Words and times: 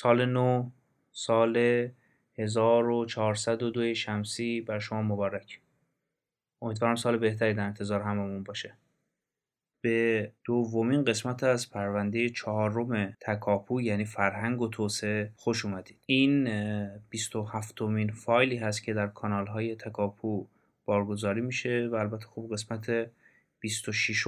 سال 0.00 0.26
نو 0.26 0.70
سال 1.12 1.56
1402 2.38 3.94
شمسی 3.94 4.60
بر 4.60 4.78
شما 4.78 5.02
مبارک. 5.02 5.60
امیدوارم 6.62 6.94
سال 6.94 7.18
بهتری 7.18 7.54
در 7.54 7.66
انتظار 7.66 8.02
هممون 8.02 8.42
باشه. 8.42 8.74
به 9.80 10.32
دومین 10.44 11.04
قسمت 11.04 11.44
از 11.44 11.70
پرونده 11.70 12.28
چهارم 12.28 13.16
تکاپو 13.20 13.80
یعنی 13.80 14.04
فرهنگ 14.04 14.60
و 14.60 14.68
توسعه 14.68 15.32
خوش 15.36 15.64
اومدید. 15.64 15.98
این 16.06 16.48
27 17.10 17.82
مین 17.82 18.12
فایلی 18.12 18.56
هست 18.56 18.82
که 18.82 18.94
در 18.94 19.06
کانال 19.06 19.46
های 19.46 19.76
تکاپو 19.76 20.46
بارگذاری 20.84 21.40
میشه 21.40 21.88
و 21.92 21.94
البته 21.94 22.26
خوب 22.26 22.52
قسمت 22.52 23.10
26 23.60 24.26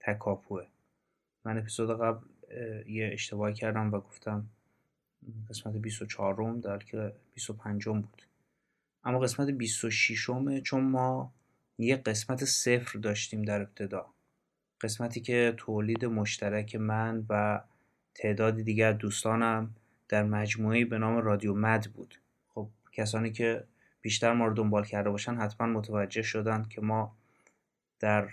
تکاپوه. 0.00 0.66
من 1.44 1.58
اپیزود 1.58 2.00
قبل 2.00 2.26
یه 2.86 3.10
اشتباهی 3.12 3.54
کردم 3.54 3.92
و 3.94 4.00
گفتم 4.00 4.48
قسمت 5.50 5.76
24 5.76 6.40
م 6.40 6.60
در 6.60 6.78
که 6.78 7.12
25 7.34 7.88
م 7.88 8.00
بود. 8.00 8.22
اما 9.04 9.18
قسمت 9.18 9.50
26 9.50 10.30
م 10.30 10.60
چون 10.60 10.84
ما 10.84 11.32
یه 11.78 11.96
قسمت 11.96 12.44
صفر 12.44 12.98
داشتیم 12.98 13.42
در 13.42 13.60
ابتدا. 13.60 14.06
قسمتی 14.80 15.20
که 15.20 15.54
تولید 15.56 16.04
مشترک 16.04 16.76
من 16.76 17.26
و 17.28 17.60
تعدادی 18.14 18.62
دیگر 18.62 18.92
دوستانم 18.92 19.74
در 20.08 20.22
مجموعه 20.22 20.84
به 20.84 20.98
نام 20.98 21.16
رادیو 21.16 21.54
مد 21.54 21.84
بود. 21.84 22.20
خب 22.48 22.68
کسانی 22.92 23.32
که 23.32 23.64
بیشتر 24.00 24.32
ما 24.32 24.46
رو 24.46 24.54
دنبال 24.54 24.84
کرده 24.84 25.10
باشن 25.10 25.34
حتما 25.34 25.66
متوجه 25.66 26.22
شدند 26.22 26.68
که 26.68 26.80
ما 26.80 27.16
در 28.00 28.28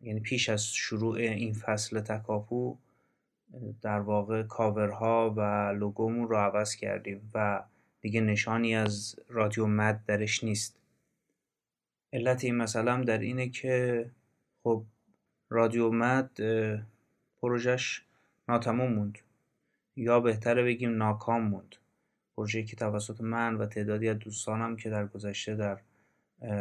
یعنی 0.00 0.20
پیش 0.20 0.48
از 0.48 0.66
شروع 0.66 1.16
این 1.16 1.52
فصل 1.52 2.00
تکاپو 2.00 2.76
در 3.82 4.00
واقع 4.00 4.42
کاورها 4.42 5.34
و 5.36 5.40
لوگومون 5.78 6.28
رو 6.28 6.36
عوض 6.36 6.74
کردیم 6.74 7.30
و 7.34 7.62
دیگه 8.00 8.20
نشانی 8.20 8.76
از 8.76 9.16
رادیو 9.28 9.66
مد 9.66 10.04
درش 10.06 10.44
نیست. 10.44 10.80
علت 12.12 12.44
این 12.44 12.56
مسئله 12.56 13.04
در 13.04 13.18
اینه 13.18 13.48
که 13.48 14.06
خب 14.62 14.84
رادیو 15.48 15.90
مد 15.90 16.30
پروژش 17.42 18.04
ناتمام 18.48 18.92
موند. 18.92 19.18
یا 19.96 20.20
بهتره 20.20 20.62
بگیم 20.62 20.96
ناکام 20.96 21.42
موند. 21.42 21.76
پروژه 22.36 22.62
که 22.62 22.76
توسط 22.76 23.20
من 23.20 23.54
و 23.54 23.66
تعدادی 23.66 24.08
از 24.08 24.18
دوستانم 24.18 24.76
که 24.76 24.90
در 24.90 25.06
گذشته 25.06 25.54
در 25.54 25.80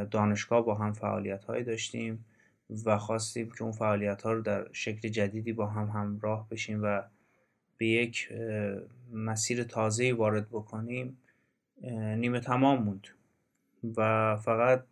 دانشگاه 0.06 0.66
با 0.66 0.76
هم 0.76 0.94
فعالیت 0.94 1.48
داشتیم. 1.48 2.26
و 2.86 2.98
خواستیم 2.98 3.52
که 3.52 3.64
اون 3.64 3.72
فعالیت 3.72 4.22
ها 4.22 4.34
رو 4.34 4.42
در 4.42 4.68
شکل 4.74 5.10
جدیدی 5.10 5.54
با 5.54 5.68
هم 5.68 5.88
همراه 5.88 6.48
بشیم 6.50 6.84
و 6.84 7.02
به 7.78 7.88
یک 7.88 8.30
مسیر 9.14 9.64
تازه 9.64 10.14
وارد 10.14 10.50
بکنیم 10.50 11.18
نیمه 12.18 12.40
تمام 12.40 12.84
موند 12.84 13.08
و 13.98 14.36
فقط 14.38 14.84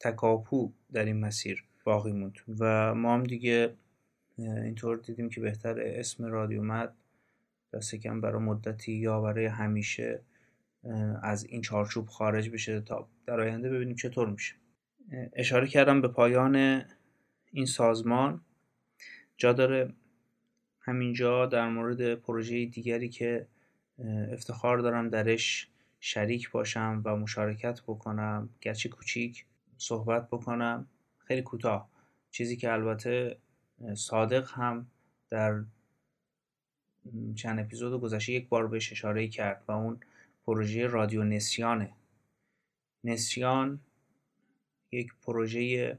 تکاپو 0.00 0.72
در 0.92 1.04
این 1.04 1.20
مسیر 1.20 1.64
باقی 1.84 2.12
موند 2.12 2.38
و 2.58 2.94
ما 2.94 3.14
هم 3.14 3.24
دیگه 3.24 3.74
اینطور 4.38 4.96
دیدیم 4.96 5.28
که 5.28 5.40
بهتر 5.40 5.80
اسم 5.80 6.24
رادیو 6.24 6.62
مد 6.62 6.92
دست 7.74 7.94
کم 7.94 8.20
برای 8.20 8.42
مدتی 8.42 8.92
یا 8.92 9.20
برای 9.20 9.46
همیشه 9.46 10.20
از 11.22 11.44
این 11.44 11.62
چارچوب 11.62 12.06
خارج 12.06 12.50
بشه 12.50 12.80
تا 12.80 13.08
در 13.26 13.40
آینده 13.40 13.70
ببینیم 13.70 13.96
چطور 13.96 14.30
میشه. 14.30 14.54
اشاره 15.32 15.66
کردم 15.66 16.00
به 16.00 16.08
پایان 16.08 16.84
این 17.52 17.66
سازمان 17.66 18.40
جا 19.36 19.52
داره. 19.52 19.92
همینجا 20.80 21.46
در 21.46 21.68
مورد 21.68 22.14
پروژه 22.14 22.66
دیگری 22.66 23.08
که 23.08 23.46
افتخار 24.32 24.78
دارم 24.78 25.08
درش 25.08 25.68
شریک 26.00 26.50
باشم 26.50 27.02
و 27.04 27.16
مشارکت 27.16 27.82
بکنم 27.82 28.48
گرچه 28.60 28.88
کوچیک 28.88 29.44
صحبت 29.78 30.28
بکنم 30.28 30.86
خیلی 31.18 31.42
کوتاه. 31.42 31.90
چیزی 32.30 32.56
که 32.56 32.72
البته 32.72 33.36
صادق 33.94 34.50
هم 34.50 34.86
در 35.28 35.64
چند 37.34 37.60
اپیزود 37.60 38.00
گذشته 38.00 38.32
یک 38.32 38.48
بار 38.48 38.66
بهش 38.66 38.92
اشاره 38.92 39.28
کرد 39.28 39.64
و 39.68 39.72
اون 39.72 40.00
پروژه 40.46 40.86
رادیو 40.86 41.24
نسیانه. 41.24 41.92
نسیان 43.04 43.80
یک 44.92 45.12
پروژه 45.22 45.98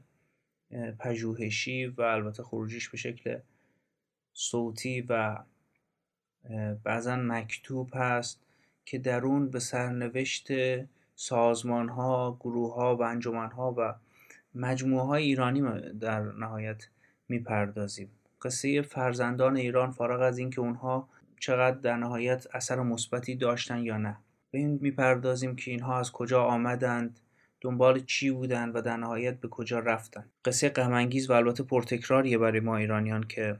پژوهشی 0.98 1.86
و 1.86 2.02
البته 2.02 2.42
خروجیش 2.42 2.88
به 2.88 2.96
شکل 2.96 3.38
صوتی 4.32 5.00
و 5.08 5.38
بعضا 6.84 7.16
مکتوب 7.16 7.90
هست 7.94 8.40
که 8.84 8.98
در 8.98 9.20
اون 9.24 9.48
به 9.50 9.60
سرنوشت 9.60 10.48
سازمان 11.14 11.88
ها، 11.88 12.36
گروه 12.40 12.74
ها 12.74 12.96
و 12.96 13.02
انجمن 13.02 13.50
ها 13.50 13.74
و 13.78 13.94
مجموعه 14.54 15.04
های 15.04 15.22
ایرانی 15.22 15.60
در 15.92 16.20
نهایت 16.20 16.88
می‌پردازیم. 17.28 18.10
قصه 18.42 18.82
فرزندان 18.82 19.56
ایران 19.56 19.90
فارغ 19.90 20.20
از 20.20 20.38
اینکه 20.38 20.60
اونها 20.60 21.08
چقدر 21.40 21.76
در 21.76 21.96
نهایت 21.96 22.46
اثر 22.54 22.80
مثبتی 22.80 23.34
داشتن 23.34 23.78
یا 23.78 23.98
نه. 23.98 24.16
به 24.50 24.58
این 24.58 24.78
می‌پردازیم 24.82 25.56
که 25.56 25.70
اینها 25.70 25.98
از 25.98 26.12
کجا 26.12 26.44
آمدند 26.44 27.20
دنبال 27.62 28.00
چی 28.00 28.30
بودن 28.30 28.68
و 28.68 28.80
در 28.80 28.96
نهایت 28.96 29.40
به 29.40 29.48
کجا 29.48 29.78
رفتن. 29.78 30.24
قصه 30.44 30.68
غمانگیز 30.68 31.30
و 31.30 31.32
البته 31.32 31.62
پرتکراریه 31.62 32.38
برای 32.38 32.60
ما 32.60 32.76
ایرانیان 32.76 33.22
که 33.22 33.58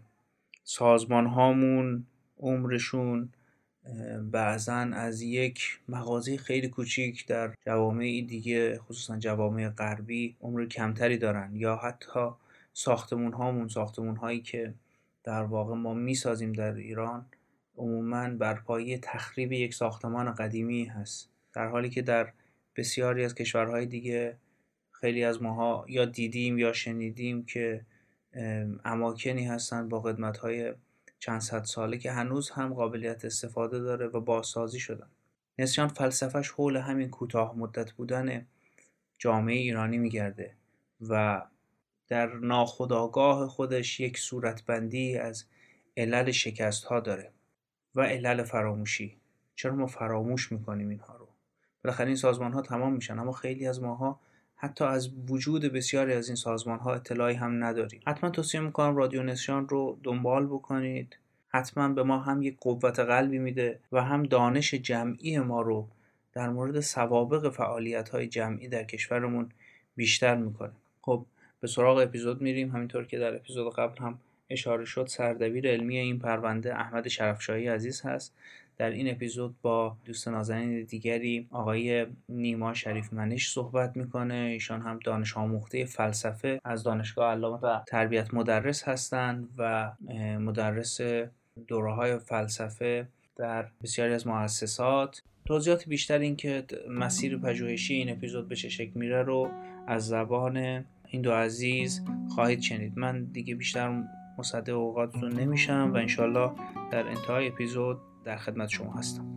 سازمان 0.64 1.26
هامون 1.26 2.06
عمرشون 2.40 3.28
بعضا 4.30 4.74
از 4.74 5.22
یک 5.22 5.80
مغازه 5.88 6.36
خیلی 6.36 6.68
کوچیک 6.68 7.26
در 7.26 7.54
جوامع 7.66 8.24
دیگه 8.28 8.78
خصوصا 8.78 9.18
جوامع 9.18 9.68
غربی 9.68 10.36
عمر 10.40 10.66
کمتری 10.66 11.18
دارن. 11.18 11.50
یا 11.56 11.76
حتی 11.76 12.30
ساختمون 12.72 13.32
هامون 13.32 13.68
ساختمون 13.68 14.16
هایی 14.16 14.40
که 14.40 14.74
در 15.24 15.42
واقع 15.42 15.74
ما 15.74 15.94
می‌سازیم 15.94 16.52
در 16.52 16.74
ایران 16.74 17.26
عموما 17.76 18.28
بر 18.28 18.54
پایه 18.54 18.98
تخریب 18.98 19.52
یک 19.52 19.74
ساختمان 19.74 20.34
قدیمی 20.34 20.84
هست. 20.84 21.28
در 21.54 21.68
حالی 21.68 21.90
که 21.90 22.02
در 22.02 22.32
بسیاری 22.76 23.24
از 23.24 23.34
کشورهای 23.34 23.86
دیگه 23.86 24.36
خیلی 24.90 25.24
از 25.24 25.42
ماها 25.42 25.84
یا 25.88 26.04
دیدیم 26.04 26.58
یا 26.58 26.72
شنیدیم 26.72 27.44
که 27.44 27.86
اماکنی 28.84 29.44
هستند 29.46 29.88
با 29.88 30.00
قدمتهای 30.00 30.74
چند 31.18 31.40
صد 31.40 31.64
ساله 31.64 31.98
که 31.98 32.12
هنوز 32.12 32.50
هم 32.50 32.74
قابلیت 32.74 33.24
استفاده 33.24 33.78
داره 33.78 34.06
و 34.06 34.20
بازسازی 34.20 34.80
شدن. 34.80 35.06
نسیان 35.58 35.88
فلسفهش 35.88 36.50
حول 36.50 36.76
همین 36.76 37.10
کوتاه 37.10 37.58
مدت 37.58 37.92
بودن 37.92 38.46
جامعه 39.18 39.56
ایرانی 39.56 39.98
میگرده 39.98 40.54
و 41.00 41.42
در 42.08 42.34
ناخودآگاه 42.34 43.48
خودش 43.48 44.00
یک 44.00 44.18
صورتبندی 44.18 45.18
از 45.18 45.44
علل 45.96 46.30
شکست 46.30 46.84
ها 46.84 47.00
داره 47.00 47.32
و 47.94 48.00
علل 48.00 48.42
فراموشی. 48.42 49.16
چرا 49.54 49.74
ما 49.74 49.86
فراموش 49.86 50.52
می‌کنیم 50.52 50.88
اینها 50.88 51.16
رو؟ 51.16 51.21
بالاخره 51.84 52.06
این 52.06 52.16
سازمان 52.16 52.52
ها 52.52 52.62
تمام 52.62 52.92
میشن 52.92 53.18
اما 53.18 53.32
خیلی 53.32 53.66
از 53.66 53.82
ماها 53.82 54.20
حتی 54.56 54.84
از 54.84 55.10
وجود 55.28 55.64
بسیاری 55.64 56.12
از 56.12 56.28
این 56.28 56.36
سازمان 56.36 56.78
ها 56.78 56.94
اطلاعی 56.94 57.34
هم 57.34 57.64
نداریم. 57.64 58.00
حتما 58.06 58.30
توصیه 58.30 58.60
می‌کنم 58.60 58.96
رادیو 58.96 59.22
نسیان 59.22 59.68
رو 59.68 59.98
دنبال 60.02 60.46
بکنید. 60.46 61.16
حتما 61.48 61.88
به 61.88 62.02
ما 62.02 62.18
هم 62.18 62.42
یک 62.42 62.56
قوت 62.60 62.98
قلبی 62.98 63.38
میده 63.38 63.78
و 63.92 64.02
هم 64.02 64.22
دانش 64.22 64.74
جمعی 64.74 65.38
ما 65.38 65.62
رو 65.62 65.88
در 66.32 66.48
مورد 66.48 66.80
سوابق 66.80 67.48
فعالیت 67.48 68.08
های 68.08 68.26
جمعی 68.26 68.68
در 68.68 68.84
کشورمون 68.84 69.50
بیشتر 69.96 70.34
می‌کنه. 70.34 70.72
خب 71.02 71.26
به 71.60 71.68
سراغ 71.68 71.98
اپیزود 71.98 72.42
میریم. 72.42 72.70
همینطور 72.70 73.04
که 73.04 73.18
در 73.18 73.34
اپیزود 73.34 73.74
قبل 73.74 73.98
هم 73.98 74.18
اشاره 74.50 74.84
شد 74.84 75.06
سردبیر 75.06 75.68
علمی 75.68 75.98
این 75.98 76.18
پرونده 76.18 76.74
احمد 76.74 77.08
شرفشاهی 77.08 77.68
عزیز 77.68 78.02
هست. 78.02 78.34
در 78.78 78.90
این 78.90 79.10
اپیزود 79.10 79.54
با 79.62 79.96
دوست 80.04 80.28
نازنین 80.28 80.84
دیگری 80.84 81.48
آقای 81.50 82.06
نیما 82.28 82.74
شریف 82.74 83.12
منش 83.12 83.52
صحبت 83.52 83.96
می‌کنه. 83.96 84.34
ایشان 84.34 84.80
هم 84.80 84.98
دانش 85.04 85.36
آموخته 85.36 85.84
فلسفه 85.84 86.60
از 86.64 86.82
دانشگاه 86.82 87.30
علامه 87.30 87.58
و 87.58 87.80
تربیت 87.86 88.34
مدرس 88.34 88.88
هستند 88.88 89.48
و 89.58 89.92
مدرس 90.38 91.00
دوره 91.66 91.94
های 91.94 92.18
فلسفه 92.18 93.08
در 93.36 93.68
بسیاری 93.82 94.14
از 94.14 94.26
مؤسسات. 94.26 95.22
توضیحات 95.44 95.88
بیشتر 95.88 96.18
این 96.18 96.36
که 96.36 96.64
مسیر 96.90 97.38
پژوهشی 97.38 97.94
این 97.94 98.10
اپیزود 98.10 98.48
به 98.48 98.56
چه 98.56 98.68
شکل 98.68 98.92
میره 98.94 99.22
رو 99.22 99.50
از 99.86 100.06
زبان 100.06 100.84
این 101.08 101.22
دو 101.22 101.32
عزیز 101.32 102.04
خواهید 102.34 102.60
شنید. 102.60 102.98
من 102.98 103.24
دیگه 103.24 103.54
بیشتر 103.54 104.02
مصدق 104.38 104.76
اوقاتتون 104.76 105.32
نمیشم 105.32 105.90
و 105.94 105.96
انشالله 105.96 106.50
در 106.90 107.08
انتهای 107.08 107.48
اپیزود 107.48 107.98
در 108.24 108.36
خدمت 108.36 108.68
شما 108.68 108.92
هستم. 108.92 109.32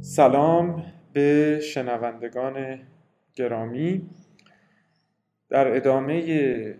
سلام 0.00 0.84
به 1.12 1.60
شنوندگان 1.60 2.78
گرامی. 3.34 4.10
در 5.48 5.76
ادامه 5.76 6.76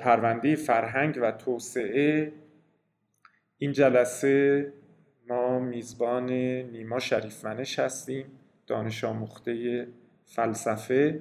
پرونده 0.00 0.56
فرهنگ 0.56 1.18
و 1.22 1.32
توسعه 1.32 2.32
این 3.58 3.72
جلسه 3.72 4.72
ما 5.28 5.58
میزبان 5.58 6.32
نیما 6.32 6.98
شریفمنش 6.98 7.78
هستیم 7.78 8.26
دانش 8.66 9.04
آموخته 9.04 9.86
فلسفه. 10.24 11.20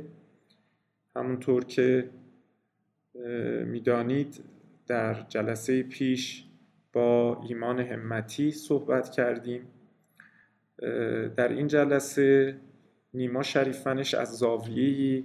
همونطور 1.16 1.66
که 1.66 2.10
می‌دانید 3.66 4.44
در 4.88 5.14
جلسه 5.14 5.84
پیش 5.84 6.44
با 6.94 7.42
ایمان 7.50 7.80
همتی 7.80 8.52
صحبت 8.52 9.12
کردیم. 9.12 9.68
در 11.36 11.48
این 11.48 11.68
جلسه 11.68 12.56
نیما 13.14 13.44
شریفمنش 13.44 14.14
از 14.14 14.38
زاویه‌ای 14.38 15.24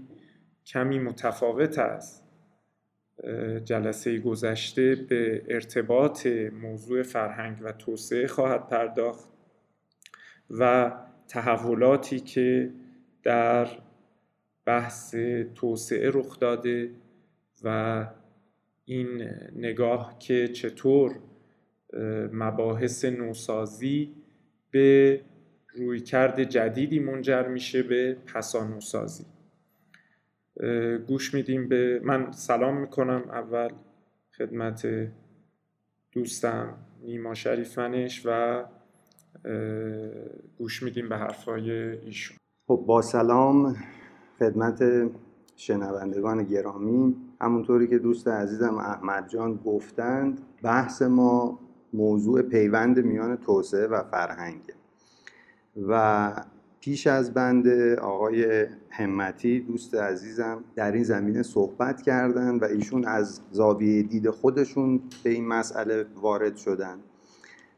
کمی 0.66 0.98
متفاوت 0.98 1.78
است. 1.78 2.22
جلسه 3.64 4.18
گذشته 4.18 4.94
به 4.94 5.42
ارتباط 5.48 6.26
موضوع 6.62 7.02
فرهنگ 7.02 7.58
و 7.62 7.72
توسعه 7.72 8.26
خواهد 8.26 8.68
پرداخت 8.68 9.28
و 10.50 10.92
تحولاتی 11.28 12.20
که 12.20 12.70
در 13.22 13.68
بحث 14.64 15.14
توسعه 15.54 16.10
رخ 16.10 16.38
داده 16.38 16.90
و 17.64 18.06
این 18.84 19.30
نگاه 19.56 20.18
که 20.18 20.48
چطور 20.48 21.18
مباحث 22.32 23.04
نوسازی 23.04 24.14
به 24.70 25.20
رویکرد 25.74 26.44
جدیدی 26.44 26.98
منجر 26.98 27.48
میشه 27.48 27.82
به 27.82 28.16
پسانوسازی. 28.26 29.24
گوش 31.08 31.34
میدیم 31.34 31.68
به 31.68 32.00
من 32.04 32.32
سلام 32.32 32.80
می‌کنم 32.80 33.22
اول 33.30 33.70
خدمت 34.38 34.86
دوستم 36.12 36.74
نیما 37.02 37.34
شریفنش 37.34 38.22
و 38.24 38.64
گوش 40.58 40.82
میدیم 40.82 41.08
به 41.08 41.16
حرفای 41.16 41.70
ایشون. 41.70 42.36
خب 42.66 42.84
با 42.86 43.02
سلام 43.02 43.76
خدمت 44.38 44.84
شنوندگان 45.56 46.44
گرامی. 46.44 47.16
همونطوری 47.40 47.88
که 47.88 47.98
دوست 47.98 48.28
عزیزم 48.28 48.74
احمد 48.74 49.28
جان 49.28 49.56
گفتند 49.56 50.40
بحث 50.62 51.02
ما 51.02 51.58
موضوع 51.92 52.42
پیوند 52.42 52.98
میان 52.98 53.36
توسعه 53.36 53.86
و 53.86 54.02
فرهنگه. 54.02 54.74
و 55.88 56.32
پیش 56.82 57.06
از 57.06 57.34
بنده 57.34 57.96
آقای 57.96 58.66
همتی 58.90 59.60
دوست 59.60 59.94
عزیزم 59.94 60.64
در 60.74 60.92
این 60.92 61.02
زمینه 61.02 61.42
صحبت 61.42 62.02
کردند 62.02 62.62
و 62.62 62.64
ایشون 62.64 63.04
از 63.04 63.40
زاویه 63.50 64.02
دید 64.02 64.30
خودشون 64.30 65.00
به 65.22 65.30
این 65.30 65.48
مسئله 65.48 66.06
وارد 66.14 66.56
شدن 66.56 66.98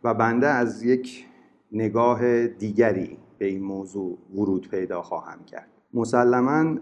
و 0.05 0.15
بنده 0.15 0.47
از 0.47 0.83
یک 0.83 1.27
نگاه 1.73 2.47
دیگری 2.47 3.19
به 3.39 3.47
این 3.47 3.63
موضوع 3.63 4.19
ورود 4.35 4.69
پیدا 4.69 5.03
خواهم 5.03 5.45
کرد. 5.45 5.69
مسلما 5.95 6.79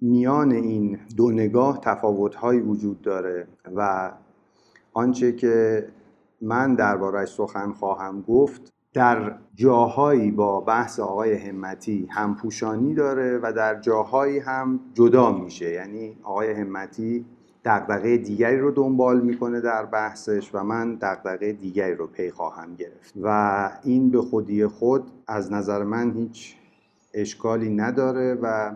میان 0.00 0.52
این 0.52 0.98
دو 1.16 1.30
نگاه 1.30 1.80
تفاوتهایی 1.80 2.60
وجود 2.60 3.02
داره 3.02 3.48
و 3.76 4.12
آنچه 4.92 5.32
که 5.32 5.86
من 6.40 6.74
دربارش 6.74 7.28
سخن 7.28 7.72
خواهم 7.72 8.22
گفت 8.22 8.75
در 8.96 9.32
جاهایی 9.54 10.30
با 10.30 10.60
بحث 10.60 11.00
آقای 11.00 11.34
همتی 11.34 12.08
همپوشانی 12.10 12.94
داره 12.94 13.38
و 13.42 13.52
در 13.52 13.80
جاهایی 13.80 14.38
هم 14.38 14.80
جدا 14.94 15.32
میشه. 15.32 15.70
یعنی 15.70 16.16
آقای 16.22 16.52
همتی 16.52 17.24
دقدقه 17.64 18.16
دیگری 18.16 18.58
رو 18.58 18.70
دنبال 18.70 19.20
می‌کنه 19.20 19.60
در 19.60 19.84
بحثش 19.84 20.50
و 20.54 20.62
من 20.62 20.94
دقدقه 20.94 21.52
دیگری 21.52 21.94
رو 21.94 22.06
پی 22.06 22.30
خواهم 22.30 22.74
گرفت. 22.74 23.14
و 23.22 23.70
این 23.84 24.10
به 24.10 24.22
خودی 24.22 24.66
خود 24.66 25.10
از 25.26 25.52
نظر 25.52 25.82
من 25.82 26.10
هیچ 26.10 26.56
اشکالی 27.14 27.70
نداره 27.70 28.34
و 28.34 28.74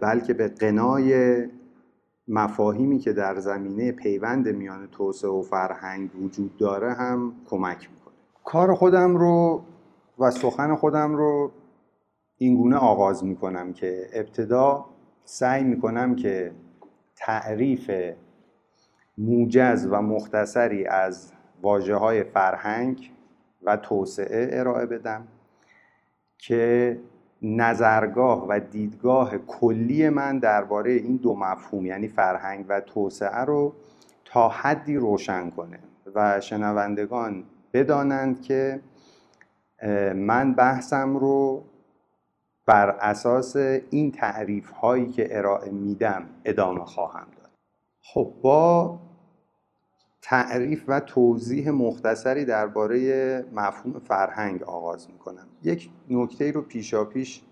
بلکه 0.00 0.34
به 0.34 0.48
قنای 0.48 1.44
مفاهیمی 2.28 2.98
که 2.98 3.12
در 3.12 3.40
زمینه 3.40 3.92
پیوند 3.92 4.48
میان 4.48 4.88
توسعه 4.92 5.30
و 5.30 5.42
فرهنگ 5.42 6.10
وجود 6.22 6.56
داره 6.56 6.92
هم 6.92 7.32
کمک 7.50 7.88
می‌کنه. 7.90 8.03
کار 8.44 8.74
خودم 8.74 9.16
رو 9.16 9.62
و 10.18 10.30
سخن 10.30 10.74
خودم 10.74 11.14
رو 11.14 11.50
اینگونه 12.38 12.76
آغاز 12.76 13.24
می‌کنم 13.24 13.72
که 13.72 14.08
ابتدا 14.12 14.84
سعی 15.24 15.64
می‌کنم 15.64 16.16
که 16.16 16.52
تعریف 17.16 17.90
موجز 19.18 19.88
و 19.90 20.02
مختصری 20.02 20.86
از 20.86 21.32
واجه 21.62 21.94
های 21.94 22.22
فرهنگ 22.24 23.12
و 23.62 23.76
توسعه 23.76 24.48
ارائه 24.58 24.86
بدم 24.86 25.28
که 26.38 26.98
نظرگاه 27.42 28.46
و 28.48 28.60
دیدگاه 28.60 29.38
کلی 29.38 30.08
من 30.08 30.38
درباره 30.38 30.92
این 30.92 31.16
دو 31.16 31.36
مفهوم 31.36 31.86
یعنی 31.86 32.08
فرهنگ 32.08 32.64
و 32.68 32.80
توسعه 32.80 33.40
رو 33.44 33.72
تا 34.24 34.48
حدی 34.48 34.96
روشن 34.96 35.50
کنه. 35.50 35.78
و 36.14 36.40
شنوندگان 36.40 37.44
بدانند 37.74 38.42
که 38.42 38.80
من 40.14 40.54
بحثم 40.54 41.16
رو 41.16 41.64
بر 42.66 42.90
اساس 42.90 43.56
این 43.90 44.12
تعریف 44.12 44.70
هایی 44.70 45.10
که 45.10 45.38
ارائه 45.38 45.70
میدم 45.70 46.26
ادامه 46.44 46.84
خواهم 46.84 47.26
داد. 47.36 47.50
خب 48.02 48.32
با 48.42 48.98
تعریف 50.22 50.84
و 50.88 51.00
توضیح 51.00 51.70
مختصری 51.70 52.44
درباره 52.44 53.42
مفهوم 53.52 53.98
فرهنگ 53.98 54.62
آغاز 54.62 55.10
می‌کنم. 55.10 55.46
یک 55.62 55.90
نکته 56.10 56.52
رو 56.52 56.62
پیشا 56.62 57.04
پیش 57.04 57.42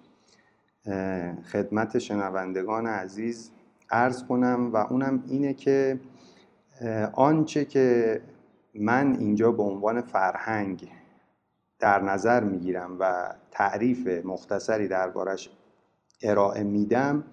خدمت 1.52 1.98
شنوندگان 1.98 2.86
عزیز 2.86 3.50
عرض 3.90 4.24
کنم 4.24 4.70
و 4.72 4.76
اونم 4.76 5.24
اینه 5.28 5.54
که 5.54 6.00
آنچه 7.12 7.64
که 7.64 8.20
من 8.74 9.16
اینجا 9.18 9.52
به 9.52 9.62
عنوان 9.62 10.00
فرهنگ 10.00 10.88
در 11.78 12.02
نظر 12.02 12.44
می‌گیرم 12.44 12.96
و 13.00 13.34
تعریف 13.50 14.06
مختصری 14.24 14.88
دربارش 14.88 15.50
ارائه 16.22 16.62
میدم 16.62 17.24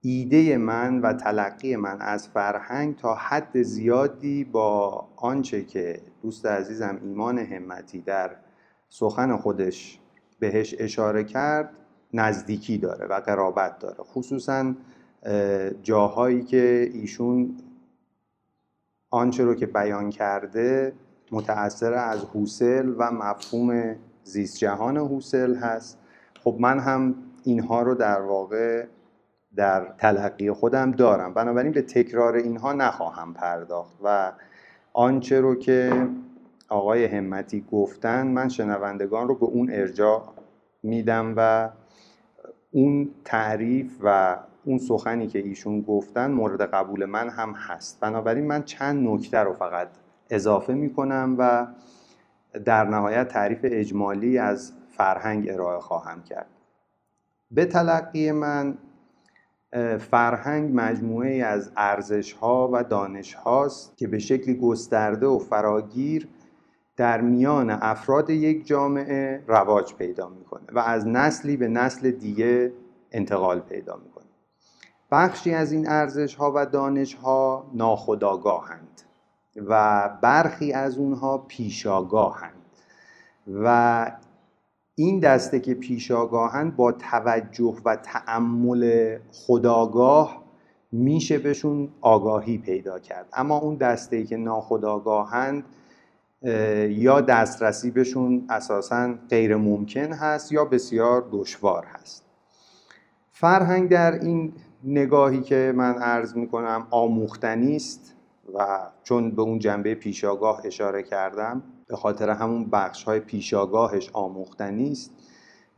ایده 0.00 0.56
من 0.56 1.00
و 1.00 1.12
تلقی 1.12 1.76
من 1.76 2.00
از 2.00 2.28
فرهنگ 2.28 2.96
تا 2.96 3.14
حد 3.14 3.62
زیادی 3.62 4.44
با 4.44 5.08
آنچه 5.16 5.64
که 5.64 6.00
دوست 6.22 6.46
عزیزم 6.46 6.98
ایمان 7.02 7.38
همتی 7.38 8.00
در 8.00 8.36
سخن 8.88 9.36
خودش 9.36 9.98
بهش 10.38 10.74
اشاره 10.78 11.24
کرد 11.24 11.70
نزدیکی 12.14 12.78
داره 12.78 13.06
و 13.06 13.20
قرابت 13.20 13.78
داره. 13.78 13.96
خصوصا 14.04 14.74
جاهایی 15.82 16.42
که 16.42 16.90
ایشون 16.92 17.56
آنچه 19.14 19.44
رو 19.44 19.54
که 19.54 19.66
بیان 19.66 20.10
کرده 20.10 20.92
متأثر 21.32 21.92
از 21.92 22.24
هوسل 22.24 22.94
و 22.98 23.10
مفهوم 23.10 23.96
زیست 24.24 24.58
جهان 24.58 24.96
هوسل 24.96 25.54
هست. 25.54 25.98
خب 26.44 26.56
من 26.60 26.78
هم 26.78 27.14
اینها 27.44 27.82
رو 27.82 27.94
در 27.94 28.20
واقع 28.20 28.86
در 29.56 29.94
تلقی 29.98 30.52
خودم 30.52 30.90
دارم. 30.90 31.34
بنابراین 31.34 31.72
به 31.72 31.82
تکرار 31.82 32.34
اینها 32.34 32.72
نخواهم 32.72 33.34
پرداخت 33.34 33.96
و 34.04 34.32
آنچه 34.92 35.40
رو 35.40 35.54
که 35.54 36.08
آقای 36.68 37.04
همتی 37.04 37.64
گفتن 37.72 38.26
من 38.26 38.48
شنوندگان 38.48 39.28
رو 39.28 39.34
به 39.34 39.46
اون 39.46 39.70
ارجاع 39.72 40.32
میدم 40.82 41.34
و 41.36 41.70
اون 42.70 43.10
تعریف 43.24 43.92
و 44.02 44.36
اون 44.64 44.78
سخنی 44.78 45.26
که 45.26 45.38
ایشون 45.38 45.80
گفتن 45.80 46.30
مورد 46.30 46.62
قبول 46.62 47.04
من 47.04 47.28
هم 47.28 47.52
هست. 47.52 48.00
بنابراین 48.00 48.46
من 48.46 48.62
چند 48.62 49.08
نکته 49.08 49.38
رو 49.38 49.52
فقط 49.52 49.88
اضافه 50.30 50.74
می‌کنم 50.74 51.36
و 51.38 51.66
در 52.64 52.84
نهایت 52.84 53.28
تعریف 53.28 53.60
اجمالی 53.62 54.38
از 54.38 54.72
فرهنگ 54.90 55.50
ارائه 55.50 55.80
خواهم 55.80 56.22
کرد. 56.22 56.46
به 57.50 57.64
تلقی 57.64 58.32
من 58.32 58.78
فرهنگ 59.98 60.70
مجموعه 60.74 61.44
از 61.44 61.72
ارزش 61.76 62.32
ها 62.32 62.70
و 62.72 62.84
دانش 62.84 63.34
هاست 63.34 63.96
که 63.96 64.06
به 64.08 64.18
شکلی 64.18 64.54
گسترده 64.54 65.26
و 65.26 65.38
فراگیر 65.38 66.28
در 66.96 67.20
میان 67.20 67.70
افراد 67.70 68.30
یک 68.30 68.66
جامعه 68.66 69.42
رواج 69.46 69.94
پیدا 69.94 70.28
می‌کنه 70.28 70.62
و 70.72 70.78
از 70.78 71.06
نسلی 71.06 71.56
به 71.56 71.68
نسل 71.68 72.10
دیگه 72.10 72.72
انتقال 73.12 73.60
پیدا 73.60 73.96
می‌کنه. 73.96 74.13
بخشی 75.14 75.54
از 75.54 75.72
این 75.72 75.88
ارزش 75.88 76.34
ها 76.34 76.52
و 76.54 76.66
دانش 76.66 77.14
ها 77.14 77.64
ناخداگاهند 77.74 79.02
و 79.56 80.10
برخی 80.20 80.72
از 80.72 80.98
اونها 80.98 81.38
پیشاگاهند 81.38 82.52
و 83.62 84.10
این 84.94 85.20
دسته 85.20 85.60
که 85.60 85.74
پیشاگاهند 85.74 86.76
با 86.76 86.92
توجه 86.92 87.76
و 87.84 87.96
تأمل 87.96 89.16
خداگاه 89.32 90.42
میشه 90.92 91.38
بهشون 91.38 91.88
آگاهی 92.00 92.58
پیدا 92.58 92.98
کرد. 92.98 93.26
اما 93.32 93.58
اون 93.58 93.74
دسته 93.74 94.24
که 94.24 94.36
ناخداگاهند 94.36 95.64
یا 96.88 97.20
دسترسی 97.20 97.90
بهشون 97.90 98.46
اساسا 98.48 99.14
غیر 99.30 99.56
ممکن 99.56 100.12
هست 100.12 100.52
یا 100.52 100.64
بسیار 100.64 101.28
دشوار 101.32 101.84
هست. 101.84 102.24
فرهنگ 103.32 103.88
در 103.88 104.12
این 104.12 104.52
نگاهی 104.84 105.40
که 105.40 105.72
من 105.76 105.94
عرض 105.94 106.36
می‌کنم 106.36 106.86
آموختنی 106.90 107.76
است 107.76 108.14
و 108.54 108.78
چون 109.02 109.30
به 109.30 109.42
اون 109.42 109.58
جنبه 109.58 109.94
پیشاگاه 109.94 110.60
اشاره 110.64 111.02
کردم 111.02 111.62
به 111.86 111.96
خاطر 111.96 112.30
همون 112.30 112.64
بخش 112.64 113.04
های 113.04 113.20
پیشاگاهش 113.20 114.10
آموختنی 114.12 114.90
است 114.90 115.10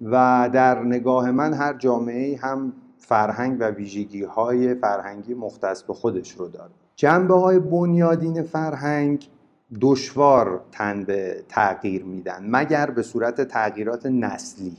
و 0.00 0.50
در 0.52 0.82
نگاه 0.82 1.30
من 1.30 1.54
هر 1.54 1.72
جامعه 1.72 2.36
هم 2.36 2.72
فرهنگ 2.98 3.56
و 3.60 3.70
ویژگی 3.70 4.22
های 4.22 4.74
فرهنگی 4.74 5.34
مختص 5.34 5.82
به 5.82 5.94
خودش 5.94 6.32
رو 6.32 6.48
داره. 6.48 6.72
جنبه 6.96 7.34
های 7.34 7.58
بنیادین 7.58 8.42
فرهنگ 8.42 9.28
دشوار 9.80 10.60
تن 10.72 11.04
به 11.04 11.44
تغییر 11.48 12.04
میدن 12.04 12.46
مگر 12.50 12.90
به 12.90 13.02
صورت 13.02 13.40
تغییرات 13.40 14.06
نسلی. 14.06 14.76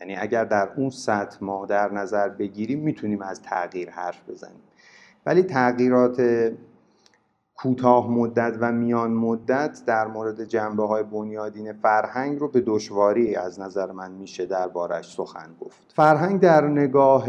یعنی 0.00 0.16
اگر 0.16 0.44
در 0.44 0.68
اون 0.76 0.90
سطح 0.90 1.38
ما 1.40 1.66
در 1.66 1.92
نظر 1.92 2.28
بگیریم 2.28 2.78
می‌تونیم 2.80 3.22
از 3.22 3.42
تغییر 3.42 3.90
حرف 3.90 4.28
بزنیم. 4.28 4.62
ولی 5.26 5.42
تغییرات 5.42 6.50
کوتاه 7.56 8.10
مدت 8.10 8.56
و 8.60 8.72
میان 8.72 9.10
مدت 9.12 9.82
در 9.86 10.06
مورد 10.06 10.44
جنبه 10.44 10.86
های 10.86 11.02
بنیادین 11.02 11.72
فرهنگ 11.72 12.38
رو 12.38 12.48
به 12.48 12.60
دشواری 12.66 13.36
از 13.36 13.60
نظر 13.60 13.92
من 13.92 14.10
میشه 14.10 14.46
دربارش 14.46 15.14
سخن 15.14 15.54
گفت. 15.60 15.92
فرهنگ 15.96 16.40
در 16.40 16.66
نگاه 16.66 17.26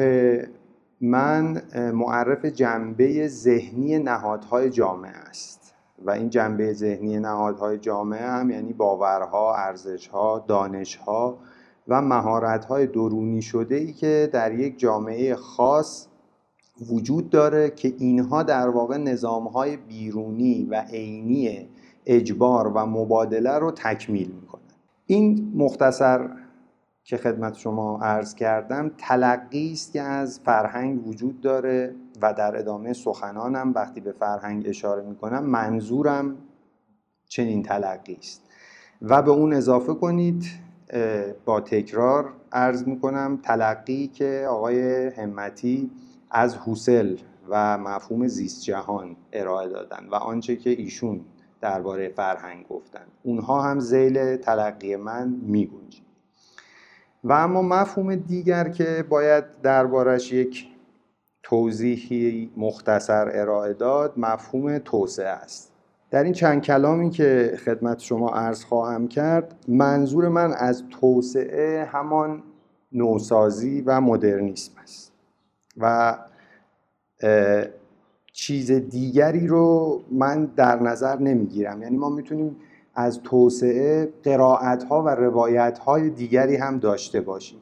من 1.02 1.62
معرف 1.94 2.46
جنبه 2.46 3.28
ذهنی 3.28 4.00
نهادهای 4.00 4.70
جامعه 4.70 5.12
است. 5.12 5.74
و 6.06 6.12
این 6.12 6.30
جنبه 6.30 6.74
ذهنی 6.74 7.20
نهادهای 7.20 7.78
جامعه 7.78 8.28
هم 8.28 8.50
یعنی 8.50 8.74
باورها، 8.74 9.56
ارزشها، 9.56 10.46
دانشها 10.48 11.38
و 11.88 12.02
مهارت‌های 12.02 12.88
درونی 12.88 13.42
شده 13.42 13.76
ای 13.76 13.94
که 13.94 14.30
در 14.34 14.60
یک 14.60 14.80
جامعه 14.80 15.36
خاص 15.36 16.08
وجود 16.90 17.30
داره 17.30 17.70
که 17.70 17.94
اینها 17.98 18.44
در 18.44 18.70
واقع 18.70 18.98
نظامهای 18.98 19.78
بیرونی 19.78 20.68
و 20.72 20.82
عینی 20.82 21.70
اجبار 22.06 22.68
و 22.68 22.86
مبادله 22.86 23.60
رو 23.60 23.72
تکمیل 23.72 24.32
می‌کنن 24.42 24.62
این 25.06 25.52
مختصر 25.56 26.30
که 27.04 27.18
خدمت 27.18 27.56
شما 27.56 28.00
عرض 28.02 28.36
کردم 28.36 28.92
تلقی 28.98 29.72
است 29.72 29.94
که 29.94 30.02
از 30.02 30.40
فرهنگ 30.40 31.08
وجود 31.08 31.42
داره 31.42 31.96
و 32.22 32.34
در 32.34 32.58
ادامه 32.58 32.94
سخنانم 32.94 33.72
وقتی 33.76 34.02
به 34.02 34.12
فرهنگ 34.12 34.68
اشاره 34.68 35.04
می‌کنم 35.04 35.44
منظورم 35.44 36.38
چنین 37.28 37.64
تلقی 37.64 38.18
است. 38.20 38.42
و 39.02 39.22
به 39.22 39.32
اون 39.32 39.54
اضافه 39.54 39.94
کنید 39.94 40.46
با 41.46 41.62
تکرار 41.62 42.34
عرض 42.52 42.88
می‌کنم 42.88 43.40
تلقی 43.44 44.08
که 44.08 44.46
آقای 44.50 45.08
همتی 45.08 45.92
از 46.32 46.56
حوسل 46.56 47.18
و 47.50 47.78
مفهوم 47.78 48.28
زیست 48.28 48.64
جهان 48.64 49.16
ارائه 49.34 49.70
دادن 49.70 50.08
و 50.12 50.16
آنچه 50.16 50.56
که 50.56 50.70
ایشون 50.70 51.22
درباره 51.62 52.10
فرهنگ 52.10 52.68
گفتن. 52.68 53.06
اونها 53.24 53.62
هم 53.62 53.80
زیل 53.80 54.36
تلقی 54.36 54.96
من 54.96 55.28
میگنجه 55.42 56.00
و 57.24 57.32
اما 57.34 57.62
مفهوم 57.62 58.16
دیگر 58.16 58.70
که 58.70 59.06
باید 59.10 59.62
دربارش 59.62 60.34
یک 60.34 60.68
توضیحی 61.44 62.52
مختصر 62.58 63.30
ارائه 63.34 63.74
داد 63.74 64.14
مفهوم 64.18 64.78
توسعه 64.78 65.28
است. 65.28 65.75
در 66.16 66.24
این 66.24 66.34
چند 66.34 66.62
کلامی 66.62 67.10
که 67.10 67.58
خدمت 67.66 68.00
شما 68.00 68.30
عرض 68.30 68.64
خواهم 68.64 69.08
کرد 69.08 69.56
منظور 69.68 70.30
من 70.30 70.54
از 70.54 70.84
توسعه 70.90 71.86
همان 71.86 72.44
نوسازی 72.92 73.82
و 73.82 74.02
مدرنیسم 74.02 74.72
است 74.84 75.14
و 75.78 76.18
چیز 78.34 78.72
دیگری 78.72 79.48
رو 79.48 80.02
من 80.12 80.46
در 80.46 80.80
نظر 80.80 81.20
نمی‌گیرم. 81.20 81.82
یعنی 81.82 81.98
ما 81.98 82.10
می‌تونیم 82.10 82.56
از 82.96 83.20
توسعه 83.24 84.14
قرائت 84.24 84.84
ها 84.84 85.04
و 85.04 85.10
روایت 85.10 85.80
های 85.80 86.10
دیگری 86.10 86.56
هم 86.56 86.80
داشته 86.80 87.22
باشیم. 87.22 87.60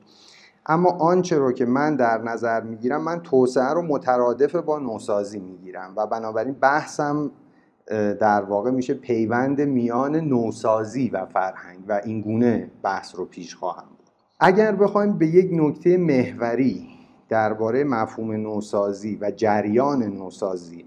اما 0.66 0.90
آنچه 0.90 1.38
رو 1.38 1.52
که 1.52 1.66
من 1.66 1.96
در 1.96 2.18
نظر 2.22 2.62
می‌گیرم 2.62 3.04
من 3.04 3.20
توسعه 3.20 3.74
رو 3.74 3.82
مترادف 3.82 4.56
با 4.56 4.80
نوسازی 4.80 5.40
می‌گیرم 5.40 5.94
و 5.98 6.08
بنابراین 6.08 6.54
بحثم 6.54 7.32
در 8.20 8.42
واقع 8.42 8.72
میشه 8.72 8.94
پیوند 8.94 9.62
میان 9.62 10.16
نوسازی 10.16 11.10
و 11.10 11.26
فرهنگ 11.26 11.80
و 11.88 12.02
این 12.06 12.22
گونه 12.22 12.72
بحث 12.84 13.16
رو 13.16 13.26
پیش 13.26 13.56
خواهم 13.56 13.88
بود 13.90 14.10
اگر 14.40 14.76
بخوایم 14.76 15.18
به 15.18 15.28
یک 15.28 15.50
نکته 15.52 15.98
محوری 15.98 16.88
درباره 17.30 17.84
مفهوم 17.84 18.32
نوسازی 18.32 19.18
و 19.22 19.32
جریان 19.32 20.04
نوسازی 20.04 20.86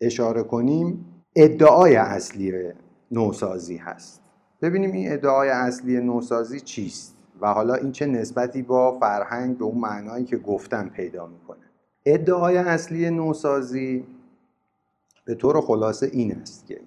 اشاره 0.00 0.42
کنیم 0.42 1.06
ادعای 1.36 1.96
اصلی 1.96 2.52
نوسازی 3.10 3.76
هست. 3.76 4.20
ببینیم 4.62 4.92
این 4.92 5.12
ادعای 5.12 5.48
اصلی 5.48 6.00
نوسازی 6.00 6.60
چیست 6.60 7.16
و 7.40 7.52
حالا 7.52 7.74
این 7.74 7.92
چه 7.92 8.06
نسبتی 8.06 8.62
با 8.62 8.98
فرهنگ 8.98 9.58
به 9.58 9.64
اون 9.64 9.78
معنایی 9.78 10.24
که 10.24 10.36
گفتم 10.36 10.88
پیدا 10.88 11.26
می‌کنه. 11.26 11.58
ادعای 12.06 12.56
اصلی 12.56 13.10
نوسازی 13.10 14.04
به 15.24 15.34
طور 15.34 15.60
خلاصه 15.60 16.10
این 16.12 16.32
است 16.32 16.66
که 16.66 16.80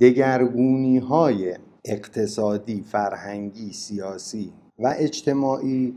دگرگونی 0.00 0.98
های 0.98 1.56
اقتصادی، 1.84 2.82
فرهنگی، 2.82 3.72
سیاسی 3.72 4.52
و 4.78 4.94
اجتماعی 4.98 5.94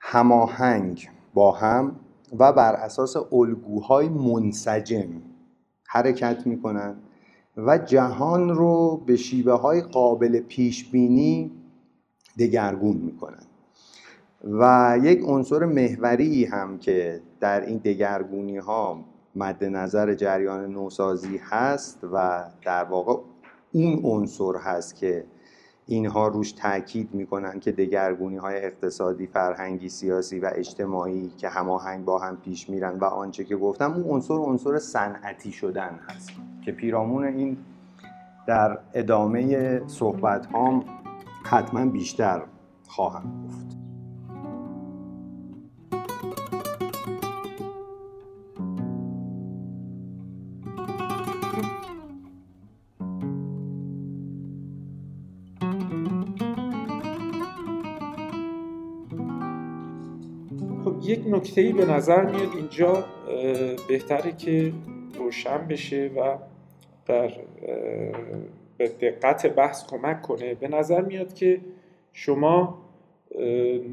هماهنگ 0.00 1.08
با 1.34 1.52
هم 1.52 1.96
و 2.38 2.52
بر 2.52 2.74
اساس 2.74 3.16
الگوهای 3.32 4.08
منسجم 4.08 5.08
حرکت 5.84 6.46
می‌کنن 6.46 6.96
و 7.56 7.78
جهان 7.78 8.48
رو 8.48 9.02
به 9.06 9.16
شیوه 9.16 9.52
های 9.52 9.80
قابل 9.80 10.40
پیش 10.40 10.90
بینی 10.90 11.50
دگرگون 12.38 12.96
می‌کنن 12.96 13.42
و 14.44 14.94
یک 15.02 15.20
عنصر 15.26 15.64
محوری 15.64 16.44
هم 16.44 16.78
که 16.78 17.20
در 17.40 17.66
این 17.66 17.78
دگرگونی 17.78 18.56
ها 18.56 19.04
مد 19.38 19.64
نظر 19.64 20.14
جریان 20.14 20.72
نوسازی 20.72 21.40
هست 21.50 21.98
و 22.12 22.44
در 22.64 22.84
واقع 22.84 23.14
این 23.72 24.00
عنصر 24.04 24.52
هست 24.62 24.96
که 24.96 25.24
اینها 25.86 26.28
روش 26.28 26.52
تاکید 26.52 27.14
می‌کنن 27.14 27.60
که 27.60 27.72
دگرگونی 27.72 28.36
های 28.36 28.56
اقتصادی، 28.56 29.26
فرهنگی، 29.26 29.88
سیاسی 29.88 30.40
و 30.40 30.50
اجتماعی 30.54 31.28
که 31.28 31.48
هماهنگ 31.48 32.04
با 32.04 32.18
هم 32.18 32.36
پیش 32.36 32.70
میرن 32.70 32.98
و 32.98 33.04
آنچه 33.04 33.44
که 33.44 33.56
گفتم 33.56 33.92
اون 33.92 34.04
عنصر 34.04 34.34
عنصر 34.34 34.78
صنعتی 34.78 35.52
شدن 35.52 36.00
هست 36.08 36.30
که 36.64 36.72
پیرامون 36.72 37.24
این 37.24 37.56
در 38.46 38.78
ادامه 38.94 39.82
صحبت 39.86 40.46
هام 40.46 40.84
حتما 41.44 41.86
بیشتر 41.86 42.42
خواهم 42.88 43.44
گفت. 43.46 43.57
نکته 61.28 61.72
به 61.72 61.84
نظر 61.84 62.24
میاد 62.24 62.48
اینجا 62.56 63.04
بهتره 63.88 64.32
که 64.32 64.72
روشن 65.14 65.66
بشه 65.66 66.10
و 66.16 66.38
در 67.06 67.32
به 68.76 68.88
دقت 68.88 69.46
بحث 69.46 69.86
کمک 69.86 70.22
کنه. 70.22 70.54
به 70.54 70.68
نظر 70.68 71.00
میاد 71.00 71.34
که 71.34 71.60
شما 72.12 72.78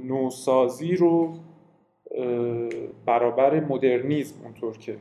نوسازی 0.04 0.96
رو 0.96 1.34
برابر 3.06 3.60
مدرنیزم 3.60 4.36
اونطور 4.44 4.78
که 4.78 4.98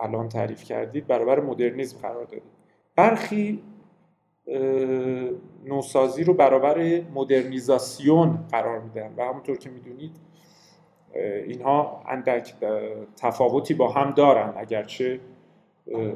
الان 0.00 0.28
تعریف 0.28 0.64
کردید 0.64 1.06
برابر 1.06 1.40
مدرنیزم 1.40 1.98
قرار 1.98 2.24
دادید. 2.24 2.42
برخی 2.96 3.62
نوسازی 5.64 6.24
رو 6.24 6.34
برابر 6.34 7.02
مدرنیزاسیون 7.14 8.38
قرار 8.50 8.80
میدن 8.80 9.14
و 9.16 9.22
همونطور 9.22 9.56
که 9.58 9.70
می‌دونید 9.70 10.16
اینها 11.46 12.02
اندک 12.08 12.54
تفاوتی 13.16 13.74
با 13.74 13.88
هم 13.88 14.10
دارن. 14.10 14.52
اگرچه 14.56 15.20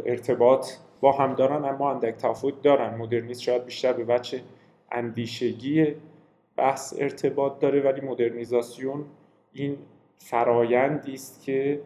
ارتباط 0.07 0.67
با 1.01 1.13
هم 1.13 1.35
دارن 1.35 1.65
اما 1.65 1.91
اندک 1.91 2.15
تفاوت 2.15 2.63
دارن. 2.63 2.95
مدرنیست 2.95 3.43
شاید 3.43 3.65
بیشتر 3.65 3.93
به 3.93 4.05
بچه 4.05 4.41
اندیشگی 4.93 5.87
بحث 6.57 6.95
ارتباط 6.99 7.59
داره 7.59 7.81
ولی 7.81 8.01
مدرنیزاسیون 8.01 9.05
این 9.53 9.77
فرایندی 10.19 11.13
است 11.15 11.43
که 11.43 11.81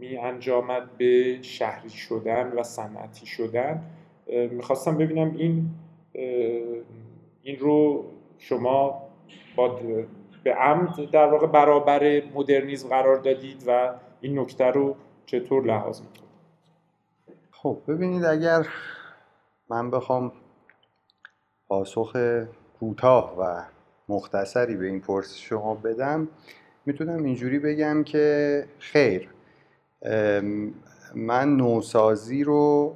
می 0.00 0.16
انجامد 0.16 0.96
به 0.98 1.38
شهری 1.42 1.90
شدن 1.90 2.52
و 2.52 2.62
صنعتی 2.62 3.26
شدن. 3.26 3.82
می‌خواستم 4.50 4.98
ببینم 4.98 5.36
این 5.36 5.70
این 7.42 7.58
رو 7.58 8.04
شما 8.38 9.02
با 9.56 9.80
به 10.46 10.54
عمد 10.54 11.10
در 11.12 11.26
واقع 11.26 11.46
برابر 11.46 12.22
مدرنیزم 12.34 12.88
قرار 12.88 13.16
دادید 13.16 13.64
و 13.66 13.94
این 14.20 14.38
نکته 14.38 14.64
رو 14.64 14.96
چطور 15.26 15.64
لحاظ 15.64 16.00
می‌کنید؟ 16.00 16.30
خب 17.50 17.78
ببینید 17.88 18.24
اگر 18.24 18.66
من 19.70 19.90
بخوام 19.90 20.32
پاسخ 21.68 22.16
کوتاه 22.80 23.38
و 23.38 23.62
مختصری 24.08 24.76
به 24.76 24.86
این 24.86 25.00
پرسش 25.00 25.48
شما 25.48 25.74
بدم 25.74 26.28
می‌تونم 26.86 27.24
اینجوری 27.24 27.58
بگم 27.58 28.04
که 28.04 28.64
خیر 28.78 29.28
من 31.14 31.56
نوسازی 31.56 32.44
رو 32.44 32.94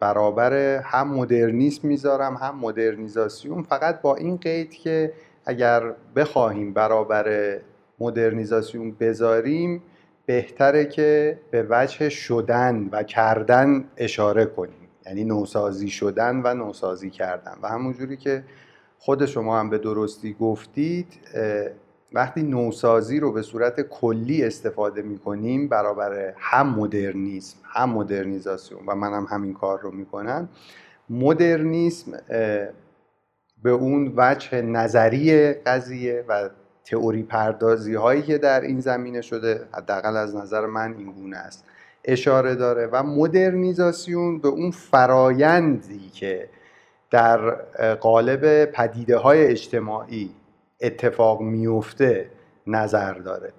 برابر 0.00 0.52
هم 0.76 1.14
مدرنیسم 1.14 1.88
می‌ذارم 1.88 2.34
هم 2.34 2.58
مدرنیزاسیون 2.58 3.62
فقط 3.62 4.00
با 4.00 4.16
این 4.16 4.36
قید 4.36 4.70
که 4.70 5.12
اگر 5.44 5.94
بخواهیم 6.16 6.72
برابر 6.72 7.58
مدرنیزاسیون 8.00 8.90
بذاریم 9.00 9.82
بهتره 10.26 10.84
که 10.84 11.38
به 11.50 11.66
وجه 11.70 12.08
شدن 12.08 12.88
و 12.92 13.02
کردن 13.02 13.84
اشاره 13.96 14.44
کنیم. 14.44 14.88
یعنی 15.06 15.24
نوسازی 15.24 15.88
شدن 15.88 16.42
و 16.44 16.54
نوسازی 16.54 17.10
کردن. 17.10 17.54
و 17.62 17.68
همونجوری 17.68 18.16
که 18.16 18.44
خود 18.98 19.26
شما 19.26 19.60
هم 19.60 19.70
به 19.70 19.78
درستی 19.78 20.36
گفتید 20.40 21.06
وقتی 22.12 22.42
نوسازی 22.42 23.20
رو 23.20 23.32
به 23.32 23.42
صورت 23.42 23.80
کلی 23.80 24.44
استفاده 24.44 25.02
می 25.02 25.66
برابر 25.66 26.34
هم 26.36 26.68
مدرنیسم 26.68 27.56
هم 27.62 27.90
مدرنیزاسیون 27.90 28.80
و 28.86 28.94
منم 28.94 29.12
هم 29.12 29.26
همین 29.30 29.54
کار 29.54 29.80
رو 29.80 29.90
می‌کنم 29.90 30.48
مدرنیسم 31.10 32.12
به 33.62 33.70
اون 33.70 34.12
وجه 34.16 34.62
نظری 34.62 35.52
قضیه 35.52 36.24
و 36.28 36.48
تئوری 36.84 37.22
پردازی 37.22 37.94
هایی 37.94 38.22
که 38.22 38.38
در 38.38 38.60
این 38.60 38.80
زمینه 38.80 39.20
شده 39.20 39.60
حداقل 39.72 40.16
از 40.16 40.36
نظر 40.36 40.66
من 40.66 40.94
این 40.98 41.12
گونه 41.12 41.36
است 41.36 41.64
اشاره 42.04 42.54
داره 42.54 42.86
و 42.86 43.02
مدرنیزاسیون 43.02 44.38
به 44.38 44.48
اون 44.48 44.70
فرایندی 44.70 46.10
که 46.14 46.48
در 47.10 47.50
قالب 47.94 48.64
پدیده 48.64 49.16
های 49.16 49.46
اجتماعی 49.46 50.30
اتفاق 50.80 51.40
میفته 51.40 52.30
نظر 52.66 53.14
داره 53.14 53.52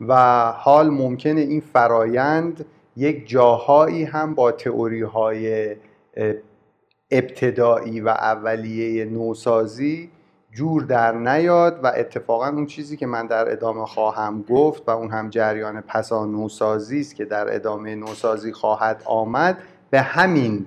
و 0.00 0.44
حال 0.52 0.90
ممکنه 0.90 1.40
این 1.40 1.60
فرایند 1.60 2.64
یک 2.96 3.28
جاهایی 3.28 4.04
هم 4.04 4.34
با 4.34 4.52
تئوری 4.52 5.02
های 5.02 5.76
ابتدایی 7.14 8.00
و 8.00 8.08
اولیه 8.08 9.04
نوسازی 9.04 10.10
جور 10.52 10.82
در 10.82 11.12
نیاد 11.12 11.80
و 11.82 11.92
اتفاقا 11.96 12.48
اون 12.48 12.66
چیزی 12.66 12.96
که 12.96 13.06
من 13.06 13.26
در 13.26 13.52
ادامه 13.52 13.86
خواهم 13.86 14.42
گفت 14.42 14.82
و 14.86 14.90
اون 14.90 15.10
هم 15.10 15.30
جریان 15.30 15.80
پسا 15.80 16.26
نوسازی 16.26 17.00
است 17.00 17.14
که 17.14 17.24
در 17.24 17.54
ادامه 17.54 17.94
نوسازی 17.94 18.52
خواهد 18.52 19.02
آمد 19.04 19.58
به 19.90 20.00
همین 20.00 20.66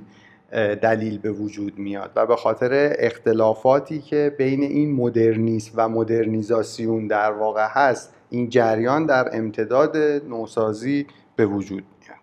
دلیل 0.81 1.17
به 1.17 1.31
وجود 1.31 1.79
میاد 1.79 2.11
و 2.15 2.25
به 2.25 2.35
خاطر 2.35 2.95
اختلافاتی 2.99 4.01
که 4.01 4.35
بین 4.37 4.63
این 4.63 4.95
مدرنیسم 4.95 5.73
و 5.75 5.89
مدرنیزاسیون 5.89 7.07
در 7.07 7.31
واقع 7.31 7.67
هست 7.69 8.13
این 8.29 8.49
جریان 8.49 9.05
در 9.05 9.29
امتداد 9.37 9.97
نوسازی 10.27 11.07
به 11.35 11.45
وجود 11.45 11.83
میاد. 12.01 12.19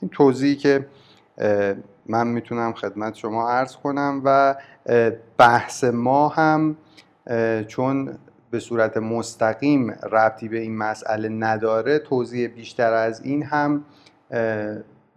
این 0.00 0.10
توضیحی 0.10 0.56
که 0.56 0.86
من 2.08 2.26
می‌تونم 2.26 2.72
خدمت 2.72 3.14
شما 3.14 3.50
عرض 3.50 3.76
کنم 3.76 4.22
و 4.24 4.54
بحث 5.38 5.84
ما 5.84 6.28
هم 6.28 6.76
چون 7.68 8.18
به 8.50 8.60
صورت 8.60 8.96
مستقیم 8.96 9.90
ربطی 9.90 10.48
به 10.48 10.58
این 10.58 10.76
مسئله 10.76 11.28
نداره 11.28 11.98
توضیح 11.98 12.48
بیشتر 12.48 12.92
از 12.92 13.22
این 13.22 13.42
هم 13.42 13.84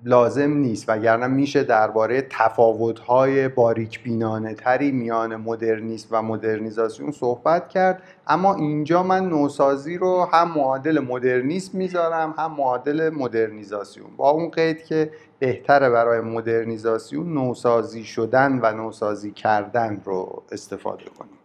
لازم 0.03 0.51
نیست 0.51 0.89
وگرنه 0.89 1.27
میشه 1.27 1.63
درباره 1.63 2.27
تفاوت‌های 2.29 3.47
باریک 3.47 4.03
بینانه 4.03 4.53
تری 4.53 4.91
میان 4.91 5.35
مدرنیسم 5.35 6.07
و 6.11 6.21
مدرنیزاسیون 6.21 7.11
صحبت 7.11 7.69
کرد. 7.69 8.03
اما 8.27 8.55
اینجا 8.55 9.03
من 9.03 9.29
نوسازی 9.29 9.97
رو 9.97 10.27
هم 10.33 10.51
معادل 10.51 10.99
مدرنیسم 10.99 11.77
می‌ذارم 11.77 12.33
هم 12.37 12.51
معادل 12.51 13.09
مدرنیزاسیون. 13.09 14.15
با 14.17 14.29
اون 14.29 14.49
قید 14.49 14.83
که 14.83 15.11
بهتره 15.39 15.89
برای 15.89 16.21
مدرنیزاسیون 16.21 17.33
نوسازی 17.33 18.03
شدن 18.03 18.59
و 18.63 18.71
نوسازی 18.71 19.31
کردن 19.31 20.01
رو 20.05 20.43
استفاده 20.51 21.05
کنیم. 21.19 21.39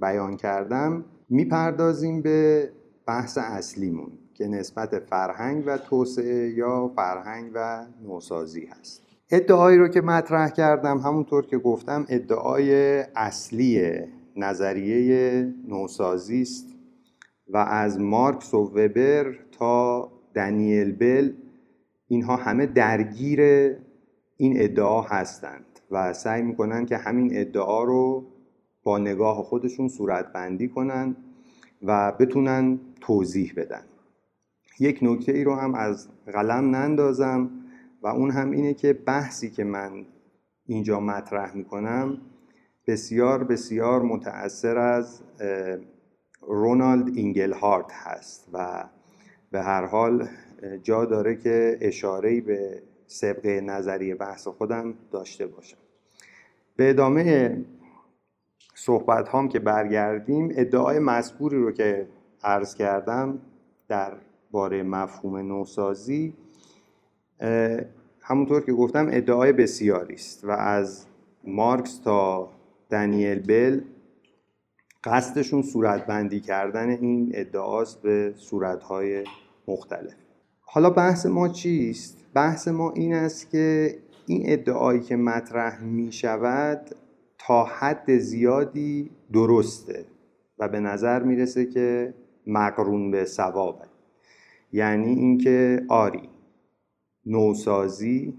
بیان 0.00 0.36
کردم 0.36 1.04
می‌پردازیم 1.28 2.22
به 2.22 2.70
بحث 3.06 3.38
اصلیمون. 3.38 4.12
که 4.42 4.48
نسبت 4.48 4.98
فرهنگ 4.98 5.64
و 5.66 5.78
توسعه 5.78 6.50
یا 6.50 6.92
فرهنگ 6.96 7.50
و 7.54 7.86
نوسازی 8.02 8.66
هست. 8.66 9.02
ادعایی 9.30 9.78
رو 9.78 9.88
که 9.88 10.00
مطرح 10.00 10.50
کردم 10.50 10.98
همونطور 10.98 11.46
که 11.46 11.58
گفتم 11.58 12.06
ادعای 12.08 13.00
اصلی 13.16 14.00
نظریه 14.36 15.54
نوسازی 15.68 16.42
است 16.42 16.66
و 17.48 17.56
از 17.56 18.00
مارکس 18.00 18.54
و 18.54 18.58
وبر 18.58 19.34
تا 19.52 20.12
دنیل 20.34 20.92
بل 20.92 21.32
اینها 22.08 22.36
همه 22.36 22.66
درگیر 22.66 23.40
این 24.36 24.52
ادعا 24.56 25.02
هستند 25.02 25.64
و 25.90 26.12
سعی 26.12 26.42
می‌کنن 26.42 26.86
که 26.86 26.96
همین 26.96 27.30
ادعا 27.32 27.84
رو 27.84 28.24
با 28.82 28.98
نگاه 28.98 29.42
خودشون 29.42 29.88
صورتبندی 29.88 30.68
کنن 30.68 31.16
و 31.82 32.12
بتونن 32.12 32.78
توضیح 33.00 33.52
بدن. 33.56 33.82
یک 34.82 34.98
نکته 35.02 35.32
ای 35.32 35.44
رو 35.44 35.54
هم 35.54 35.74
از 35.74 36.08
قلم 36.26 36.76
نندازم 36.76 37.50
و 38.02 38.06
اون 38.06 38.30
هم 38.30 38.50
اینه 38.50 38.74
که 38.74 38.92
بحثی 38.92 39.50
که 39.50 39.64
من 39.64 40.06
اینجا 40.66 41.00
مطرح 41.00 41.56
می‌کنم 41.56 42.18
بسیار 42.86 43.44
بسیار 43.44 44.02
متأثر 44.02 44.78
از 44.78 45.22
رونالد 46.40 47.16
اینگلهارت 47.16 47.92
هست 47.92 48.48
و 48.52 48.84
به 49.50 49.62
هر 49.62 49.86
حال 49.86 50.28
جا 50.82 51.04
داره 51.04 51.36
که 51.36 51.78
اشارهی 51.80 52.40
به 52.40 52.82
سبقه 53.06 53.60
نظری 53.60 54.14
بحث 54.14 54.48
خودم 54.48 54.94
داشته 55.10 55.46
باشم. 55.46 55.76
به 56.76 56.90
ادامه 56.90 57.56
صحبت 58.74 59.28
هام 59.28 59.48
که 59.48 59.58
برگردیم 59.58 60.48
ادعای 60.56 60.98
مذکوری 60.98 61.56
رو 61.56 61.72
که 61.72 62.08
عرض 62.44 62.74
کردم 62.74 63.38
در 63.88 64.12
باره 64.52 64.82
مفهوم 64.82 65.36
نوسازی 65.36 66.34
همونطور 68.20 68.60
که 68.60 68.72
گفتم 68.72 69.06
ادعای 69.10 69.52
بسیاری 69.52 70.14
است 70.14 70.44
و 70.44 70.50
از 70.50 71.06
مارکس 71.44 71.98
تا 71.98 72.48
دنیل 72.90 73.38
بل 73.38 73.80
قصدشون 75.04 75.62
صورتبندی 75.62 76.40
کردن 76.40 76.88
این 76.88 77.30
ادعاست 77.34 78.02
به 78.02 78.34
صورتهای 78.36 79.24
مختلف 79.68 80.14
حالا 80.60 80.90
بحث 80.90 81.26
ما 81.26 81.48
چیست؟ 81.48 82.26
بحث 82.34 82.68
ما 82.68 82.90
این 82.90 83.14
است 83.14 83.50
که 83.50 83.98
این 84.26 84.42
ادعایی 84.46 85.00
که 85.00 85.16
مطرح 85.16 85.82
می 85.84 86.12
شود 86.12 86.90
تا 87.38 87.64
حد 87.64 88.18
زیادی 88.18 89.10
درسته 89.32 90.04
و 90.58 90.68
به 90.68 90.80
نظر 90.80 91.22
می‌رسه 91.22 91.66
که 91.66 92.14
مقرون 92.46 93.10
به 93.10 93.24
ثوابه 93.24 93.91
یعنی 94.72 95.08
اینکه 95.08 95.84
آری 95.88 96.28
نوسازی 97.26 98.34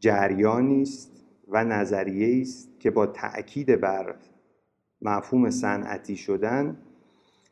جریانی 0.00 0.82
است 0.82 1.24
و 1.48 1.64
نظریه 1.64 2.40
است 2.40 2.68
که 2.80 2.90
با 2.90 3.06
تأکید 3.06 3.80
بر 3.80 4.14
مفهوم 5.02 5.50
صنعتی 5.50 6.16
شدن 6.16 6.76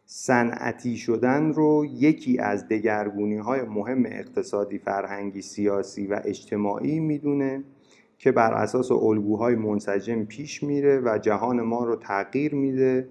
صنعتی 0.06 0.96
شدن 0.96 1.52
رو 1.52 1.86
یکی 1.98 2.38
از 2.38 2.68
دگرگونی 2.68 3.36
های 3.36 3.62
مهم 3.62 4.06
اقتصادی 4.06 4.78
فرهنگی 4.78 5.42
سیاسی 5.42 6.06
و 6.06 6.20
اجتماعی 6.24 7.00
می‌دونه 7.00 7.64
که 8.18 8.32
بر 8.32 8.54
اساس 8.54 8.92
الگوهای 8.92 9.54
منسجم 9.54 10.24
پیش 10.24 10.62
میره 10.62 11.00
و 11.04 11.18
جهان 11.18 11.62
ما 11.62 11.84
رو 11.84 11.96
تغییر 11.96 12.54
میده 12.54 13.08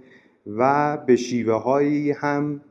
و 0.48 0.98
به 0.98 1.16
شیوه 1.16 1.54
هایی 1.54 2.12
هم 2.12 2.62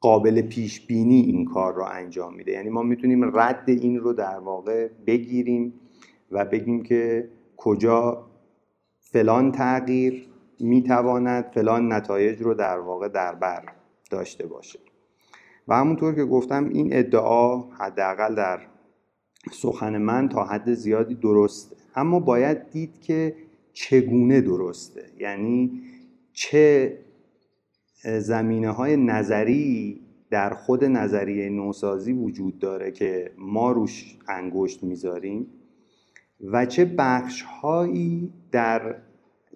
قابل 0.00 0.42
پیش 0.42 0.86
بینی 0.86 1.20
این 1.20 1.44
کار 1.44 1.74
رو 1.74 1.84
انجام 1.84 2.34
میده. 2.34 2.52
یعنی 2.52 2.68
ما 2.68 2.82
می‌تونیم 2.82 3.38
رد 3.38 3.64
این 3.66 3.98
رو 3.98 4.12
در 4.12 4.38
واقع 4.38 4.88
بگیریم 5.06 5.74
و 6.30 6.44
بگیم 6.44 6.82
که 6.82 7.28
کجا 7.56 8.26
فلان 9.00 9.52
تغییر 9.52 10.28
می‌تواند 10.60 11.44
فلان 11.54 11.92
نتایج 11.92 12.42
رو 12.42 12.54
در 12.54 12.78
واقع 12.78 13.08
در 13.08 13.34
بر 13.34 13.62
داشته 14.10 14.46
باشه. 14.46 14.78
و 15.68 15.74
همونطور 15.74 16.14
که 16.14 16.24
گفتم 16.24 16.68
این 16.68 16.88
ادعا 16.92 17.60
حداقل 17.60 18.34
در 18.34 18.60
سخن 19.52 19.98
من 19.98 20.28
تا 20.28 20.44
حد 20.44 20.74
زیادی 20.74 21.14
درسته. 21.14 21.76
اما 21.94 22.20
باید 22.20 22.70
دید 22.70 23.00
که 23.00 23.34
چگونه 23.72 24.40
درسته. 24.40 25.02
یعنی 25.18 25.82
چه 26.32 26.98
زمینه 28.04 28.70
های 28.70 28.96
نظری 28.96 30.00
در 30.30 30.54
خود 30.54 30.84
نظریه 30.84 31.48
نوسازی 31.48 32.12
وجود 32.12 32.58
داره 32.58 32.90
که 32.90 33.32
ما 33.38 33.72
روش 33.72 34.18
انگشت 34.28 34.84
می‌ذاریم 34.84 35.46
و 36.40 36.66
چه 36.66 36.84
بخش 36.84 37.42
هایی 37.42 38.32
در 38.52 38.94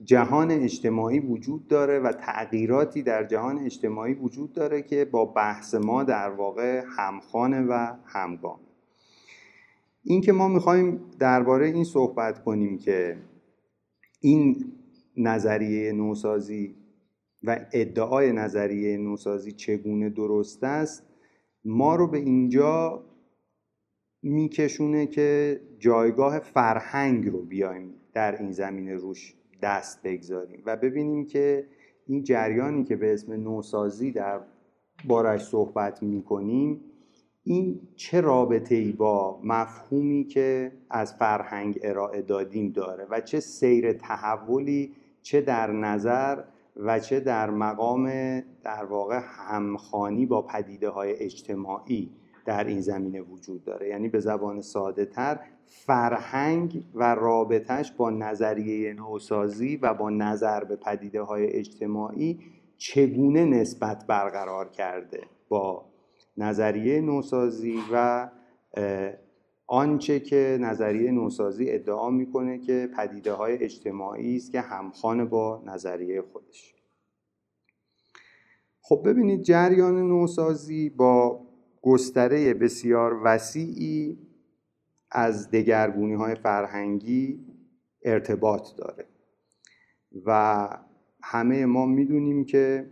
جهان 0.04 0.50
اجتماعی 0.50 1.20
وجود 1.20 1.68
داره 1.68 1.98
و 1.98 2.12
تغییراتی 2.12 3.02
در 3.02 3.24
جهان 3.24 3.59
اجتماعی 3.59 4.14
وجود 4.14 4.52
داره 4.52 4.83
که 4.83 5.04
با 5.04 5.24
بحث 5.24 5.74
ما 5.74 6.04
در 6.04 6.30
واقع 6.30 6.85
همخانه 6.98 7.62
و 7.62 7.92
همگام. 8.07 8.61
این 10.02 10.20
که 10.20 10.33
ما 10.33 10.48
می‌خوایم 10.48 11.00
درباره 11.18 11.66
این 11.66 11.85
صحبت 11.85 12.44
کنیم 12.44 12.78
که 12.78 13.16
این 14.20 14.72
نظریه 15.16 15.92
نوسازی 15.92 16.74
و 17.44 17.66
ادعای 17.72 18.33
نظریه 18.33 18.96
نوسازی 18.96 19.52
چگونه 19.52 20.11
درست 20.11 20.64
است 20.64 21.02
ما 21.64 21.96
رو 21.96 22.07
به 22.07 22.18
اینجا 22.18 23.04
میکشونه 24.22 25.07
که 25.07 25.61
جایگاه 25.78 26.38
فرهنگ 26.38 27.28
رو 27.28 27.42
بیایم 27.42 27.94
در 28.12 28.42
این 28.42 28.52
زمینه 28.52 28.94
روش 28.94 29.35
دست 29.62 30.02
بگذاریم 30.02 30.62
و 30.66 30.76
ببینیم 30.76 31.26
که 31.26 31.66
این 32.07 32.22
جریانی 32.22 32.85
که 32.85 32.96
به 32.96 33.12
اسم 33.12 33.33
نوسازی 33.33 34.11
در 34.11 34.40
بارش 35.04 35.44
صحبت 35.44 36.02
می‌کنیم 36.02 36.80
این 37.44 37.80
چه 37.96 38.20
رابطه 38.20 38.74
ای 38.74 38.92
با 38.92 39.40
مفهومی 39.44 40.24
که 40.24 40.72
از 40.90 41.14
فرهنگ 41.14 41.78
ارائه 41.83 42.22
دادیم 42.22 42.70
داره 42.70 43.07
و 43.11 43.20
چه 43.20 43.40
سیر 43.40 43.92
تحولی 43.92 44.94
چه 45.22 45.40
در 45.40 45.72
نظر 45.72 46.42
و 46.77 46.99
چه 46.99 47.21
در 47.21 47.51
مقام 47.51 48.09
در 48.41 48.85
واقع 48.85 49.21
همخانی 49.23 50.27
با 50.27 50.43
پدیده 50.43 50.89
های 50.89 51.13
اجتماعی 51.13 52.11
در 52.45 52.65
این 52.65 52.81
زمینه 52.81 53.21
وجود 53.21 53.65
داره. 53.65 53.89
یعنی 53.89 54.09
به 54.09 54.21
زبان 54.21 54.61
ساده 54.61 55.05
تر 55.05 55.41
فرهنگ 55.67 56.85
و 56.95 57.15
رابطش 57.15 57.93
با 57.93 58.11
نظریه 58.11 58.93
نوسازی 58.93 59.77
و 59.77 59.95
با 59.95 60.11
نظر 60.11 60.65
به 60.65 60.77
پدیده 60.77 61.23
های 61.23 61.47
اجتماعی 61.47 62.41
چگونه 62.77 63.45
نسبت 63.45 64.07
برقرار 64.07 64.69
کرده 64.69 65.21
با 65.49 65.85
نظریه 66.37 67.01
نوسازی 67.01 67.79
و 67.93 68.29
آنچه 69.66 70.20
که 70.20 70.59
نظریه 70.61 71.11
نوسازی 71.11 71.70
ادعا 71.70 72.11
می‌کنه 72.11 72.59
که 72.59 72.88
پدیده 72.96 73.33
های 73.33 73.64
اجتماعی 73.64 74.37
است 74.37 74.53
که 74.53 74.61
همخوان 74.61 75.24
با 75.24 75.62
نظریه 75.66 76.22
خودش. 76.22 76.74
خب 78.81 79.03
ببینید 79.05 79.42
جریان 79.42 80.09
نوسازی 80.09 80.90
با 80.90 81.40
گستره 81.83 82.55
بسیار 82.55 83.20
وسیعی 83.24 84.18
از 85.11 85.50
دگرگونی 85.50 86.14
های 86.14 86.35
فرهنگی 86.35 87.46
ارتباط 88.03 88.77
داره 88.77 89.07
و 90.27 90.68
همه 91.22 91.66
ما 91.66 91.87
می‌دونیم 91.87 92.44
که 92.44 92.90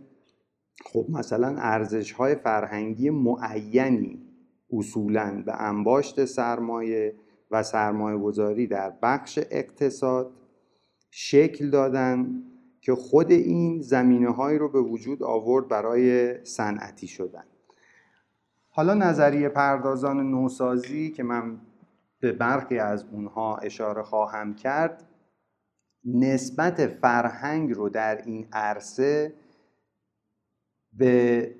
خب 0.85 1.05
مثلا 1.09 1.55
ارزش 1.57 2.11
های 2.11 2.35
فرهنگی 2.35 3.09
معینی 3.09 4.22
اصولا 4.77 5.43
به 5.45 5.61
انباشت 5.61 6.25
سرمایه 6.25 7.15
و 7.51 7.63
سرمایه 7.63 8.17
گذاری 8.17 8.67
در 8.67 8.93
بخش 9.01 9.39
اقتصاد 9.51 10.31
شکل 11.11 11.69
دادن 11.69 12.43
که 12.81 12.95
خود 12.95 13.31
این 13.31 13.81
زمینه 13.81 14.29
هایی 14.31 14.57
رو 14.57 14.69
به 14.69 14.81
وجود 14.81 15.23
آورد 15.23 15.67
برای 15.67 16.37
صنعتی 16.45 17.07
شدن. 17.07 17.43
حالا 18.69 18.93
نظریه 18.93 19.49
پردازان 19.49 20.31
نوسازی 20.31 21.11
که 21.11 21.23
من 21.23 21.61
به 22.19 22.31
برخی 22.31 22.79
از 22.79 23.05
اونها 23.11 23.57
اشاره 23.57 24.03
خواهم 24.03 24.55
کرد 24.55 25.09
نسبت 26.05 26.87
فرهنگ 26.87 27.73
رو 27.73 27.89
در 27.89 28.21
این 28.25 28.47
عرصه 28.53 29.33
به 30.93 31.55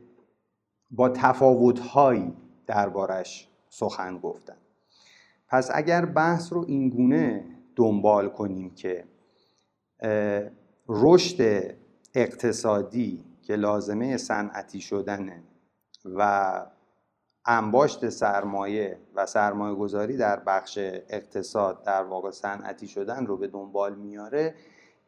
با 0.92 1.10
تفاوتهایی 1.10 2.34
دربارش 2.68 3.48
سخن 3.70 4.18
گفتن. 4.18 4.58
پس 5.48 5.70
اگر 5.74 6.06
بحث 6.06 6.54
رو 6.54 6.66
اینگونه 6.68 7.46
دنبال 7.76 8.30
کنیم 8.30 8.76
که 8.76 9.04
رشد 10.90 11.64
اقتصادی 12.14 13.24
که 13.42 13.56
لازمه 13.56 14.18
صنعتی 14.18 14.82
شدنه 14.82 15.44
و 16.06 16.66
انباشت 17.46 18.10
سرمایه 18.10 19.00
و 19.16 19.26
سرمایه 19.26 19.76
گذاری 19.76 20.18
در 20.18 20.40
بخش 20.40 20.78
اقتصاد 21.10 21.84
در 21.84 22.04
واقع 22.04 22.32
صنعتی 22.32 22.88
شدن 22.88 23.26
رو 23.26 23.38
به 23.38 23.48
دنبال 23.48 23.96
میاره 23.96 24.56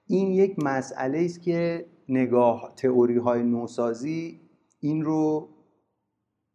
این 0.07 0.31
یک 0.31 0.55
مسئله 0.59 1.19
است 1.25 1.41
که 1.41 1.85
نگاه 2.09 2.73
تئوری 2.75 3.17
های 3.17 3.43
نوسازی 3.43 4.41
این 4.79 5.05
رو 5.05 5.49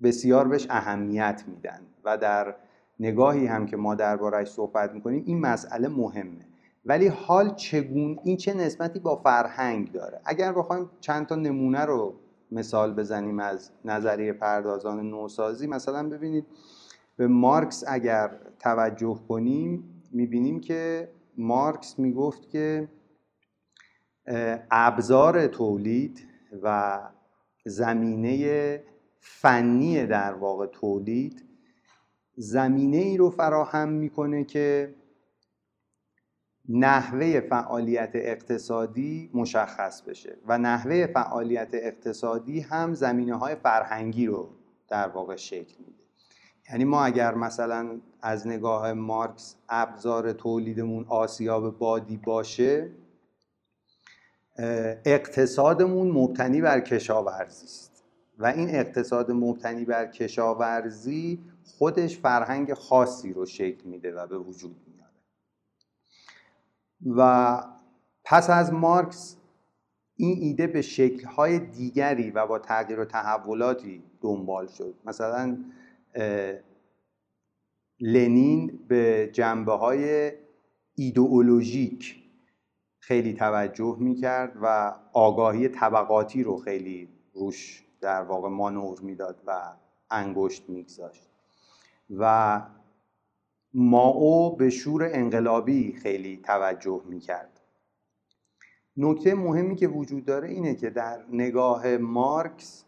بسیار 0.02 0.48
بهش 0.48 0.66
اهمیت 0.70 1.44
میدن. 1.46 1.80
و 2.04 2.18
در 2.18 2.54
نگاهی 3.00 3.46
هم 3.46 3.66
که 3.66 3.76
ما 3.76 3.94
دربارهش 3.94 4.48
صحبت 4.48 4.92
می‌کنیم 4.92 5.22
این 5.26 5.40
مسئله 5.40 5.88
مهمه. 5.88 6.46
ولی 6.84 7.06
حال 7.06 7.54
چگون؟ 7.54 8.18
این 8.24 8.36
چه 8.36 8.54
نسبتی 8.54 8.98
با 8.98 9.16
فرهنگ 9.16 9.92
داره؟ 9.92 10.20
اگر 10.24 10.52
بخوایم 10.52 10.90
چند 11.00 11.26
تا 11.26 11.34
نمونه 11.34 11.84
رو 11.84 12.14
مثال 12.52 12.94
بزنیم 12.94 13.38
از 13.38 13.70
نظریه 13.84 14.32
پردازان 14.32 15.10
نوسازی 15.10 15.66
مثلا 15.66 16.08
ببینید 16.08 16.46
به 17.16 17.26
مارکس 17.26 17.84
اگر 17.88 18.30
توجه 18.58 19.20
کنیم 19.28 20.02
می‌بینیم 20.12 20.60
که 20.60 21.08
مارکس 21.36 21.98
می‌گفت 21.98 22.50
که 22.50 22.88
ابزار 24.70 25.46
تولید 25.46 26.26
و 26.62 26.98
زمینه 27.64 28.82
فنی 29.20 30.06
در 30.06 30.32
واقع 30.34 30.66
تولید 30.66 31.44
زمینه 32.36 32.96
ای 32.96 33.16
رو 33.16 33.30
فراهم 33.30 33.88
می‌کنه 33.88 34.44
که 34.44 34.94
نحوه 36.68 37.40
فعالیت 37.40 38.10
اقتصادی 38.14 39.30
مشخص 39.34 40.02
بشه 40.02 40.38
و 40.46 40.58
نحوه 40.58 41.06
فعالیت 41.06 41.68
اقتصادی 41.72 42.60
هم 42.60 42.94
زمینه 42.94 43.38
های 43.38 43.54
فرهنگی 43.54 44.26
رو 44.26 44.48
در 44.88 45.08
واقع 45.08 45.36
شکل 45.36 45.74
میده. 45.78 46.04
یعنی 46.70 46.84
ما 46.84 47.04
اگر 47.04 47.34
مثلا 47.34 48.00
از 48.22 48.46
نگاه 48.46 48.92
مارکس 48.92 49.56
ابزار 49.68 50.32
تولیدمون 50.32 51.04
آسیاب 51.08 51.78
بادی 51.78 52.16
باشه 52.16 52.90
اقتصادمون 55.04 56.10
مبتنی 56.10 56.60
بر 56.60 56.80
کشاورزی 56.80 57.64
است. 57.64 57.89
و 58.40 58.46
این 58.46 58.68
اقتصاد 58.74 59.30
مبتنی 59.30 59.84
بر 59.84 60.06
کشاورزی 60.06 61.40
خودش 61.64 62.18
فرهنگ 62.18 62.74
خاصی 62.74 63.32
رو 63.32 63.46
شکل 63.46 63.88
میده 63.88 64.12
و 64.14 64.26
به 64.26 64.38
وجود 64.38 64.76
میاره. 64.86 65.10
و 67.06 67.62
پس 68.24 68.50
از 68.50 68.72
مارکس 68.72 69.36
این 70.16 70.38
ایده 70.38 70.66
به 70.66 70.82
شکلهای 70.82 71.58
دیگری 71.58 72.30
و 72.30 72.46
با 72.46 72.58
تغییر 72.58 73.00
و 73.00 73.04
تحولاتی 73.04 74.02
دنبال 74.20 74.66
شد. 74.66 74.94
مثلا 75.04 75.58
لنین 78.00 78.78
به 78.88 79.30
جنبه 79.32 79.72
های 79.72 80.32
ایدئولوژیک 80.94 82.22
خیلی 82.98 83.34
توجه 83.34 83.96
می‌کرد 84.00 84.56
و 84.62 84.94
آگاهی 85.12 85.68
طبقاتی 85.68 86.42
رو 86.42 86.56
خیلی 86.56 87.08
روش 87.34 87.89
در 88.00 88.22
واقع 88.22 88.48
مانور 88.48 89.00
می‌داد 89.00 89.42
و 89.46 89.72
انگشت 90.10 90.68
میگذاشت. 90.68 91.28
و 92.18 92.62
ماو 93.74 94.56
به 94.56 94.70
شور 94.70 95.04
انقلابی 95.12 95.92
خیلی 95.92 96.36
توجه 96.36 97.02
می‌کرد. 97.08 97.60
نکته 98.96 99.34
مهمی 99.34 99.76
که 99.76 99.88
وجود 99.88 100.24
داره 100.24 100.48
اینه 100.48 100.74
که 100.74 100.90
در 100.90 101.24
نگاه 101.32 101.96
مارکس 101.96 102.84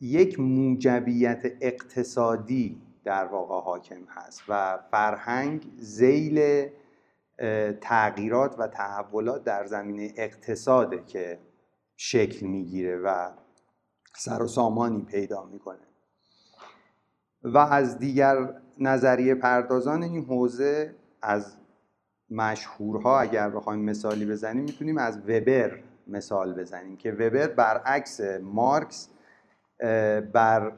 یک 0.00 0.40
موجبیت 0.40 1.52
اقتصادی 1.60 2.80
در 3.04 3.24
واقع 3.24 3.60
حاکم 3.60 4.04
هست 4.08 4.42
و 4.48 4.78
فرهنگ 4.90 5.66
زیل 5.78 6.68
تغییرات 7.80 8.58
و 8.58 8.66
تحولات 8.66 9.44
در 9.44 9.66
زمینه 9.66 10.12
اقتصاده 10.16 11.02
که 11.04 11.38
شکل 12.00 12.46
می‌گیره 12.46 12.96
و 12.96 13.30
سر 14.14 14.42
و 14.42 14.46
سامانی 14.46 15.02
پیدا 15.02 15.44
می‌کنه. 15.44 15.78
و 17.42 17.58
از 17.58 17.98
دیگر 17.98 18.60
نظریه 18.78 19.34
پردازان 19.34 20.02
این 20.02 20.24
حوزه 20.24 20.94
از 21.22 21.56
مشهورها 22.30 23.20
اگر 23.20 23.50
بخوایم 23.50 23.80
مثالی 23.80 24.26
بزنیم 24.26 24.64
می‌تونیم 24.64 24.98
از 24.98 25.18
وبر 25.18 25.78
مثال 26.06 26.54
بزنیم 26.54 26.96
که 26.96 27.12
وبر 27.12 27.46
برعکس 27.46 28.20
مارکس 28.42 29.08
بر 30.32 30.72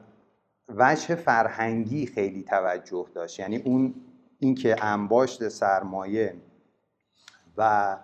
وجه 0.69 1.15
فرهنگی 1.15 2.05
خیلی 2.05 2.43
توجه 2.43 3.05
داشت. 3.13 3.39
یعنی 3.39 3.57
اون 3.57 3.95
اینکه 4.39 4.85
انباشت 4.85 5.49
سرمایه 5.49 6.35
و 7.57 7.97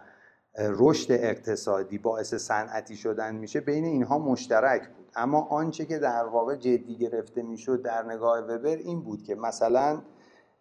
رشد 0.58 1.12
اقتصادی 1.12 1.98
باعث 1.98 2.36
صنعتی 2.36 2.96
شدن 2.96 3.36
میشه 3.36 3.60
بین 3.60 3.86
اینها 3.86 4.20
مشترک 4.20 4.88
بود. 4.88 5.12
اما 5.16 5.42
آنچه 5.42 5.86
که 5.86 6.00
در 6.00 6.26
واقع 6.26 6.56
جدی 6.56 6.96
گرفته 6.96 7.42
می‌شد 7.42 7.82
در 7.82 8.04
نگاه 8.06 8.40
وبر 8.40 8.76
این 8.76 9.02
بود 9.02 9.24
که 9.24 9.36
مثلا 9.36 10.02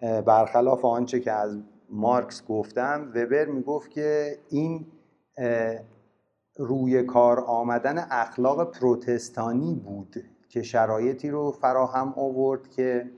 برخلاف 0.01 0.85
آنچه 0.85 1.21
که 1.21 1.33
از 1.33 1.59
مارکس 1.91 2.47
گفتم 2.47 3.13
وبر 3.15 3.45
می‌گفت 3.45 3.91
که 3.91 4.39
این 4.49 4.87
روی 6.57 7.03
کار 7.03 7.41
آمدن 7.41 8.07
اخلاق 8.11 8.71
پروتستانی 8.71 9.75
بود 9.75 10.25
که 10.49 10.63
شرایطی 10.63 11.31
رو 11.31 11.53
فراهم 11.53 12.15
آورد 12.17 12.69
که 12.69 13.11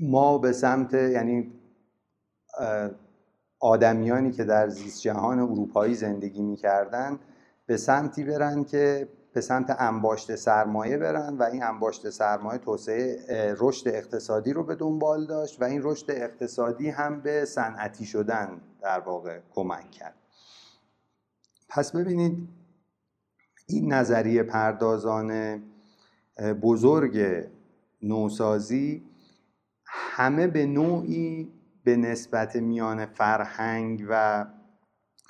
ما 0.00 0.38
به 0.38 0.52
سمت 0.52 0.94
یعنی 0.94 1.52
آدمیانی 3.62 4.30
که 4.30 4.44
در 4.44 4.68
زیست 4.68 5.00
جهان 5.00 5.38
اروپایی 5.38 5.94
زندگی 5.94 6.42
می‌کردن 6.42 7.18
به 7.66 7.76
سمتی 7.76 8.24
برن 8.24 8.64
که 8.64 9.08
به 9.32 9.40
سمت 9.40 9.76
انباشت 9.78 10.34
سرمایه 10.34 10.98
برن 10.98 11.36
و 11.36 11.42
این 11.42 11.62
انباشت 11.62 12.10
سرمایه 12.10 12.58
توسعه 12.58 13.54
رشد 13.58 13.88
اقتصادی 13.88 14.52
رو 14.52 14.64
به 14.64 14.74
دنبال 14.74 15.26
داشت 15.26 15.62
و 15.62 15.64
این 15.64 15.80
رشد 15.82 16.10
اقتصادی 16.10 16.90
هم 16.90 17.20
به 17.20 17.44
صنعتی 17.44 18.04
شدن 18.04 18.60
در 18.80 19.00
واقع 19.00 19.40
کمک 19.50 19.90
کرد. 19.90 20.14
پس 21.68 21.96
ببینید 21.96 22.48
این 23.66 23.92
نظریه 23.92 24.42
پردازان 24.42 25.62
بزرگ 26.62 27.46
نوسازی 28.02 29.02
همه 29.84 30.46
به 30.46 30.66
نوعی 30.66 31.52
به 31.84 31.96
نسبت 31.96 32.56
میان 32.56 33.06
فرهنگ 33.06 34.06
و 34.08 34.46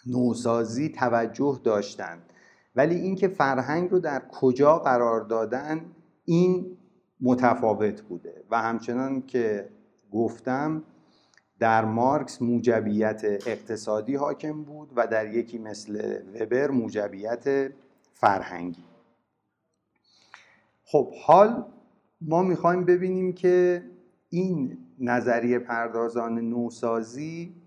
نوسازی 0.07 0.89
توجه 0.89 1.61
داشتند. 1.65 2.33
ولی 2.77 2.95
اینکه 2.95 3.29
فرهنگ 3.29 3.91
رو 3.91 3.99
در 4.01 4.23
کجا 4.33 4.79
قرار 4.79 5.21
دادن 5.21 5.85
این 6.25 6.77
متفاوت 7.21 8.03
بوده. 8.03 8.45
و 8.51 8.63
همچنان 8.63 9.23
که 9.27 9.69
گفتم 10.13 10.83
در 11.59 11.85
مارکس 11.85 12.43
موجبیت 12.43 13.25
اقتصادی 13.25 14.15
حاکم 14.15 14.63
بود 14.63 14.93
و 14.97 15.07
در 15.07 15.35
یکی 15.35 15.59
مثل 15.59 16.23
وبر 16.41 16.71
موجبیت 16.71 17.73
فرهنگی. 18.13 18.85
خب 20.85 21.13
حال 21.25 21.65
ما 22.21 22.43
می‌خوایم 22.43 22.85
ببینیم 22.85 23.33
که 23.33 23.83
این 24.29 24.79
نظریه 25.01 25.59
پردازان 25.59 26.39
نوسازی 26.39 27.63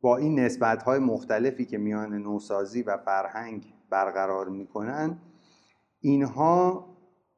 با 0.00 0.16
این 0.16 0.40
نسبت 0.40 0.82
های 0.82 0.98
مختلفی 0.98 1.64
که 1.64 1.78
میان 1.78 2.14
نوسازی 2.14 2.82
و 2.82 2.96
فرهنگ 2.96 3.74
برقرار 3.90 4.48
می‌کنن 4.48 5.18
اینها 6.00 6.86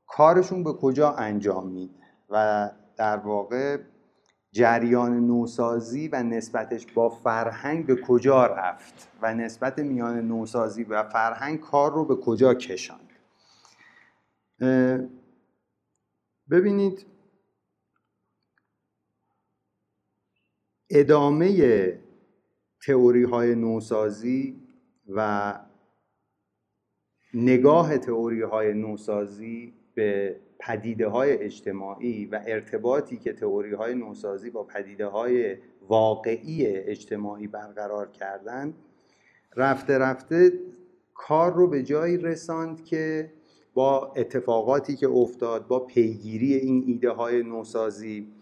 کارشون 0.07 0.65
به 0.65 0.73
کجا 0.73 1.13
انجام 1.13 1.69
میده؟ 1.69 1.95
و 2.31 2.71
در 2.97 3.17
واقع 3.17 3.79
جریان 4.53 5.27
نوسازی 5.27 6.09
و 6.09 6.23
نسبتش 6.23 6.87
با 6.93 7.09
فرهنگ 7.09 7.87
به 7.87 7.97
کجا 7.97 8.47
رفت؟ 8.47 9.09
و 9.23 9.35
نسبت 9.35 9.79
میان 9.79 10.21
نوسازی 10.21 10.85
و 10.85 11.03
فرهنگ 11.03 11.61
کار 11.61 11.93
رو 11.93 12.05
به 12.05 12.17
کجا 12.17 12.55
کشاند؟ 12.55 13.09
ببینید 16.51 17.07
ادامه 20.91 21.99
تئوری 22.87 23.25
های 23.25 23.55
نوسازی 23.55 24.57
و 25.09 25.55
نگاه 27.35 27.99
تئوری 27.99 28.43
های 28.43 28.75
نوسازی 28.75 29.75
به 29.95 30.41
پدیده 30.61 31.09
های 31.09 31.33
اجتماعی 31.33 32.27
و 32.27 32.41
ارتباطی 32.47 33.17
که 33.17 33.33
تئوری 33.33 33.75
های 33.75 33.95
نوسازی 33.95 34.51
با 34.51 34.65
پدیده 34.65 35.07
های 35.07 35.57
واقعی 35.89 36.67
اجتماعی 36.67 37.47
برقرار 37.47 38.11
کردن 38.11 38.75
رفته 39.57 39.99
رفته 39.99 40.53
کار 41.15 41.55
رو 41.55 41.69
به 41.69 41.83
جایی 41.83 42.17
رساند 42.17 42.85
که 42.85 43.33
با 43.75 44.13
اتفاقاتی 44.17 44.97
که 44.97 45.09
افتاد 45.09 45.67
با 45.67 45.81
پیگیری 45.81 46.55
این 46.55 46.85
ایده 46.87 47.11
های 47.11 47.43
نوسازی 47.43 48.33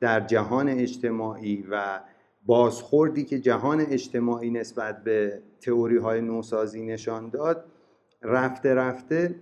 در 0.00 0.20
جهان 0.20 0.68
اجتماعی 0.68 1.64
و 1.70 2.00
بازخوردی 2.46 3.24
که 3.24 3.38
جهان 3.38 3.80
اجتماعی 3.80 4.50
نسبت 4.50 5.04
به 5.04 5.42
تئوری 5.60 5.96
های 5.96 6.20
نوسازی 6.20 6.86
نشان 6.86 7.28
داد 7.28 7.64
رفته 8.22 8.74
رفته 8.74 9.34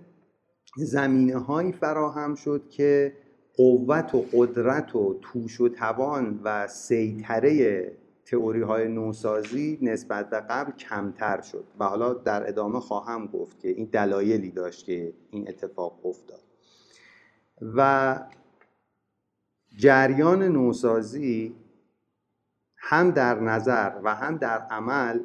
زمینه 0.76 1.38
هایی 1.38 1.72
فراهم 1.72 2.34
شد 2.34 2.68
که 2.70 3.12
قوت 3.56 4.14
و 4.14 4.24
قدرت 4.32 4.96
و 4.96 5.18
توش 5.22 5.60
و 5.60 5.68
توان 5.68 6.40
و 6.44 6.66
سیطره 6.68 7.92
تئوری 8.26 8.62
های 8.62 8.88
نوسازی 8.88 9.78
نسبت 9.82 10.30
به 10.30 10.40
قبل 10.40 10.72
کمتر 10.72 11.40
شد 11.40 11.64
و 11.78 11.84
حالا 11.84 12.14
در 12.14 12.48
ادامه 12.48 12.80
خواهم 12.80 13.26
گفت 13.26 13.60
که 13.60 13.68
این 13.68 13.88
دلایلی 13.92 14.50
داشت 14.50 14.86
که 14.86 15.12
این 15.30 15.48
اتفاق 15.48 16.06
افتاد. 16.06 16.40
و 17.76 18.18
جریان 19.76 20.42
نوسازی 20.42 21.54
هم 22.76 23.10
در 23.10 23.40
نظر 23.40 23.92
و 24.04 24.14
هم 24.14 24.36
در 24.36 24.58
عمل 24.58 25.20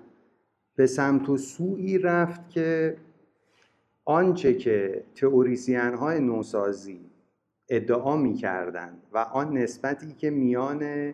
به 0.75 0.87
سمت 0.87 1.29
و 1.29 1.37
سوی 1.37 1.97
رفت 1.97 2.49
که 2.49 2.97
آنچه 4.05 4.53
که 4.53 5.03
تئوریسین 5.15 5.93
های 5.93 6.19
نوسازی 6.19 6.99
ادعا 7.69 8.17
می 8.17 8.33
کردن 8.33 8.97
و 9.13 9.17
آن 9.17 9.57
نسبتی 9.57 10.13
که 10.13 10.29
میان 10.29 11.13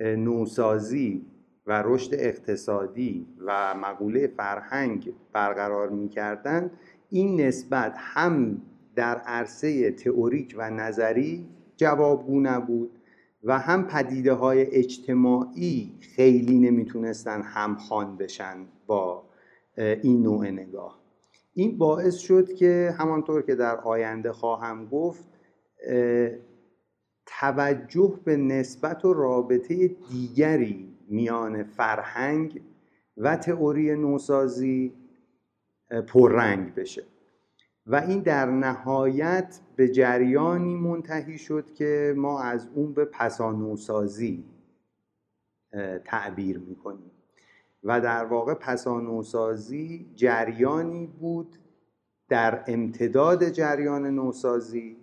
نوسازی 0.00 1.26
و 1.66 1.82
رشد 1.82 2.10
اقتصادی 2.12 3.26
و 3.46 3.74
مقوله 3.74 4.26
فرهنگ 4.26 5.12
برقرار 5.32 5.88
می 5.88 6.08
کردن 6.08 6.70
این 7.10 7.40
نسبت 7.40 7.94
هم 7.98 8.62
در 8.94 9.18
عرصه 9.18 9.90
تئوریک 9.90 10.54
و 10.58 10.70
نظری 10.70 11.48
جوابگو 11.76 12.40
نبود 12.40 12.98
و 13.44 13.58
هم 13.58 13.86
پدیده 13.86 14.32
های 14.32 14.76
اجتماعی 14.76 15.92
خیلی 16.00 16.58
نمی‌تونستن 16.58 17.42
همخوان 17.42 18.16
بشن 18.16 18.56
با 18.86 19.22
این 19.76 20.22
نوع 20.22 20.50
نگاه. 20.50 21.00
این 21.54 21.78
باعث 21.78 22.16
شد 22.16 22.52
که 22.54 22.94
همانطور 22.98 23.42
که 23.42 23.54
در 23.54 23.76
آینده 23.76 24.32
خواهم 24.32 24.86
گفت 24.86 25.24
توجه 27.26 28.20
به 28.24 28.36
نسبت 28.36 29.04
و 29.04 29.12
رابطه 29.12 29.88
دیگری 29.88 30.88
میان 31.08 31.64
فرهنگ 31.64 32.62
و 33.16 33.36
تئوری 33.36 33.96
نوسازی 33.96 34.92
پررنگ 36.08 36.74
بشه. 36.74 37.04
و 37.86 37.96
این 37.96 38.20
در 38.20 38.50
نهایت 38.50 39.60
به 39.76 39.88
جریانی 39.88 40.74
منتهی 40.74 41.38
شد 41.38 41.74
که 41.74 42.14
ما 42.16 42.42
از 42.42 42.68
اون 42.74 42.94
به 42.94 43.04
پسانوسازی 43.04 44.44
تعبیر 46.04 46.58
می‌کنیم. 46.58 47.10
و 47.84 48.00
در 48.00 48.24
واقع 48.24 48.54
پسانوسازی 48.54 50.10
جریانی 50.14 51.06
بود 51.06 51.58
در 52.28 52.64
امتداد 52.66 53.48
جریان 53.48 54.06
نوسازی 54.06 54.96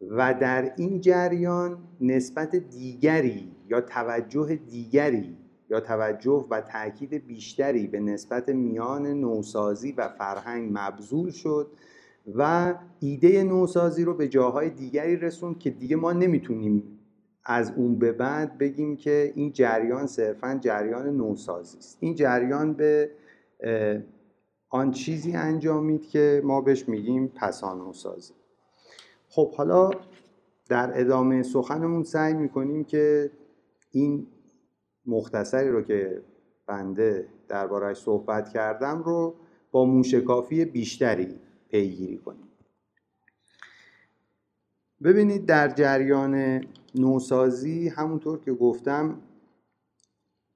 و 0.00 0.34
در 0.34 0.74
این 0.76 1.00
جریان 1.00 1.78
نسبت 2.00 2.56
دیگری 2.56 3.52
یا 3.68 3.80
توجه 3.80 4.54
دیگری 4.54 5.36
یا 5.70 5.80
توجه 5.80 6.46
و 6.50 6.60
تاکید 6.60 7.26
بیشتری 7.26 7.86
به 7.86 8.00
نسبت 8.00 8.48
میان 8.48 9.06
نوسازی 9.06 9.92
و 9.92 10.08
فرهنگ 10.08 10.70
مبذول 10.74 11.30
شد 11.30 11.70
و 12.34 12.74
ایده 13.00 13.44
نوسازی 13.44 14.04
رو 14.04 14.14
به 14.14 14.28
جاهای 14.28 14.70
دیگری 14.70 15.16
رسوند 15.16 15.58
که 15.58 15.70
دیگه 15.70 15.96
ما 15.96 16.12
نمی‌تونیم 16.12 16.98
از 17.44 17.72
اون 17.76 17.98
به 17.98 18.12
بعد 18.12 18.58
بگیم 18.58 18.96
که 18.96 19.32
این 19.34 19.52
جریان 19.52 20.06
صرفا 20.06 20.58
جریان 20.60 21.16
نوسازی 21.16 21.78
است. 21.78 21.96
این 22.00 22.14
جریان 22.14 22.74
به 22.74 23.10
آن 24.70 24.90
چیزی 24.90 25.32
انجامید 25.32 26.08
که 26.08 26.42
ما 26.44 26.60
بهش 26.60 26.88
میگیم 26.88 27.28
پسان 27.28 27.78
نوسازی 27.78 28.34
خب 29.28 29.54
حالا 29.54 29.90
در 30.68 31.00
ادامه 31.00 31.42
سخنمون 31.42 32.04
سعی 32.04 32.34
می‌کنیم 32.34 32.84
که 32.84 33.30
این 33.90 34.26
مختصری 35.06 35.70
رو 35.70 35.82
که 35.82 36.22
بنده 36.66 37.28
دربارهش 37.48 37.96
صحبت 37.96 38.48
کردم 38.48 39.02
رو 39.02 39.34
با 39.70 39.84
موشکافی 39.84 40.64
بیشتری 40.64 41.38
پیگیری 41.74 42.18
کنیم. 42.18 42.48
ببینید 45.04 45.46
در 45.46 45.68
جریان 45.68 46.64
نوسازی 46.94 47.88
همونطور 47.88 48.40
که 48.40 48.52
گفتم 48.52 49.22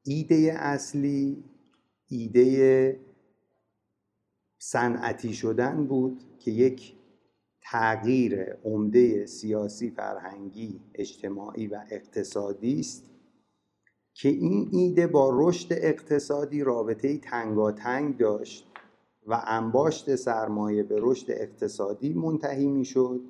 ایده 0.04 0.54
اصلی 0.56 1.44
ایده 2.08 3.00
صنعتی 4.58 5.34
شدن 5.34 5.86
بود 5.86 6.20
که 6.38 6.50
یک 6.50 6.94
تغییر 7.60 8.52
عمده 8.64 9.26
سیاسی 9.26 9.90
فرهنگی 9.90 10.80
اجتماعی 10.94 11.66
و 11.66 11.84
اقتصادی 11.90 12.80
است 12.80 13.04
که 14.14 14.28
این 14.28 14.68
ایده 14.72 15.06
با 15.06 15.30
رشد 15.34 15.68
اقتصادی 15.70 16.62
رابطه 16.62 17.18
تنگاتنگ 17.18 18.16
داشت. 18.16 18.67
و 19.28 19.42
انباشت 19.46 20.16
سرمایه 20.16 20.82
به 20.82 20.96
رشد 20.98 21.30
اقتصادی 21.30 22.14
منتهی 22.14 22.66
می 22.66 22.84
شد 22.84 23.20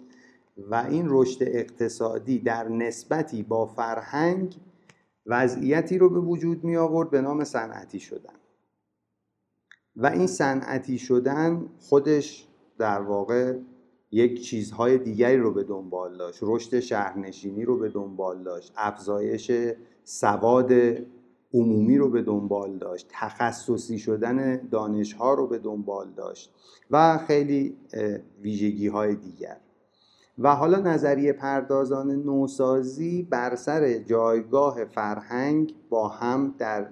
و 0.70 0.74
این 0.74 1.06
رشد 1.08 1.38
اقتصادی 1.40 2.38
در 2.38 2.68
نسبتی 2.68 3.42
با 3.42 3.66
فرهنگ 3.66 4.56
وضعیتی 5.26 5.98
رو 5.98 6.10
به 6.10 6.20
وجود 6.20 6.64
می 6.64 6.76
آورد 6.76 7.10
به 7.10 7.20
نام 7.20 7.44
صنعتی 7.44 8.00
شدن. 8.00 8.34
و 9.96 10.06
این 10.06 10.26
صنعتی 10.26 10.98
شدن 10.98 11.66
خودش 11.80 12.48
در 12.78 13.00
واقع 13.00 13.58
یک 14.10 14.42
چیزهای 14.42 14.98
دیگری 14.98 15.36
رو 15.36 15.52
به 15.52 15.64
دنبال 15.64 16.16
داشت. 16.18 16.38
رشد 16.42 16.80
شهرنشینی 16.80 17.64
رو 17.64 17.78
به 17.78 17.88
دنبال 17.88 18.42
داشت. 18.42 18.72
افزایش 18.76 19.50
سواد 20.04 20.72
عمومی 21.54 21.98
رو 21.98 22.10
به 22.10 22.22
دنبال 22.22 22.78
داشت 22.78 23.06
تخصصی 23.10 23.98
شدن 23.98 24.56
دانشها 24.56 25.34
رو 25.34 25.46
به 25.46 25.58
دنبال 25.58 26.10
داشت 26.16 26.54
و 26.90 27.18
خیلی 27.18 27.76
ویژگی 28.42 28.88
های 28.88 29.14
دیگر. 29.14 29.56
و 30.38 30.54
حالا 30.54 30.78
نظریه 30.78 31.32
پردازان 31.32 32.10
نوسازی 32.10 33.22
بر 33.22 33.56
سر 33.56 33.98
جایگاه 33.98 34.84
فرهنگ 34.84 35.74
با 35.88 36.08
هم 36.08 36.54
در 36.58 36.86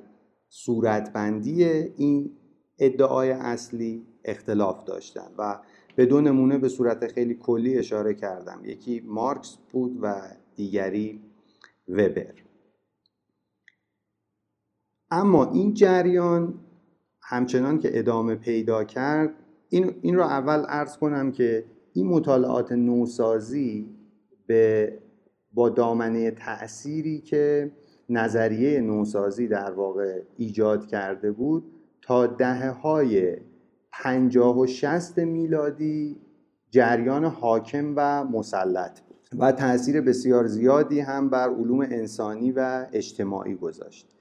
صورتبندی 0.49 1.65
این 1.97 2.31
ادعای 2.79 3.31
اصلی 3.31 4.07
اختلاف 4.25 4.85
داشتن 4.85 5.31
و 5.39 5.59
به 5.97 6.07
دو 6.07 6.21
نمونه 6.21 6.59
به 6.59 6.69
صورت 6.69 7.13
خیلی 7.13 7.35
کلی 7.35 7.79
اشاره 7.79 8.15
کردم. 8.15 8.61
یکی 8.65 9.03
مارکس 9.07 9.57
بود 9.73 9.99
و 10.03 10.15
دیگری 10.57 11.21
وبر. 11.89 12.46
اما 15.11 15.53
این 15.53 15.75
جریان 15.75 16.55
همچنان 17.23 17.79
که 17.79 17.99
ادامه 17.99 18.35
پیدا 18.35 18.85
کرد 18.85 19.31
این, 19.69 19.95
این 20.03 20.17
رو 20.17 20.23
اول 20.23 20.65
ارز 20.69 20.97
کنم 20.97 21.33
که 21.33 21.65
این 21.93 22.07
مطالعات 22.07 22.73
نوسازی 22.73 23.89
به 24.47 24.93
با 25.53 25.69
دامنه 25.69 26.31
تأثیری 26.31 27.21
که 27.21 27.73
نظریه 28.09 28.81
نوسازی 28.81 29.49
در 29.49 29.71
واقع 29.71 30.23
ایجاد 30.37 30.87
کرده 30.87 31.33
بود 31.33 31.65
تا 32.03 32.27
دهه 32.27 32.71
های 32.71 33.37
پنجاه 33.93 34.59
و 34.59 34.67
شست 34.67 35.19
میلادی 35.19 36.21
جریان 36.71 37.25
حاکم 37.25 37.93
و 37.97 38.25
مسلط 38.25 39.01
بود 39.01 39.17
و 39.39 39.53
تاثیر 39.53 40.01
بسیار 40.01 40.47
زیادی 40.47 41.01
هم 41.01 41.31
بر 41.31 41.49
علوم 41.49 41.81
انسانی 41.81 42.53
و 42.53 42.87
اجتماعی 42.93 43.55
گذاشت. 43.55 44.16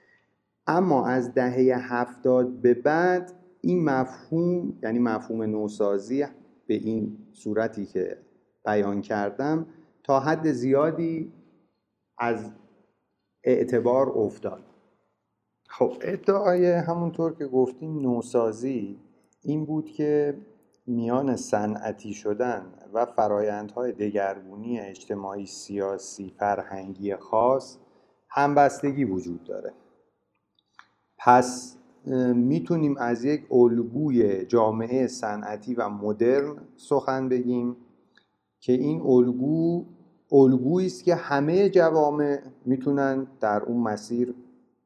اما 0.68 1.08
از 1.08 1.34
دهه 1.34 1.94
هفتاد 1.94 2.50
به 2.62 2.74
بعد 2.74 3.32
این 3.62 3.84
مفهوم 3.84 4.80
یعنی 4.84 5.00
مفهوم 5.00 5.42
نوسازی 5.42 6.26
به 6.68 6.74
این 6.74 7.18
صورتی 7.34 7.86
که 7.86 8.18
بیان 8.66 9.02
کردم 9.02 9.68
تا 10.04 10.20
حد 10.20 10.52
زیادی 10.52 11.34
از 12.18 12.52
اعتبار 13.44 14.10
افتاد. 14.10 14.64
خب 15.68 15.94
ادعای 16.02 16.72
همونطور 16.72 17.34
که 17.34 17.46
گفتیم 17.48 18.00
نوسازی 18.00 19.00
این 19.42 19.66
بود 19.66 19.86
که 19.86 20.38
میان 20.88 21.36
صنعتی 21.36 22.14
شدن 22.14 22.74
و 22.94 23.06
فرایندهای 23.06 23.92
دگرگونی 23.92 24.80
اجتماعی 24.80 25.46
سیاسی 25.46 26.34
فرهنگی 26.40 27.16
خاص 27.16 27.78
همبستگی 28.30 29.04
وجود 29.04 29.44
داره. 29.44 29.74
پس 31.18 31.78
می‌تونیم 32.36 32.98
از 32.98 33.24
یک 33.24 33.46
الگوی 33.52 34.46
جامعه 34.46 35.08
صنعتی 35.08 35.76
و 35.76 35.90
مدرن 35.90 36.58
سخن 36.76 37.30
بگیم 37.30 37.78
که 38.60 38.74
این 38.74 39.02
الگو 39.02 39.86
الگویی 40.32 40.88
است 40.88 41.04
که 41.04 41.16
همه 41.16 41.70
جوامع 41.70 42.42
می‌تونن 42.66 43.28
در 43.42 43.64
اون 43.64 43.84
مسیر 43.84 44.36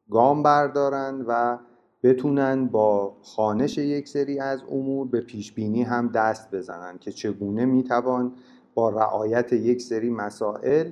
گام 0.09 0.43
بردارن 0.43 1.25
و 1.27 1.57
بتونن 2.03 2.67
با 2.67 3.15
خانش 3.21 3.77
یک 3.77 4.07
سری 4.07 4.39
از 4.39 4.63
امور 4.71 5.07
به 5.07 5.21
پیش 5.21 5.51
بینی 5.51 5.83
هم 5.83 6.07
دست 6.07 6.55
بزنن 6.55 6.97
که 6.97 7.11
چگونه 7.11 7.65
می‌توان 7.65 8.33
با 8.73 8.89
رعایت 8.89 9.53
یک 9.53 9.81
سری 9.81 10.09
مسائل 10.09 10.91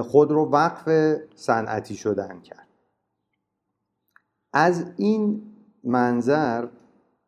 خود 0.00 0.30
رو 0.30 0.44
وقف 0.44 1.16
صنعتی 1.34 1.94
شدن 1.94 2.40
کرد. 2.40 2.67
از 4.58 4.84
این 4.96 5.42
منظر 5.84 6.66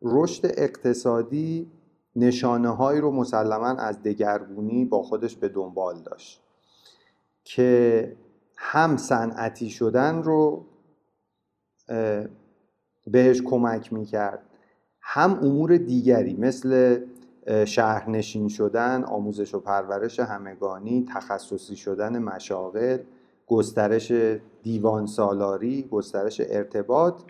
رشد 0.03 0.47
اقتصادی 0.47 1.71
نشانه 2.17 2.69
هایی 2.69 3.01
رو 3.01 3.11
مسلما 3.11 3.67
از 3.67 4.03
دگرگونی 4.03 4.85
با 4.85 5.03
خودش 5.03 5.37
به 5.37 5.49
دنبال 5.49 6.03
داشت 6.03 6.43
که 7.45 8.17
هم 8.57 8.97
صنعتی 8.97 9.71
شدن 9.71 10.23
رو 10.23 10.67
بهش 13.07 13.43
کمک 13.43 13.93
می‌کرد 13.93 14.43
هم 15.01 15.39
امور 15.43 15.77
دیگری 15.77 16.35
مثل 16.37 17.01
شهرنشین 17.65 18.49
شدن 18.49 19.05
آموزش 19.05 19.55
و 19.55 19.61
پرورش 19.61 20.21
همگانی 20.21 21.07
تخصصی 21.15 21.77
شدن 21.77 22.19
مشاغل 22.19 22.99
گسترش 23.51 24.13
دیوان 24.63 25.07
سالاری 25.07 25.83
گسترش 25.83 26.41
ارتباط 26.45 27.23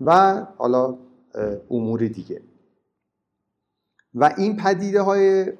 و 0.00 0.34
حالا 0.56 0.98
امور 1.70 2.00
دیگه 2.00 2.42
و 4.14 4.34
این 4.38 4.56
پدیده 4.56 5.02
های 5.02 5.52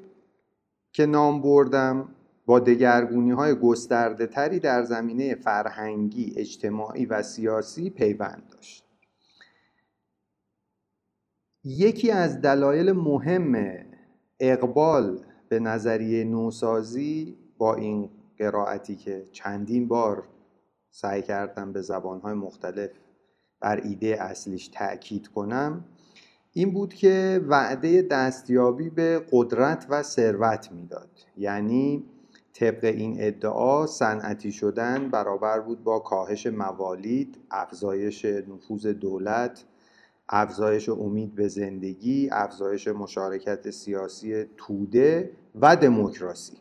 که 0.93 1.07
نام 1.07 1.43
بردم 1.43 2.09
با 2.47 2.59
دگرگونی 2.61 3.31
های 3.31 3.55
گسترده 3.55 4.27
تری 4.27 4.61
در 4.61 4.83
زمینه 4.85 5.35
فرهنگی، 5.35 6.35
اجتماعی 6.37 7.07
و 7.07 7.23
سیاسی 7.23 7.91
پیوند 7.91 8.43
داشت. 8.53 8.85
یکی 11.65 12.11
از 12.11 12.41
دلایل 12.41 12.93
مهم 12.93 13.77
اقبال 14.41 15.25
به 15.49 15.61
نظریه 15.61 16.25
نوسازی 16.25 17.37
با 17.59 17.75
این 17.75 18.11
قرائتی 18.39 18.97
که 18.97 19.25
چندین 19.33 19.89
بار 19.89 20.29
سعی 20.91 21.23
کردم 21.23 21.73
به 21.73 21.83
زبانهای 21.83 22.35
مختلف 22.35 22.91
بر 23.61 23.81
ایده 23.85 24.23
اصلیش 24.23 24.69
تأکید 24.69 25.29
کنم 25.29 25.85
این 26.53 26.73
بود 26.73 26.95
که 26.95 27.45
وعده 27.49 28.03
دستیابی 28.03 28.91
به 28.91 29.27
قدرت 29.33 29.87
و 29.91 30.03
ثروت 30.03 30.73
می‌داد. 30.73 31.11
یعنی 31.37 32.05
طبق 32.53 32.85
این 32.85 33.17
ادعا 33.19 33.87
صنعتی 33.87 34.53
شدن 34.53 35.09
برابر 35.09 35.61
بود 35.61 35.85
با 35.85 35.99
کاهش 35.99 36.47
موالید 36.47 37.39
افزایش 37.51 38.25
نفوذ 38.25 38.87
دولت 38.87 39.65
افزایش 40.29 40.89
امید 40.89 41.35
به 41.35 41.49
زندگی 41.49 42.29
افزایش 42.33 42.89
مشارکت 42.89 43.71
سیاسی 43.71 44.45
توده 44.57 45.31
و 45.61 45.77
دموکراسی. 45.77 46.57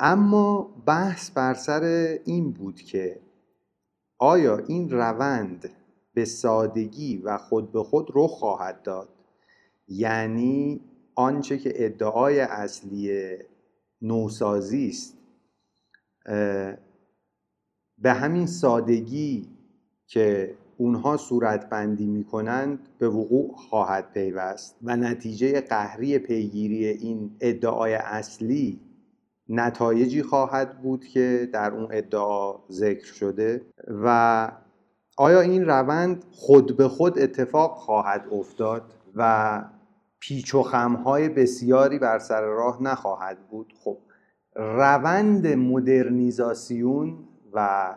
اما 0.00 0.62
بحث 0.86 1.30
بر 1.30 1.54
سر 1.54 1.82
این 2.24 2.52
بود 2.52 2.80
که 2.80 3.20
آیا 4.18 4.58
این 4.58 4.90
روند 4.90 5.70
به 6.14 6.24
سادگی 6.24 7.16
و 7.16 7.38
خود 7.38 7.72
به 7.72 7.82
خود 7.82 8.08
رخ 8.14 8.30
خواهد 8.30 8.82
داد؟ 8.82 9.08
یعنی 9.88 10.80
آنچه 11.14 11.58
که 11.58 11.72
ادعای 11.74 12.40
اصلی 12.40 13.36
نوسازی 14.02 14.88
است 14.88 15.16
به 17.98 18.12
همین 18.12 18.46
سادگی 18.46 19.48
که 20.06 20.54
اونها 20.76 21.16
صورت 21.16 21.70
بندی 21.70 22.06
می 22.06 22.24
کنند 22.24 22.88
به 22.98 23.08
وقوع 23.08 23.54
خواهد 23.56 24.12
پیوست 24.12 24.76
و 24.82 24.96
نتیجه 24.96 25.60
قهری 25.60 26.18
پیگیری 26.18 26.86
این 26.86 27.36
ادعای 27.40 27.94
اصلی 27.94 28.80
نتایجی 29.48 30.22
خواهد 30.22 30.82
بود 30.82 31.04
که 31.04 31.48
در 31.52 31.70
اون 31.70 31.88
ادعا 31.90 32.54
ذکر 32.70 33.04
شده 33.04 33.66
و 33.88 34.48
آیا 35.16 35.40
این 35.40 35.64
روند 35.64 36.24
خود 36.30 36.76
به 36.76 36.88
خود 36.88 37.18
اتفاق 37.18 37.76
خواهد 37.76 38.28
افتاد 38.32 38.82
و 39.14 39.62
پیچ 40.20 40.54
و 40.54 40.62
خمهای 40.62 41.28
بسیاری 41.28 41.98
بر 41.98 42.18
سر 42.18 42.40
راه 42.40 42.82
نخواهد 42.82 43.48
بود؟ 43.48 43.72
خب 43.84 43.98
روند 44.54 45.46
مدرنیزاسیون 45.46 47.18
و 47.52 47.94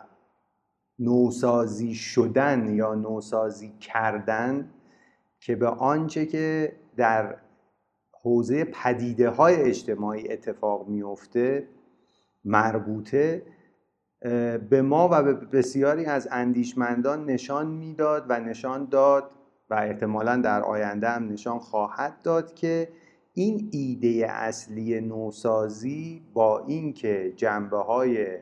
نوسازی 0.98 1.94
شدن 1.94 2.74
یا 2.74 2.94
نوسازی 2.94 3.72
کردن 3.80 4.70
که 5.40 5.56
به 5.56 5.68
آنچه 5.68 6.26
که 6.26 6.72
در 6.96 7.36
حوزه 8.22 8.64
پدیده 8.64 9.28
های 9.28 9.54
اجتماعی 9.54 10.32
اتفاق 10.32 10.88
میفته 10.88 11.68
مربوطه 12.44 13.42
به 14.70 14.82
ما 14.82 15.08
و 15.12 15.22
به 15.22 15.34
بسیاری 15.34 16.04
از 16.04 16.28
اندیشمندان 16.30 17.24
نشان 17.24 17.66
می‌داد 17.66 18.26
و 18.28 18.40
نشان 18.40 18.84
داد 18.84 19.30
و 19.70 19.74
احتمالا 19.74 20.36
در 20.36 20.62
آینده 20.62 21.08
هم 21.08 21.28
نشان 21.28 21.58
خواهد 21.58 22.22
داد 22.22 22.54
که 22.54 22.88
این 23.34 23.68
ایده 23.72 24.26
اصلی 24.30 25.00
نوسازی 25.00 26.22
با 26.34 26.64
اینکه 26.66 27.32
جنبه 27.36 27.78
های 27.78 28.38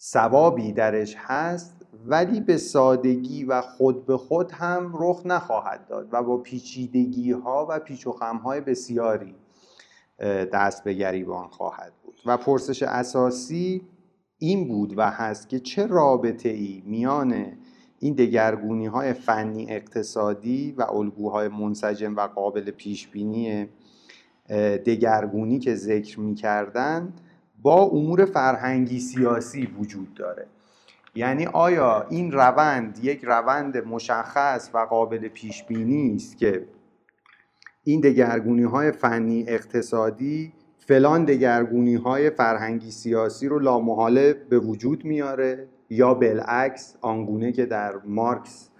ثوابی 0.00 0.72
درش 0.72 1.16
هست 1.18 1.83
ولی 2.06 2.40
به 2.40 2.56
سادگی 2.56 3.44
و 3.44 3.60
خود 3.60 4.06
به 4.06 4.16
خود 4.16 4.52
هم 4.52 4.92
رخ 4.94 5.22
نخواهد 5.24 5.86
داد 5.86 6.08
و 6.12 6.22
با 6.22 6.36
پیچیدگی 6.36 7.32
ها 7.32 7.66
و 7.70 7.78
پیچ 7.78 8.06
و 8.06 8.12
خم 8.12 8.36
های 8.36 8.60
بسیاری 8.60 9.34
دست 10.52 10.84
به 10.84 10.94
گریبان 10.94 11.48
خواهد 11.48 11.92
بود. 12.04 12.14
و 12.26 12.36
پرسش 12.36 12.82
اساسی 12.82 13.82
این 14.38 14.68
بود 14.68 14.98
و 14.98 15.10
هست 15.10 15.48
که 15.48 15.60
چه 15.60 15.86
رابطه 15.86 16.48
ای 16.48 16.82
میان 16.86 17.46
این 17.98 18.14
دگرگونی 18.14 18.86
های 18.86 19.12
فنی 19.12 19.66
اقتصادی 19.70 20.74
و 20.78 20.82
الگوهای 20.82 21.48
منسجم 21.48 22.16
و 22.16 22.20
قابل 22.20 22.70
پیش 22.70 23.08
بینی 23.08 23.68
دگرگونی 24.86 25.58
که 25.58 25.74
ذکر 25.74 26.20
می 26.20 26.34
با 27.62 27.82
امور 27.82 28.24
فرهنگی 28.24 29.00
سیاسی 29.00 29.66
وجود 29.66 30.14
داره. 30.14 30.46
یعنی 31.14 31.46
آیا 31.46 32.06
این 32.10 32.32
روند 32.32 32.98
یک 33.02 33.24
روند 33.24 33.78
مشخص 33.78 34.70
و 34.74 34.78
قابل 34.78 35.28
پیش 35.28 35.64
بینی 35.64 36.14
است 36.14 36.38
که 36.38 36.64
این 37.84 38.00
دگرگونی 38.00 38.62
های 38.62 38.92
فنی 38.92 39.44
اقتصادی 39.48 40.52
فلان 40.78 41.24
دگرگونی 41.24 41.94
های 41.94 42.30
فرهنگی 42.30 42.90
سیاسی 42.90 43.48
رو 43.48 43.58
لامحاله 43.58 44.32
به 44.32 44.58
وجود 44.58 45.04
میاره 45.04 45.68
یا 45.90 46.14
بالعکس 46.14 46.96
آنگونه 47.00 47.52
که 47.52 47.66
در 47.66 47.94
مارکس 48.04 48.70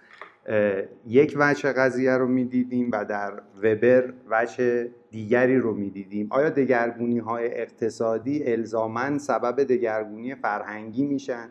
یک 1.06 1.36
وجه 1.38 1.72
قضیه 1.72 2.12
رو 2.12 2.26
می‌دیدیم 2.28 2.90
و 2.92 3.04
در 3.04 3.32
وبر 3.62 4.12
وجه 4.30 4.90
دیگری 5.10 5.56
رو 5.58 5.74
می‌دیدیم. 5.74 6.26
آیا 6.30 6.50
دگرگونی 6.50 7.18
های 7.18 7.60
اقتصادی 7.60 8.44
الزامن 8.52 9.18
سبب 9.18 9.64
دگرگونی 9.64 10.34
فرهنگی 10.34 11.06
میشن؟ 11.06 11.48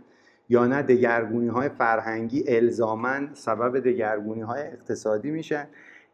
یا 0.53 0.65
نه 0.65 0.81
دگرگونی 0.81 1.47
های 1.47 1.69
فرهنگی 1.69 2.43
الزامن 2.47 3.29
سبب 3.33 3.79
دگرگونی 3.79 4.41
های 4.41 4.61
اقتصادی 4.61 5.31
میشن 5.31 5.67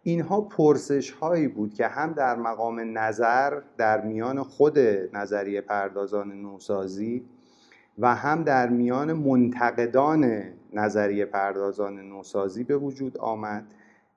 اینها 0.03 0.41
پرسش 0.41 1.11
هایی 1.11 1.47
بود 1.47 1.73
که 1.73 1.87
هم 1.87 2.13
در 2.13 2.35
مقام 2.35 2.97
نظر 2.97 3.61
در 3.77 4.01
میان 4.01 4.43
خود 4.43 4.79
نظریه 5.13 5.61
پردازان 5.61 6.31
نوسازی 6.31 7.25
و 7.97 8.15
هم 8.15 8.43
در 8.43 8.69
میان 8.69 9.13
منتقدان 9.13 10.43
نظریه 10.73 11.25
پردازان 11.25 11.99
نوسازی 11.99 12.63
به 12.63 12.77
وجود 12.77 13.17
آمد 13.17 13.63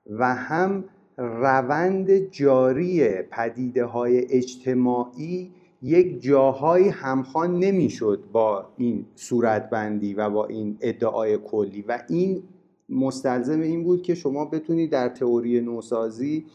و 0.09 0.35
هم 0.35 0.83
روند 1.17 2.17
جاری 2.17 3.21
پدیده 3.21 3.85
های 3.85 4.33
اجتماعی 4.33 5.51
یک 5.83 6.21
جاهایی 6.21 6.89
همخوان 6.89 7.59
نمی‌شد 7.59 8.23
با 8.31 8.67
این 8.77 9.05
صورتبندی 9.15 10.13
و 10.13 10.29
با 10.29 10.45
این 10.45 10.77
ادعای 10.81 11.37
کلی. 11.37 11.81
و 11.87 12.03
این 12.09 12.43
مستلزم 12.89 13.61
این 13.61 13.83
بود 13.83 14.01
که 14.01 14.15
شما 14.15 14.45
بتونید 14.45 14.91
در 14.91 15.09
تئوری 15.09 15.61
نوسازی 15.61 16.45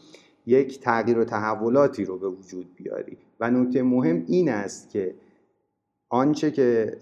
یک 0.45 0.79
تغییر 0.79 1.19
و 1.19 1.25
تحولاتی 1.25 2.05
رو 2.05 2.17
به 2.17 2.29
وجود 2.29 2.75
بیاری. 2.75 3.17
و 3.39 3.51
نکته 3.51 3.83
مهم 3.83 4.23
این 4.27 4.49
است 4.49 4.89
که 4.89 5.15
آنچه 6.09 6.51
که 6.51 6.97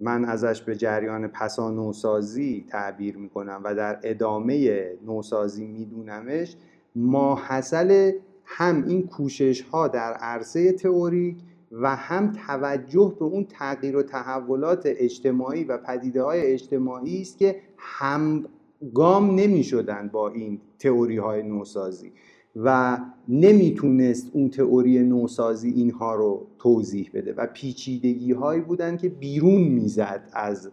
من 0.00 0.24
ازش 0.24 0.62
به 0.62 0.76
جریان 0.76 1.28
پسا 1.28 1.70
نوسازی 1.70 2.64
تعبیر 2.68 3.16
می‌کنم 3.16 3.60
و 3.64 3.74
در 3.74 4.00
ادامه 4.02 4.88
نوسازی 5.06 5.66
میدونمش 5.66 6.56
ماحصل 6.96 8.12
هم 8.44 8.84
این 8.86 9.06
کوشش 9.06 9.62
ها 9.62 9.88
در 9.88 10.12
عرصه 10.12 10.72
تئوریک 10.72 11.36
و 11.72 11.96
هم 11.96 12.32
توجه 12.32 13.16
به 13.18 13.24
اون 13.24 13.44
تغییر 13.44 13.96
و 13.96 14.02
تحولات 14.02 14.82
اجتماعی 14.84 15.64
و 15.64 15.78
پدیده 15.78 16.22
های 16.22 16.40
اجتماعی 16.40 17.22
است 17.22 17.38
که 17.38 17.56
همگام 17.78 19.34
نمی 19.34 19.64
شدن 19.64 20.10
با 20.12 20.28
این 20.28 20.60
تئوری 20.78 21.16
های 21.16 21.42
نوسازی 21.42 22.12
و 22.56 22.98
نمی‌تونست 23.28 24.30
اون 24.32 24.50
تئوری 24.50 24.98
نوسازی 24.98 25.70
اینها 25.70 26.14
رو 26.14 26.46
توضیح 26.58 27.10
بده 27.14 27.32
و 27.32 27.46
پیچیدگی 27.46 28.32
هایی 28.32 28.60
بودن 28.60 28.96
که 28.96 29.08
بیرون 29.08 29.62
می‌زد 29.62 30.30
از 30.32 30.70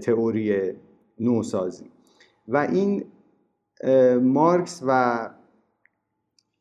تئوری 0.00 0.72
نوسازی. 1.20 1.90
و 2.48 2.56
این 2.56 3.04
مارکس 4.22 4.82
و 4.86 5.30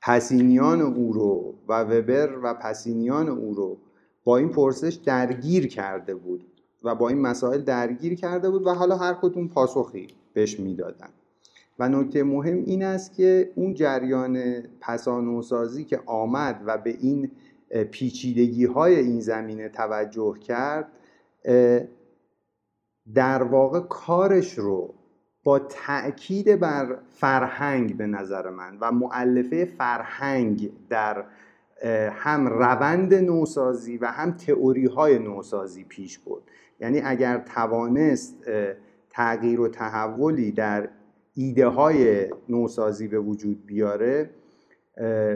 پسینیان 0.07 0.81
او 0.81 1.13
رو 1.13 1.53
و 1.67 1.83
وبر 1.83 2.39
و 2.43 2.53
پسینیان 2.53 3.29
او 3.29 3.53
رو 3.53 3.77
با 4.23 4.37
این 4.37 4.49
پرسش 4.49 4.93
درگیر 4.93 5.67
کرده 5.67 6.15
بود 6.15 6.45
و 6.83 6.95
با 6.95 7.09
این 7.09 7.21
مسائل 7.21 7.61
درگیر 7.61 8.15
کرده 8.15 8.49
بود 8.49 8.67
و 8.67 8.69
حالا 8.69 8.97
هر 8.97 9.13
کدوم 9.13 9.47
پاسخی 9.47 10.07
بهش 10.33 10.59
می‌دادن. 10.59 11.09
و 11.79 11.89
نکته 11.89 12.23
مهم 12.23 12.57
این 12.57 12.83
است 12.83 13.13
که 13.13 13.51
اون 13.55 13.73
جریان 13.73 14.61
پسانوسازی 14.81 15.85
که 15.85 15.99
آمد 16.05 16.61
و 16.65 16.77
به 16.77 16.97
این 16.99 17.31
پیچیدگی 17.91 18.65
های 18.65 18.95
این 18.95 19.19
زمینه 19.19 19.69
توجه 19.69 20.33
کرد 20.39 20.91
در 23.13 23.43
واقع 23.43 23.79
کارش 23.79 24.57
رو 24.57 24.93
با 25.47 25.59
تأکید 25.59 26.59
بر 26.59 26.97
فرهنگ 27.09 27.97
به 27.97 28.07
نظر 28.07 28.49
من 28.49 28.77
و 28.81 28.91
معلفه 28.91 29.65
فرهنگ 29.65 30.71
در 30.89 31.23
هم 32.11 32.47
روند 32.47 33.13
نوسازی 33.13 33.97
و 33.97 34.05
هم 34.05 34.31
تئوری 34.31 34.85
های 34.85 35.19
نوسازی 35.19 35.83
پیش 35.83 36.19
برد. 36.19 36.41
یعنی 36.79 37.01
اگر 37.01 37.37
توانست 37.37 38.35
تغییر 39.09 39.59
و 39.59 39.67
تحولی 39.67 40.51
در 40.51 40.89
ایده 41.33 41.67
های 41.67 42.27
نوسازی 42.49 43.07
به 43.07 43.19
وجود 43.19 43.65
بیاره 43.65 44.29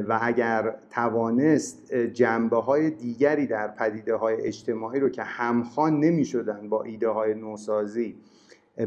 و 0.08 0.20
اگر 0.22 0.76
توانست 0.90 1.96
جنبه 1.96 2.58
های 2.58 2.90
دیگری 2.90 3.48
در 3.48 3.68
پدیده 3.68 4.16
های 4.16 4.36
اجتماعی 4.42 5.00
رو 5.00 5.10
که 5.10 5.24
همخوان 5.24 6.00
نمی 6.00 6.26
شدن 6.26 6.70
با 6.70 6.84
ایده 6.84 7.10
های 7.10 7.34
نوسازی 7.34 8.16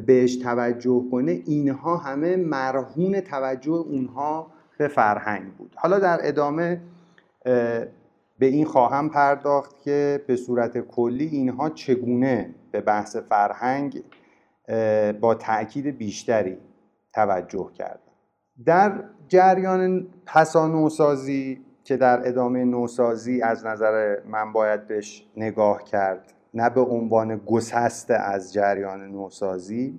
بهش 0.07 0.37
توجه 0.37 1.05
کنه 1.11 1.43
اینها 1.47 1.97
همه 1.97 2.37
مرهون 2.37 3.20
توجه 3.20 3.72
اونها 3.72 4.53
به 4.78 4.89
فرهنگ 4.89 5.53
بود. 5.53 5.74
حالا 5.76 5.99
در 5.99 6.18
ادامه 6.22 6.80
به 8.39 8.47
این 8.47 8.64
خواهم 8.64 9.09
پرداخت 9.09 9.82
که 9.82 10.24
به 10.26 10.37
صورت 10.37 10.78
کلی 10.78 11.26
اینها 11.26 11.70
چگونه 11.70 12.55
به 12.72 12.80
بحث 12.80 13.16
فرهنگ 13.16 14.03
با 15.20 15.35
تاکید 15.35 15.87
بیشتری 15.87 16.59
توجه 17.12 17.70
کردن. 17.74 18.01
در 18.66 19.05
جریان 19.28 20.07
پسا 20.26 20.68
نوسازی 20.68 21.64
که 21.85 21.97
در 21.97 22.28
ادامه 22.28 22.64
نوسازی 22.64 23.43
از 23.43 23.66
نظر 23.66 24.16
من 24.26 24.53
باید 24.53 24.87
بهش 24.87 25.26
نگاه 25.37 25.85
کرد 25.85 26.32
نه 26.55 26.71
به 26.71 26.81
عنوان 26.81 27.37
گسسته 27.47 28.15
از 28.15 28.53
جریان 28.53 29.11
نوسازی. 29.11 29.99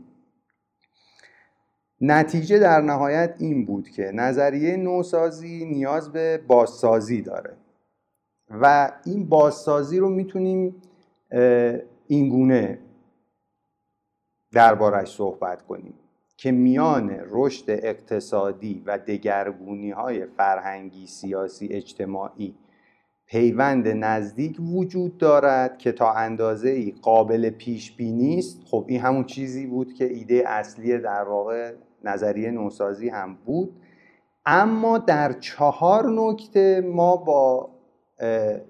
نتیجه 2.02 2.60
در 2.60 2.82
نهایت 2.82 3.36
این 3.40 3.66
بود 3.66 3.90
که 3.90 4.12
نظریه 4.14 4.78
نوسازی 4.78 5.66
نیاز 5.66 6.12
به 6.12 6.38
بازسازی 6.48 7.22
داره 7.22 7.58
و 8.50 8.92
این 9.06 9.30
بازسازی 9.30 10.00
رو 10.00 10.10
می‌تونیم 10.10 10.82
اینگونه 12.08 12.80
دربارش 14.52 15.16
صحبت 15.16 15.62
کنیم 15.62 15.94
که 16.38 16.52
میان 16.52 17.20
رشد 17.30 17.66
اقتصادی 17.68 18.84
و 18.86 18.98
دگرگونی 18.98 19.92
های 19.92 20.26
فرهنگی 20.26 21.08
سیاسی 21.08 21.68
اجتماعی 21.68 22.56
پیوند 23.28 23.88
نزدیک 23.88 24.58
وجود 24.60 25.18
دارد 25.18 25.78
که 25.78 25.92
تا 25.92 26.14
اندازه 26.14 26.70
ای 26.70 26.96
قابل 27.02 27.50
پیش 27.50 27.96
بینی 27.96 28.40
است 28.40 28.62
خب 28.66 28.86
این 28.88 29.02
همون 29.02 29.24
چیزی 29.24 29.68
بود 29.68 29.94
که 29.94 30.06
ایده 30.06 30.44
اصلی 30.48 30.98
در 30.98 31.24
واقع 31.24 31.74
نظریه 32.04 32.52
نوسازی 32.52 33.10
هم 33.10 33.38
بود. 33.46 33.82
اما 34.46 34.98
در 34.98 35.34
چهار 35.34 36.10
نکته 36.10 36.82
ما 36.82 37.16
با 37.16 37.70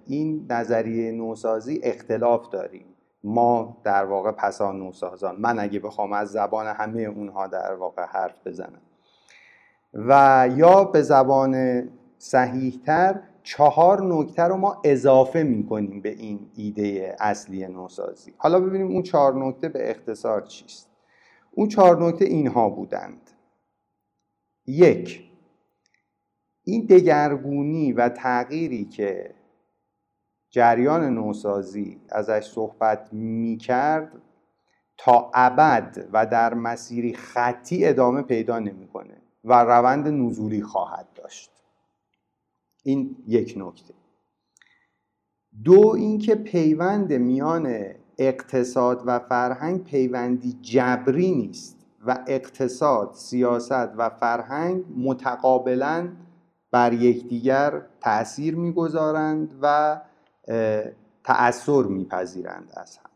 این 0.05 0.45
نظریه 0.49 1.11
نوسازی 1.11 1.79
اختلاف 1.83 2.49
داریم. 2.49 2.85
ما 3.23 3.77
در 3.83 4.05
واقع 4.05 4.31
پسا 4.31 4.71
نوسازان. 4.71 5.35
من 5.39 5.59
اگه 5.59 5.79
بخوام 5.79 6.13
از 6.13 6.31
زبان 6.31 6.67
همه 6.67 7.01
اونها 7.01 7.47
در 7.47 7.73
واقع 7.73 8.05
حرف 8.05 8.47
بزنم. 8.47 8.81
و 9.93 10.49
یا 10.55 10.83
به 10.83 11.01
زبان 11.01 11.83
صحیحتر 12.17 13.19
چهار 13.45 14.03
نکته 14.03 14.43
رو 14.43 14.57
ما 14.57 14.81
اضافه 14.83 15.43
می‌کنیم 15.43 16.01
به 16.01 16.09
این 16.09 16.49
ایده 16.55 17.15
اصلی 17.19 17.67
نوسازی. 17.67 18.33
حالا 18.37 18.59
ببینیم 18.59 18.87
اون 18.87 19.03
چهار 19.03 19.45
نکته 19.45 19.69
به 19.69 19.89
اختصار 19.89 20.41
چیست. 20.41 20.89
اون 21.51 21.67
چهار 21.67 22.03
نکته 22.03 22.25
اینها 22.25 22.69
بودند. 22.69 23.31
یک 24.67 25.31
این 26.63 26.85
دگرگونی 26.85 27.93
و 27.93 28.09
تغییری 28.09 28.85
که 28.85 29.35
جریان 30.49 31.13
نوسازی 31.13 32.01
ازش 32.09 32.43
صحبت 32.43 33.13
می‌کرد 33.13 34.21
تا 34.97 35.31
ابد 35.33 36.07
و 36.13 36.25
در 36.25 36.53
مسیری 36.53 37.13
خطی 37.13 37.85
ادامه 37.85 38.21
پیدا 38.21 38.59
نمی‌کنه 38.59 39.21
و 39.43 39.53
روند 39.63 40.07
نزولی 40.07 40.61
خواهد 40.61 41.07
داشت. 41.15 41.54
این 42.85 43.15
یک 43.27 43.53
نکته. 43.57 43.93
دو 45.63 45.87
اینکه 45.87 46.35
پیوند 46.35 47.13
میان 47.13 47.85
اقتصاد 48.17 49.03
و 49.05 49.19
فرهنگ 49.19 49.83
پیوندی 49.83 50.57
جبری 50.61 51.31
نیست 51.31 51.85
و 52.05 52.23
اقتصاد، 52.27 53.11
سیاست 53.13 53.71
و 53.71 54.09
فرهنگ 54.09 54.83
متقابلا 54.97 56.09
بر 56.71 56.93
یکدیگر 56.93 57.81
تأثیر 58.01 58.55
می‌گذارند 58.55 59.59
و 59.61 60.01
تأثیر 61.23 61.83
میپذیرند 61.83 62.71
از 62.73 62.97
هم. 62.97 63.09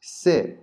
سه 0.00 0.58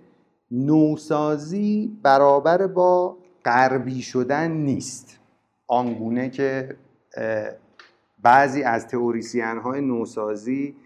نوسازی 0.50 1.98
برابر 2.02 2.66
با 2.66 3.16
غربی 3.44 4.02
شدن 4.02 4.50
نیست. 4.50 5.18
آنگونه 5.66 6.30
که 6.30 6.76
بعضی 8.26 8.62
از 8.62 8.88
تئوریسین 8.88 9.58
های 9.58 9.80
نوسازی 9.80 10.76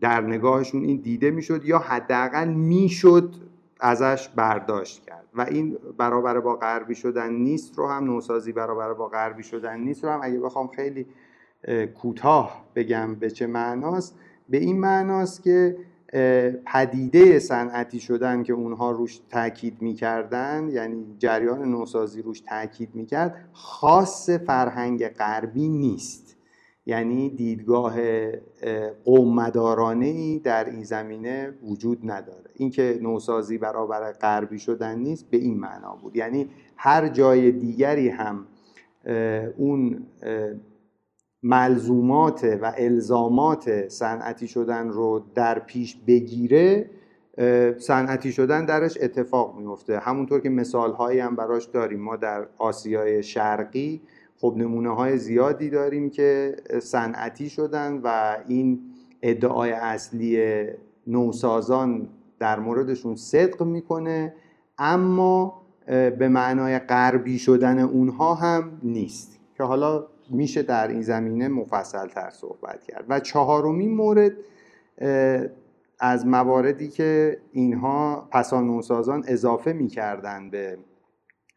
در 0.00 0.20
نگاهشون 0.20 0.82
این 0.82 0.96
دیده 1.00 1.30
می‌شد 1.30 1.64
یا 1.64 1.78
حداقل 1.78 2.48
می‌شد 2.48 3.34
ازش 3.80 4.28
برداشت 4.28 5.04
کرد. 5.04 5.24
و 5.34 5.40
این 5.40 5.78
برابر 5.98 6.40
با 6.40 6.56
غربی 6.56 6.94
شدن 6.94 7.32
نیست 7.32 7.78
رو 7.78 7.88
هم 7.88 8.04
نوسازی 8.04 8.52
برابر 8.52 8.94
با 8.94 9.08
غربی 9.08 9.42
شدن 9.42 9.80
نیست 9.80 10.04
رو 10.04 10.10
هم. 10.10 10.20
اگه 10.22 10.40
بخوام 10.40 10.68
خیلی 10.68 11.06
کوتاه 12.02 12.64
بگم 12.74 13.14
به 13.14 13.30
چه 13.30 13.46
معناست 13.46 14.18
به 14.48 14.56
این 14.56 14.80
معناست 14.80 15.42
که 15.42 15.76
پدیده 16.66 17.38
صنعتی 17.38 18.00
شدن 18.00 18.42
که 18.42 18.52
اونها 18.52 18.90
روش 18.90 19.20
تاکید 19.30 19.82
می‌کردن 19.82 20.68
یعنی 20.70 21.04
جریان 21.18 21.70
نوسازی 21.70 22.22
روش 22.22 22.40
تاکید 22.40 22.94
می‌کرد 22.94 23.48
خاص 23.52 24.30
فرهنگ 24.30 25.08
غربی 25.08 25.68
نیست. 25.68 26.36
یعنی 26.88 27.30
دیدگاه 27.30 27.96
قومدارانه 29.04 30.06
ای 30.06 30.38
در 30.38 30.64
این 30.64 30.84
زمینه 30.84 31.54
وجود 31.62 31.98
نداره. 32.10 32.50
اینکه 32.54 32.98
نوسازی 33.02 33.58
برابر 33.58 34.12
غربی 34.12 34.58
شدن 34.58 34.98
نیست 34.98 35.30
به 35.30 35.36
این 35.36 35.58
معنا 35.58 35.96
بود. 36.02 36.16
یعنی 36.16 36.48
هر 36.76 37.08
جای 37.08 37.52
دیگری 37.52 38.08
هم 38.08 38.46
اون 39.56 40.06
ملزومات 41.46 42.58
و 42.62 42.72
الزامات 42.76 43.88
صنعتی 43.88 44.48
شدن 44.48 44.88
رو 44.88 45.22
در 45.34 45.58
پیش 45.58 45.96
بگیره 46.06 46.90
صنعتی 47.78 48.32
شدن 48.32 48.64
درش 48.64 48.98
اتفاق 49.00 49.58
میفته 49.58 49.98
همونطور 49.98 50.40
که 50.40 50.48
مثال 50.48 50.92
هایی 50.92 51.18
هم 51.18 51.36
براش 51.36 51.64
داریم. 51.64 52.00
ما 52.00 52.16
در 52.16 52.46
آسیای 52.58 53.22
شرقی 53.22 54.02
خب 54.38 54.54
نمونه 54.56 54.94
های 54.94 55.18
زیادی 55.18 55.70
داریم 55.70 56.10
که 56.10 56.56
صنعتی 56.82 57.48
شدن 57.48 58.00
و 58.04 58.36
این 58.48 58.80
ادعای 59.22 59.72
اصلی 59.72 60.64
نوسازان 61.06 62.08
در 62.38 62.58
موردشون 62.58 63.16
صدق 63.16 63.62
می‌کنه 63.62 64.34
اما 64.78 65.62
به 65.86 66.28
معنای 66.28 66.78
غربی 66.78 67.38
شدن 67.38 67.78
اونها 67.78 68.34
هم 68.34 68.78
نیست. 68.82 69.38
که 69.56 69.64
حالا 69.64 70.06
میشه 70.30 70.62
در 70.62 70.88
این 70.88 71.02
زمینه 71.02 71.48
مفصل 71.48 72.06
تر 72.06 72.30
صحبت 72.30 72.84
کرد. 72.84 73.04
و 73.08 73.20
چهارمین 73.20 73.94
مورد 73.94 74.32
از 75.98 76.26
مواردی 76.26 76.88
که 76.88 77.38
اینها 77.52 78.28
پسا 78.32 78.60
نوسازان 78.60 79.24
اضافه 79.26 79.72
می‌کردن 79.72 80.50
به 80.50 80.78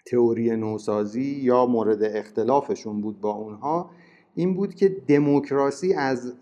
تئوری 0.06 0.56
نوسازی 0.56 1.24
یا 1.24 1.66
مورد 1.66 2.04
اختلافشون 2.04 3.02
بود 3.02 3.22
با 3.22 3.32
اونها 3.32 3.90
این 4.36 4.54
بود 4.54 4.76
که 4.76 4.90
دموکراسی 4.90 5.94
از 5.94 6.34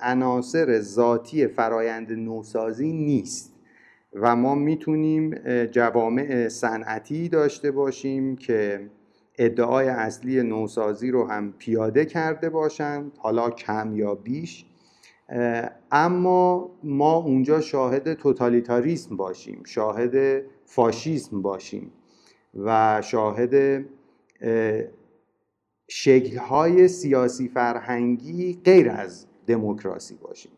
عناصر 0.00 0.80
ذاتی 0.80 1.46
فرایند 1.46 2.12
نوسازی 2.12 2.92
نیست. 2.92 3.54
و 4.14 4.36
ما 4.36 4.54
می‌تونیم 4.54 5.34
جوامع 5.64 6.48
صنعتی 6.48 7.28
داشته 7.28 7.70
باشیم 7.70 8.36
که 8.36 8.90
ادعای 9.38 9.88
اصلی 9.88 10.42
نوسازی 10.42 11.10
رو 11.10 11.26
هم 11.26 11.52
پیاده 11.58 12.04
کرده 12.04 12.50
باشند 12.50 13.12
حالا 13.18 13.50
کم 13.50 13.96
یا 13.96 14.14
بیش. 14.14 14.64
اما 15.90 16.70
ما 16.82 17.16
اونجا 17.16 17.60
شاهد 17.60 18.14
توتالیتاریسم 18.14 19.16
باشیم 19.16 19.62
شاهد 19.66 20.42
فاشیسم 20.64 21.42
باشیم 21.42 21.92
و 22.54 23.00
شاهد 23.02 23.84
شکلهای 25.88 26.88
سیاسی 26.88 27.48
فرهنگی 27.48 28.60
غیر 28.64 28.90
از 28.90 29.26
دموکراسی 29.46 30.14
باشیم. 30.14 30.52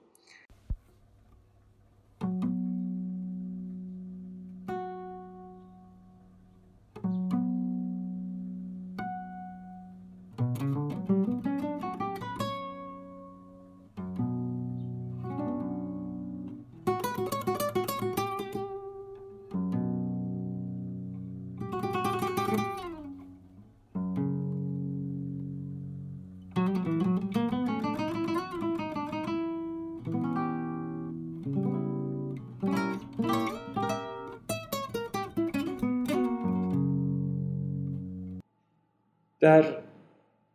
در 39.41 39.65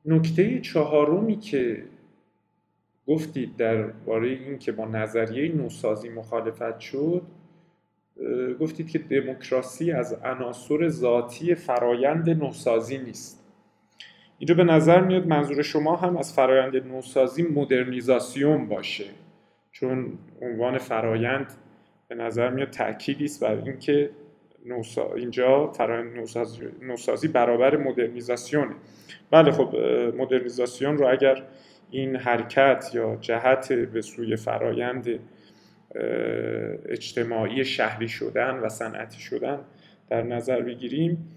نکته 0.05 0.61
چهارمی 0.61 1.39
که 1.39 1.83
گفتید 3.07 3.55
درباره 3.55 4.29
این 4.29 4.57
که 4.57 4.71
با 4.71 4.85
نظریه 4.85 5.55
نوسازی 5.55 6.09
مخالفت 6.09 6.79
شد 6.79 7.21
گفتید 8.59 8.89
که 8.89 8.99
دموکراسی 8.99 9.91
از 9.91 10.13
عناصر 10.13 10.89
ذاتی 10.89 11.55
فرایند 11.55 12.29
نوسازی 12.29 12.97
نیست. 12.97 13.45
اینجا 14.39 14.55
به 14.55 14.63
نظر 14.63 15.01
میاد 15.01 15.27
منظور 15.27 15.61
شما 15.61 15.95
هم 15.95 16.17
از 16.17 16.33
فرایند 16.33 16.75
نوسازی 16.87 17.43
مدرنیزاسیون 17.43 18.67
باشه 18.67 19.05
چون 19.71 20.17
عنوان 20.41 20.77
فرایند 20.77 21.53
به 22.07 22.15
نظر 22.15 22.49
میاد 22.49 22.69
تأکیدی 22.69 23.25
است 23.25 23.43
بر 23.43 23.61
اینکه 23.65 24.09
نوسا... 24.65 25.13
اینجا 25.13 25.71
فرایند 25.71 26.15
نوسازی... 26.15 26.61
نوسازی 26.81 27.27
برابر 27.27 27.77
مدرنیزاسیونه. 27.77 28.75
بله 29.31 29.51
خب 29.51 29.75
مدرنیزاسیون 30.17 30.97
رو 30.97 31.07
اگر 31.07 31.43
این 31.91 32.15
حرکت 32.15 32.91
یا 32.93 33.17
جهت 33.21 33.73
به 33.73 34.01
سوی 34.01 34.35
فرایند 34.35 35.19
اجتماعی 36.85 37.65
شهری 37.65 38.07
شدن 38.07 38.59
و 38.59 38.69
صنعتی 38.69 39.19
شدن 39.19 39.59
در 40.09 40.21
نظر 40.21 40.61
بگیریم 40.61 41.31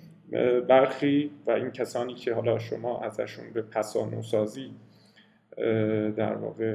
برخی 0.69 1.31
و 1.47 1.51
این 1.51 1.71
کسانی 1.71 2.15
که 2.15 2.35
حالا 2.35 2.59
شما 2.59 3.01
ازشون 3.01 3.45
به 3.55 3.63
پسانوسازی 3.63 4.71
در 6.17 6.35
واقع 6.35 6.75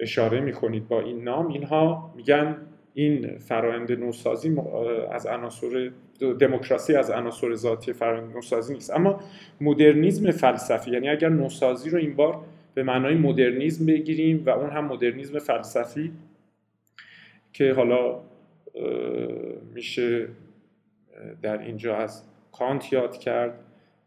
اشاره 0.00 0.40
می‌کنید 0.40 0.88
با 0.88 1.00
این 1.00 1.24
نام 1.24 1.46
اینها 1.46 2.14
میگن 2.16 2.56
این 2.94 3.38
فرایند 3.38 3.92
نوسازی 3.92 4.56
از 5.12 5.26
عناصر 5.26 5.90
دموکراسی 6.40 6.94
از 6.94 7.10
عناصر 7.10 7.54
ذاتی 7.54 7.92
فرایند 7.92 8.34
نوسازی 8.34 8.74
نیست. 8.74 8.90
اما 8.90 9.20
مدرنیزم 9.60 10.30
فلسفی 10.30 10.90
یعنی 10.90 11.08
اگر 11.08 11.28
نوسازی 11.28 11.90
رو 11.90 11.98
این 11.98 12.16
بار 12.16 12.40
به 12.74 12.82
معنای 12.82 13.14
مدرنیزم 13.14 13.86
بگیریم 13.86 14.42
و 14.46 14.50
اون 14.50 14.70
هم 14.70 14.84
مدرنیزم 14.84 15.38
فلسفی 15.38 16.12
که 17.52 17.72
حالا 17.72 18.20
میشه 19.74 20.28
در 21.42 21.58
اینجا 21.58 21.96
از 21.96 22.22
کانت 22.52 22.92
یاد 22.92 23.18
کرد 23.18 23.58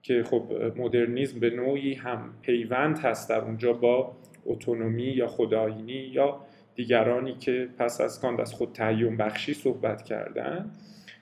که 0.01 0.23
خب 0.23 0.43
مدرنیزم 0.77 1.39
به 1.39 1.49
نوعی 1.49 1.93
هم 1.93 2.33
پیوند 2.41 2.99
هست 2.99 3.29
در 3.29 3.39
اونجا 3.41 3.73
با 3.73 4.15
اتونومی 4.45 5.03
یا 5.03 5.27
خداینی 5.27 5.93
یا 5.93 6.39
دیگرانی 6.77 7.33
که 7.33 7.69
پس 7.77 8.01
از 8.01 8.21
کانت 8.21 8.39
از 8.39 8.53
خود 8.53 8.71
تعیین 8.73 9.17
بخشی 9.17 9.53
صحبت 9.53 10.03
کردن 10.03 10.71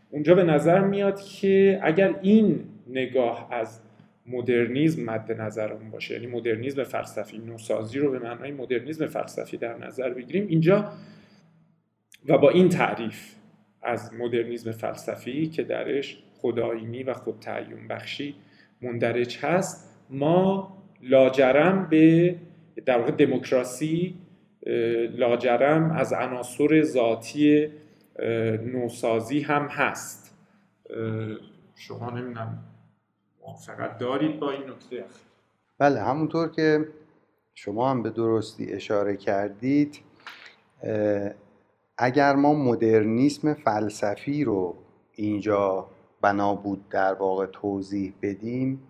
اونجا 0.09 0.35
به 0.35 0.43
نظر 0.43 0.79
میاد 0.79 1.21
که 1.21 1.79
اگر 1.83 2.15
این 2.21 2.59
نگاه 2.87 3.47
از 3.51 3.79
مدرنیزم 4.27 5.03
مد 5.03 5.31
نظرمون 5.31 5.91
باشه 5.91 6.13
یعنی 6.13 6.27
مدرنیزم 6.27 6.83
فلسفی 6.83 7.37
نوسازی 7.37 7.99
رو 7.99 8.11
به 8.11 8.19
معنای 8.19 8.51
مدرنیزم 8.51 9.05
فلسفی 9.05 9.57
در 9.57 9.77
نظر 9.77 10.09
بگیریم 10.09 10.47
اینجا 10.47 10.91
و 12.25 12.37
با 12.37 12.49
این 12.49 12.69
تعریف 12.69 13.35
از 13.81 14.13
مدرنیزم 14.13 14.71
فلسفی 14.71 15.47
که 15.47 15.63
درش 15.63 16.23
خدایینی 16.37 17.03
و 17.03 17.13
خود 17.13 17.39
تعیین 17.39 17.87
بخشی 17.87 18.35
مندرج 18.81 19.37
هست 19.37 20.01
ما 20.09 20.77
لاجرم 21.01 21.87
به 21.89 22.35
در 22.85 22.97
واقع 22.97 23.11
دموکراسی 23.11 24.15
لاجرم 25.15 25.91
از 25.91 26.13
عناصر 26.13 26.81
ذاتی 26.81 27.71
نوسازی 28.65 29.41
هم 29.41 29.67
هست. 29.67 30.35
شما 31.75 32.09
نمی‌دونم 32.09 32.63
موافقت 33.41 33.97
دارید 33.97 34.39
با 34.39 34.51
این 34.51 34.69
نکته؟ 34.69 35.05
بله 35.77 36.01
همونطور 36.01 36.49
که 36.49 36.87
شما 37.55 37.89
هم 37.89 38.03
به 38.03 38.09
درستی 38.09 38.73
اشاره 38.73 39.17
کردید 39.17 39.99
اگر 41.97 42.35
ما 42.35 42.53
مدرنیسم 42.53 43.53
فلسفی 43.53 44.43
رو 44.43 44.75
اینجا 45.11 45.87
بنا 46.21 46.55
بود 46.55 46.89
در 46.89 47.13
واقع 47.13 47.45
توضیح 47.45 48.13
بدیم 48.21 48.83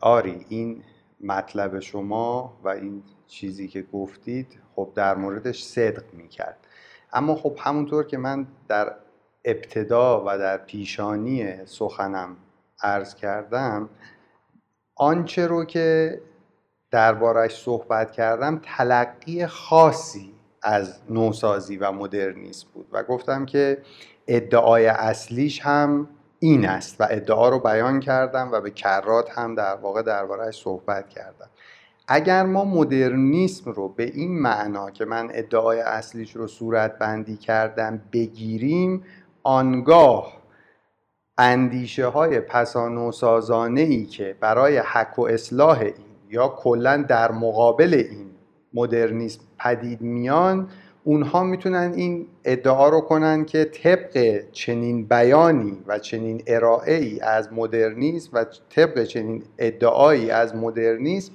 آری 0.00 0.46
این 0.48 0.82
مطلب 1.20 1.80
شما 1.80 2.58
و 2.64 2.68
این 2.68 3.02
چیزی 3.26 3.68
که 3.68 3.82
گفتید 3.82 4.60
خب 4.76 4.92
در 4.94 5.14
موردش 5.14 5.64
صدق 5.64 6.04
می‌کرد. 6.12 6.56
اما 7.12 7.34
خب 7.34 7.56
همونطور 7.60 8.04
که 8.04 8.18
من 8.18 8.46
در 8.68 8.96
ابتدا 9.44 10.24
و 10.26 10.38
در 10.38 10.56
پیشانی 10.56 11.66
سخنم 11.66 12.36
عرض 12.82 13.14
کردم 13.14 13.88
آنچه 14.96 15.46
رو 15.46 15.64
که 15.64 16.20
دربارش 16.90 17.62
صحبت 17.62 18.12
کردم 18.12 18.60
تلقی 18.64 19.46
خاصی 19.46 20.34
از 20.62 21.00
نوسازی 21.10 21.76
و 21.76 21.92
مدرنیسم 21.92 22.68
بود 22.74 22.86
و 22.92 23.02
گفتم 23.02 23.46
که 23.46 23.82
ادعای 24.26 24.86
اصلیش 24.86 25.60
هم 25.60 26.08
این 26.38 26.68
است 26.68 27.00
و 27.00 27.06
ادعا 27.10 27.48
رو 27.48 27.58
بیان 27.58 28.00
کردم 28.00 28.52
و 28.52 28.60
به 28.60 28.70
کرات 28.70 29.38
هم 29.38 29.54
در 29.54 29.74
واقع 29.74 30.02
دربارهش 30.02 30.62
صحبت 30.62 31.08
کردم. 31.08 31.50
اگر 32.08 32.46
ما 32.46 32.64
مدرنیسم 32.64 33.70
رو 33.70 33.88
به 33.88 34.04
این 34.04 34.38
معنا 34.40 34.90
که 34.90 35.04
من 35.04 35.30
ادعای 35.34 35.80
اصلیش 35.80 36.36
رو 36.36 36.46
صورت 36.46 36.98
بندی 36.98 37.36
کردم 37.36 38.02
بگیریم 38.12 39.04
آنگاه 39.42 40.44
اندیشه 41.38 42.06
های 42.06 42.40
پسانوسازانه 42.40 43.80
ای 43.80 44.04
که 44.04 44.36
برای 44.40 44.78
حک 44.78 45.18
و 45.18 45.22
اصلاح 45.22 45.80
این 45.80 45.94
یا 46.30 46.48
کلا 46.48 47.04
در 47.08 47.32
مقابل 47.32 47.94
این 47.94 48.30
مدرنیسم 48.74 49.40
پدید 49.58 50.00
میان 50.00 50.68
اونها 51.04 51.42
می‌تونن 51.42 51.92
این 51.94 52.26
ادعا 52.44 52.88
رو 52.88 53.00
کنن 53.00 53.44
که 53.44 53.64
طبق 53.64 54.42
چنین 54.52 55.06
بیانی 55.06 55.78
و 55.86 55.98
چنین 55.98 56.42
ارائه 56.46 56.94
ای 56.94 57.20
از 57.20 57.52
مدرنیسم 57.52 58.30
و 58.32 58.44
طبق 58.70 59.04
چنین 59.04 59.42
ادعایی 59.58 60.30
از 60.30 60.56
مدرنیسم 60.56 61.32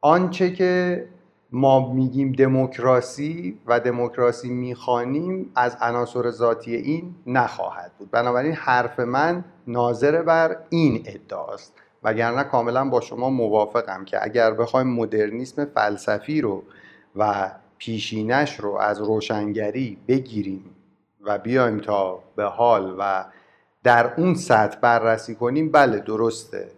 آنچه 0.00 0.52
که 0.52 1.04
ما 1.52 1.92
میگیم 1.92 2.32
دموکراسی 2.32 3.58
و 3.66 3.80
دموکراسی 3.80 4.48
می‌خوانیم 4.48 5.52
از 5.54 5.76
عناصر 5.80 6.30
ذاتی 6.30 6.74
این 6.74 7.14
نخواهد 7.26 7.92
بود. 7.98 8.10
بنابراین 8.10 8.52
حرف 8.52 9.00
من 9.00 9.44
ناظر 9.66 10.22
بر 10.22 10.56
این 10.68 11.02
ادعاست. 11.06 11.72
وگرنه 12.02 12.44
کاملا 12.44 12.88
با 12.88 13.00
شما 13.00 13.30
موافقم 13.30 14.04
که 14.04 14.24
اگر 14.24 14.50
بخوایم 14.50 14.86
مدرنیسم 14.86 15.64
فلسفی 15.64 16.40
رو 16.40 16.62
و 17.16 17.50
پیشینش 17.78 18.60
رو 18.60 18.74
از 18.74 19.00
روشنگری 19.00 19.98
بگیریم 20.08 20.64
و 21.20 21.38
بیایم 21.38 21.78
تا 21.78 22.18
به 22.36 22.44
حال 22.44 22.96
و 22.98 23.24
در 23.82 24.14
اون 24.16 24.34
سطح 24.34 24.78
بررسی 24.80 25.34
کنیم 25.34 25.72
بله 25.72 25.98
درسته. 25.98 26.70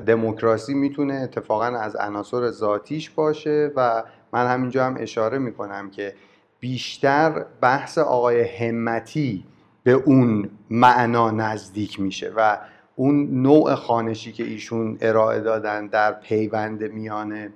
دموکراسی 0.00 0.74
می‌تونه 0.74 1.14
اتفاقا 1.14 1.64
از 1.64 1.96
عناصر 1.96 2.50
ذاتیش 2.50 3.10
باشه 3.10 3.72
و 3.76 4.02
من 4.32 4.46
همینجا 4.46 4.84
هم 4.84 4.96
اشاره 5.00 5.38
می‌کنم 5.38 5.90
که 5.90 6.14
بیشتر 6.60 7.44
بحث 7.60 7.98
آقای 7.98 8.42
همتی 8.42 9.44
به 9.82 9.92
اون 9.92 10.50
معنا 10.70 11.30
نزدیک 11.30 12.00
میشه 12.00 12.32
و 12.36 12.58
اون 12.96 13.42
نوع 13.42 13.74
خانشی 13.74 14.32
که 14.32 14.44
ایشون 14.44 14.98
ارائه 15.00 15.40
دادن 15.40 15.86
در 15.86 16.12
پیوند 16.12 16.82
میان 16.82 17.52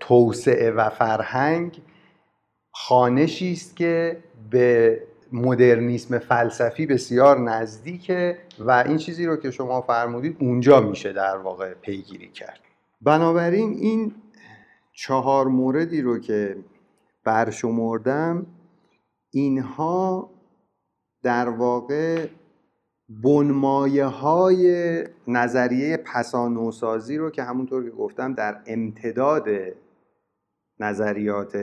توسعه 0.00 0.70
و 0.70 0.88
فرهنگ 0.88 1.82
خانشی 2.72 3.52
است 3.52 3.76
که 3.76 4.22
به 4.50 5.00
مدرنیسم 5.32 6.18
فلسفی 6.18 6.86
بسیار 6.86 7.40
نزدیکه 7.40 8.38
و 8.58 8.70
این 8.70 8.96
چیزی 8.96 9.26
رو 9.26 9.36
که 9.36 9.50
شما 9.50 9.80
فرمودید 9.80 10.36
اونجا 10.40 10.80
میشه 10.80 11.12
در 11.12 11.36
واقع 11.36 11.74
پیگیری 11.74 12.28
کرد. 12.28 12.60
بنابراین 13.00 13.72
این 13.72 14.14
چهار 14.92 15.46
موردی 15.46 16.02
رو 16.02 16.18
که 16.18 16.56
برشمردم 17.24 18.46
اینها 19.30 20.30
در 21.22 21.48
واقع 21.48 22.26
بنمایه 23.08 24.04
های 24.04 25.04
نظریه 25.28 25.96
پسانوسازی 25.96 27.16
رو 27.16 27.30
که 27.30 27.42
همونطور 27.42 27.84
که 27.84 27.90
گفتم 27.90 28.34
در 28.34 28.62
امتداد 28.66 29.48
نظریات 30.80 31.58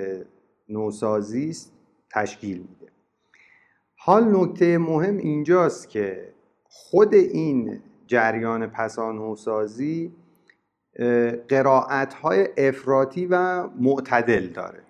نوسازی 0.70 1.50
است 1.50 1.74
تشکیل 2.12 2.58
میده. 2.58 2.83
حال 4.06 4.36
نکته 4.38 4.78
مهم 4.78 5.18
اینجاست 5.18 5.90
که 5.90 6.34
خود 6.64 7.14
این 7.14 7.80
جریان 8.08 8.68
پسانوسازی 8.68 10.14
قرائت 11.50 12.14
های 12.14 12.48
افراطی 12.58 13.26
و 13.26 13.68
معتدل 13.68 14.48
داره 14.48 14.84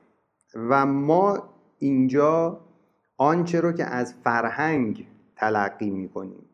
و 0.56 0.86
ما 0.86 1.50
اینجا 1.80 2.62
آنچه 3.18 3.62
رو 3.62 3.72
که 3.72 3.86
از 3.86 4.14
فرهنگ 4.24 5.08
تلقی 5.36 5.90
می‌کنیم 5.90 6.46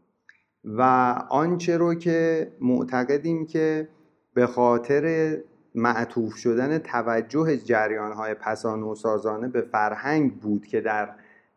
و 0.63 0.81
آنچه 1.29 1.77
رو 1.77 1.93
که 1.95 2.51
معتقدیم 2.61 3.45
که 3.45 3.89
به 4.33 4.47
خاطر 4.47 5.37
معطوف 5.75 6.35
شدن 6.35 6.77
توجه 6.77 7.57
جریان 7.57 8.11
های 8.11 8.33
پسانوسازانه 8.33 9.47
به 9.47 9.61
فرهنگ 9.61 10.39
بود 10.39 10.65
که 10.65 10.81
در 10.81 11.09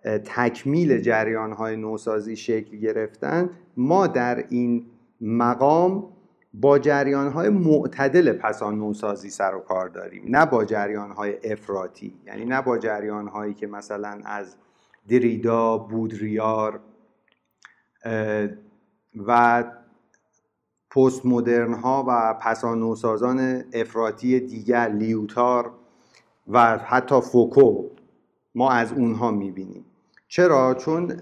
تکمیل 0.04 1.00
جریان 1.00 1.52
های 1.52 1.76
نوسازی 1.76 2.36
شکل 2.36 2.76
گرفتن 2.76 3.50
ما 3.76 4.06
در 4.06 4.44
این 4.48 4.86
مقام 5.20 6.08
با 6.54 6.78
جریان 6.78 7.28
های 7.28 7.48
معتدل 7.48 8.32
پسان 8.32 8.78
نوسازی 8.78 9.30
سر 9.30 9.54
و 9.54 9.60
کار 9.60 9.88
داریم. 9.88 10.24
نه 10.28 10.46
با 10.46 10.64
جریان 10.64 11.10
های 11.10 11.52
افراطی 11.52 12.14
یعنی 12.26 12.44
نه 12.44 12.62
با 12.62 12.78
جریان 12.78 13.28
هایی 13.28 13.54
که 13.54 13.66
مثلا 13.66 14.20
از 14.24 14.56
دریدا 15.08 15.78
بودریار 15.78 16.80
و 19.26 19.64
پست 20.90 21.26
مدرن 21.26 21.74
ها 21.74 22.04
و 22.08 22.34
پسانوسازان 22.34 23.64
افراطی 23.72 24.40
دیگر 24.40 24.88
لیوتار 24.88 25.72
و 26.48 26.78
حتی 26.78 27.20
فوکو 27.20 27.88
ما 28.54 28.70
از 28.70 28.92
اونها 28.92 29.30
می‌بینیم. 29.30 29.84
چرا؟ 30.32 30.74
چون 30.74 31.20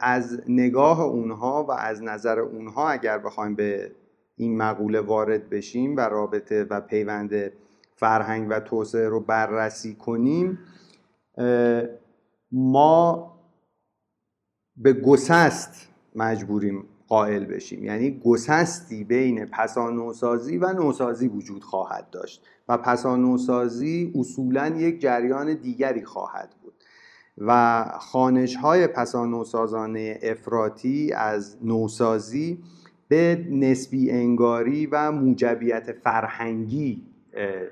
از 0.00 0.40
نگاه 0.48 1.00
اونها 1.00 1.64
و 1.64 1.72
از 1.72 2.02
نظر 2.02 2.38
اونها 2.38 2.88
اگر 2.88 3.18
بخوایم 3.18 3.54
به 3.54 3.92
این 4.36 4.56
مقوله 4.56 5.00
وارد 5.00 5.50
بشیم 5.50 5.96
و 5.96 6.00
رابطه 6.00 6.64
و 6.64 6.80
پیوند 6.80 7.52
فرهنگ 7.96 8.46
و 8.50 8.60
توسعه 8.60 9.08
رو 9.08 9.20
بررسی 9.20 9.94
کنیم 9.94 10.58
ما 12.52 13.32
به 14.76 14.92
گسست 14.92 15.88
مجبوریم 16.14 16.84
قائل 17.08 17.44
بشیم 17.44 17.84
یعنی 17.84 18.20
گسستی 18.24 19.04
بین 19.04 19.46
پسا 19.46 19.90
نوسازی 19.90 20.58
و 20.58 20.72
نوسازی 20.72 21.28
وجود 21.28 21.64
خواهد 21.64 22.10
داشت 22.10 22.42
و 22.68 22.78
پسا 22.78 23.16
نوسازی 23.16 24.12
اصولا 24.14 24.66
یک 24.66 25.00
جریان 25.00 25.54
دیگری 25.54 26.04
خواهد 26.04 26.54
و 27.38 27.84
خانش 28.00 28.56
های 28.56 28.86
پسا 28.86 29.26
نوسازانه 29.26 30.18
افراطی 30.22 31.12
از 31.12 31.56
نوسازی 31.62 32.58
به 33.08 33.46
نسبی 33.50 34.10
انگاری 34.10 34.86
و 34.86 35.12
موجبیت 35.12 35.92
فرهنگی 35.92 37.02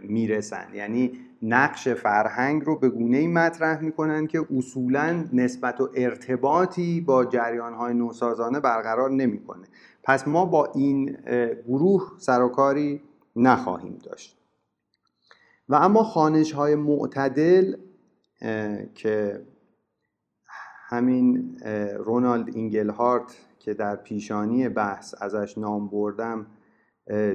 می‌رسن. 0.01 0.67
یعنی 0.75 1.13
نقش 1.43 1.89
فرهنگ 1.89 2.63
رو 2.65 2.79
به 2.79 2.89
گونه 2.89 3.17
ای 3.17 3.27
مطرح 3.27 3.81
می‌کنن 3.81 4.27
که 4.27 4.47
اصولا 4.57 5.25
نسبت 5.33 5.81
و 5.81 5.89
ارتباطی 5.95 7.01
با 7.01 7.25
جریان 7.25 7.75
های 7.75 7.95
نوسازانه 7.95 8.61
برقرار 8.61 9.11
نمی‌کنه. 9.11 9.67
پس 10.03 10.29
ما 10.29 10.45
با 10.45 10.73
این 10.75 11.17
گروه 11.69 12.13
سرکاری 12.19 13.03
نخواهیم 13.37 13.99
داشت. 14.05 14.37
و 15.69 15.75
اما 15.75 16.03
خانش 16.03 16.53
های 16.53 16.75
معتدل 16.75 17.77
که 18.95 19.43
همین 20.91 21.59
رونالد 21.99 22.57
اینگلهارت 22.57 23.37
که 23.59 23.75
در 23.75 23.97
پیشانی 23.97 24.69
بحث 24.69 25.15
ازش 25.23 25.59
نام 25.59 25.89
بردم 25.89 26.47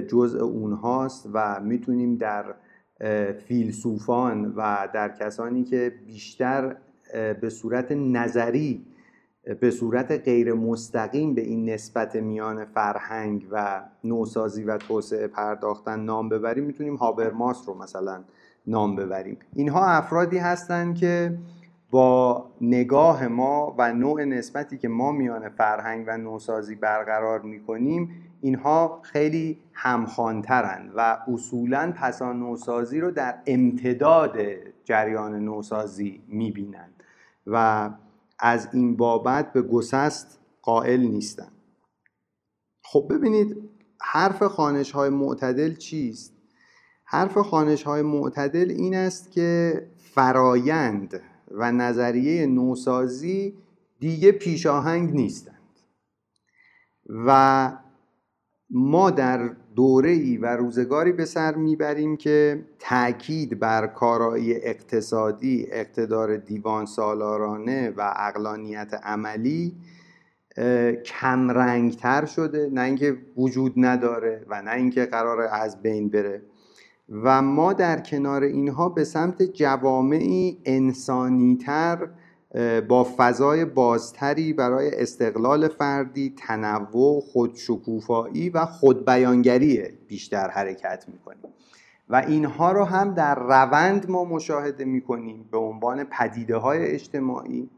جزء 0.08 0.44
اونهاست 0.44 1.28
و 1.32 1.60
می‌تونیم 1.60 2.16
در 2.16 2.54
فیلسوفان 3.32 4.52
و 4.56 4.88
در 4.94 5.08
کسانی 5.08 5.64
که 5.64 5.94
بیشتر 6.06 6.76
به 7.40 7.50
صورت 7.50 7.92
نظری 7.92 8.86
به 9.60 9.70
صورت 9.70 10.12
غیر 10.12 10.52
مستقیم 10.52 11.34
به 11.34 11.40
این 11.40 11.70
نسبت 11.70 12.16
میان 12.16 12.64
فرهنگ 12.64 13.46
و 13.50 13.82
نوسازی 14.04 14.64
و 14.64 14.76
توسعه 14.78 15.26
پرداختن 15.26 16.00
نام 16.00 16.28
ببریم 16.28 16.64
می‌تونیم 16.64 16.96
هابرماس 16.96 17.68
رو 17.68 17.74
مثلا 17.74 18.24
نام 18.66 18.96
ببریم. 18.96 19.38
اینها 19.52 19.86
افرادی 19.86 20.38
هستند 20.38 20.94
که 20.96 21.38
با 21.90 22.50
نگاه 22.60 23.28
ما 23.28 23.74
و 23.78 23.92
نوع 23.92 24.24
نسبتی 24.24 24.78
که 24.78 24.88
ما 24.88 25.12
میان 25.12 25.48
فرهنگ 25.48 26.04
و 26.08 26.16
نوسازی 26.16 26.74
برقرار 26.74 27.40
می‌کنیم 27.42 28.22
اینها 28.40 29.00
خیلی 29.02 29.58
همخوانترن 29.72 30.90
و 30.96 31.18
اصولا 31.28 31.92
پسا 31.96 32.32
نوسازی 32.32 33.00
رو 33.00 33.10
در 33.10 33.38
امتداد 33.46 34.36
جریان 34.84 35.34
نوسازی 35.34 36.22
می‌بینند 36.28 37.02
و 37.46 37.90
از 38.38 38.68
این 38.72 38.96
بابت 38.96 39.52
به 39.52 39.62
گسست 39.62 40.40
قائل 40.62 41.00
نیستن 41.00 41.48
خب 42.82 43.06
ببینید 43.10 43.56
حرف 44.00 44.42
خانش 44.42 44.92
های 44.92 45.10
معتدل 45.10 45.74
چیست؟ 45.74 46.32
حرف 47.04 47.38
خانش 47.38 47.82
های 47.82 48.02
معتدل 48.02 48.70
این 48.70 48.94
است 48.94 49.32
که 49.32 49.82
فرایند 49.98 51.20
و 51.50 51.72
نظریه 51.72 52.46
نوسازی 52.46 53.54
دیگه 54.00 54.32
پیشاهنگ 54.32 55.14
نیستند. 55.14 55.56
و 57.26 57.72
ما 58.70 59.10
در 59.10 59.50
دوره 59.76 60.10
ای 60.10 60.36
و 60.36 60.46
روزگاری 60.46 61.12
به 61.12 61.24
سر 61.24 61.54
می‌بریم 61.54 62.16
که 62.16 62.64
تاکید 62.78 63.58
بر 63.58 63.86
کارایی 63.86 64.54
اقتصادی 64.54 65.66
اقتدار 65.70 66.36
دیوان 66.36 66.86
سالارانه 66.86 67.90
و 67.96 68.14
اقلانیت 68.16 68.94
عملی 69.02 69.76
کمرنگتر 71.04 72.24
شده. 72.24 72.70
نه 72.72 72.80
اینکه 72.80 73.16
وجود 73.36 73.72
نداره 73.76 74.46
و 74.48 74.62
نه 74.62 74.70
اینکه 74.70 75.04
قرار 75.04 75.40
از 75.40 75.82
بین 75.82 76.08
بره. 76.08 76.42
و 77.08 77.42
ما 77.42 77.72
در 77.72 78.00
کنار 78.00 78.42
اینها 78.42 78.88
به 78.88 79.04
سمت 79.04 79.42
جوامعی 79.42 80.58
انسانیتر 80.64 82.08
با 82.88 83.06
فضای 83.16 83.64
بازتری 83.64 84.52
برای 84.52 84.90
استقلال 85.02 85.68
فردی 85.68 86.34
تنوع 86.36 87.20
خودشکوفایی 87.20 88.50
و 88.50 88.66
خودبیانگری 88.66 89.82
بیشتر 90.08 90.48
حرکت 90.48 91.04
می‌کنیم. 91.08 91.52
و 92.08 92.16
اینها 92.16 92.72
رو 92.72 92.84
هم 92.84 93.14
در 93.14 93.34
روند 93.34 94.10
ما 94.10 94.24
مشاهده 94.24 94.84
می‌کنیم 94.84 95.48
به 95.50 95.58
عنوان 95.58 96.04
پدیده 96.04 96.56
های 96.56 96.86
اجتماعی 96.86 97.70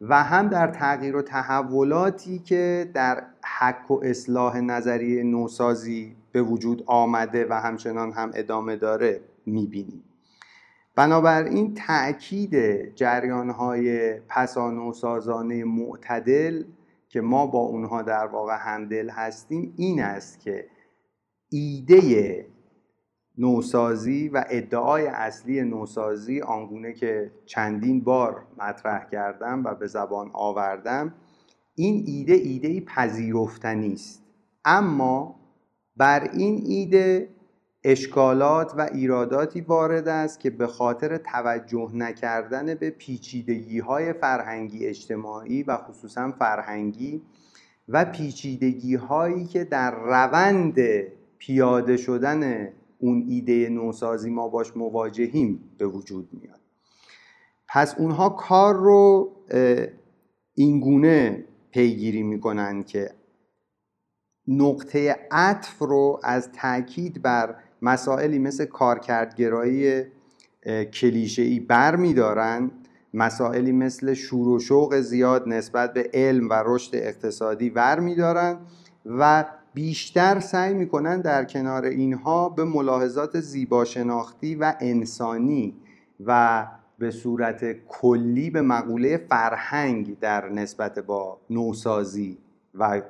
و 0.00 0.22
هم 0.22 0.48
در 0.48 0.66
تغییر 0.66 1.16
و 1.16 1.22
تحولاتی 1.22 2.38
که 2.38 2.90
در 2.94 3.24
حک 3.58 3.90
و 3.90 4.00
اصلاح 4.04 4.60
نظریه 4.60 5.22
نوسازی 5.22 6.16
به 6.32 6.42
وجود 6.42 6.82
آمده 6.86 7.46
و 7.50 7.52
همچنان 7.52 8.12
هم 8.12 8.30
ادامه 8.34 8.76
داره 8.76 9.20
می‌بینیم. 9.46 10.04
بنابراین 10.96 11.74
تأکید 11.74 12.54
جریانهای 12.94 14.12
پسانوسازانه 14.20 15.64
معتدل 15.64 16.64
که 17.08 17.20
ما 17.20 17.46
با 17.46 17.58
اونها 17.58 18.02
در 18.02 18.26
واقع 18.26 18.56
همدل 18.60 19.10
هستیم 19.10 19.74
این 19.76 20.02
است 20.02 20.40
که 20.40 20.66
ایده 21.48 22.46
نوسازی 23.38 24.28
و 24.28 24.44
ادعای 24.48 25.06
اصلی 25.06 25.62
نوسازی 25.62 26.40
آنگونه 26.40 26.92
که 26.92 27.30
چندین 27.46 28.04
بار 28.04 28.46
مطرح 28.58 29.08
کردم 29.08 29.64
و 29.64 29.74
به 29.74 29.86
زبان 29.86 30.30
آوردم 30.32 31.14
این 31.74 32.04
ایده 32.06 32.34
ایده 32.34 32.80
پذیرفتنی 32.80 33.92
است 33.92 34.22
اما 34.64 35.40
بر 35.96 36.30
این 36.32 36.62
ایده 36.66 37.28
اشکالات 37.84 38.74
و 38.76 38.88
ایراداتی 38.94 39.60
وارد 39.60 40.08
است 40.08 40.40
که 40.40 40.50
به 40.50 40.66
خاطر 40.66 41.16
توجه 41.16 41.90
نکردن 41.94 42.74
به 42.74 42.90
پیچیدگی 42.90 43.78
های 43.78 44.12
فرهنگی 44.12 44.86
اجتماعی 44.86 45.62
و 45.62 45.76
خصوصا 45.76 46.32
فرهنگی 46.38 47.22
و 47.88 48.04
پیچیدگی 48.04 48.94
هایی 48.94 49.44
که 49.44 49.64
در 49.64 49.90
روند 49.90 50.78
پیاده 51.38 51.96
شدن 51.96 52.68
اون 52.98 53.24
ایده 53.28 53.68
نوسازی 53.68 54.30
ما 54.30 54.48
باش 54.48 54.76
مواجهیم 54.76 55.60
به 55.78 55.86
وجود 55.86 56.28
میاد. 56.32 56.60
پس 57.68 57.94
اونها 57.98 58.28
کار 58.28 58.74
رو 58.74 59.32
اینگونه 60.54 61.44
پیگیری 61.72 62.22
می‌کنن 62.22 62.82
که 62.82 63.10
نقطه 64.48 65.16
عطف 65.30 65.78
رو 65.78 66.20
از 66.22 66.52
تاکید 66.52 67.22
بر 67.22 67.56
مسائلی 67.82 68.38
مثل 68.38 68.64
کارکردگرایی 68.64 70.04
کلیشه 70.92 71.42
ای 71.42 71.60
بر 71.60 71.96
میدارن 71.96 72.70
مسائلی 73.14 73.72
مثل 73.72 74.14
شور 74.14 74.48
و 74.48 74.58
شوق 74.58 75.00
زیاد 75.00 75.48
نسبت 75.48 75.92
به 75.92 76.10
علم 76.14 76.48
و 76.48 76.62
رشد 76.66 76.96
اقتصادی 76.96 77.70
ور 77.70 78.00
میدارن 78.00 78.58
و 79.06 79.44
بیشتر 79.74 80.40
سعی 80.40 80.74
می‌کنن 80.74 81.20
در 81.20 81.44
کنار 81.44 81.84
اینها 81.84 82.48
به 82.48 82.64
ملاحظات 82.64 83.40
زیباشناختی 83.40 84.54
و 84.54 84.74
انسانی 84.80 85.74
و 86.26 86.66
به 87.02 87.10
صورت 87.10 87.72
کلی 87.88 88.50
به 88.50 88.62
مقوله 88.62 89.16
فرهنگ 89.16 90.18
در 90.18 90.48
نسبت 90.48 90.98
با 90.98 91.40
نوسازی 91.50 92.38
و 92.74 93.02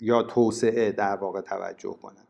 یا 0.00 0.22
توسعه 0.22 0.92
در 0.92 1.16
واقع 1.16 1.40
توجه 1.40 1.96
کنن. 2.02 2.24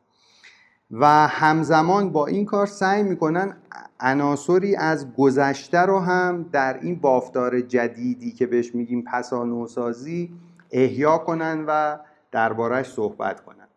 و 0.90 1.06
همزمان 1.28 2.12
با 2.12 2.26
این 2.26 2.44
کار 2.44 2.66
سعی 2.66 3.02
می‌کنن 3.02 3.56
عناصری 4.00 4.76
از 4.76 5.14
گذشته 5.14 5.78
رو 5.78 5.98
هم 5.98 6.48
در 6.52 6.80
این 6.80 6.94
بافتار 6.94 7.60
جدیدی 7.60 8.32
که 8.32 8.46
بهش 8.46 8.74
میگیم 8.74 9.04
پسا 9.12 9.44
نوسازی 9.44 10.32
احیا 10.70 11.18
کنن 11.18 11.64
و 11.66 11.98
دربارش 12.32 12.92
صحبت 12.92 13.40
کنن. 13.40 13.68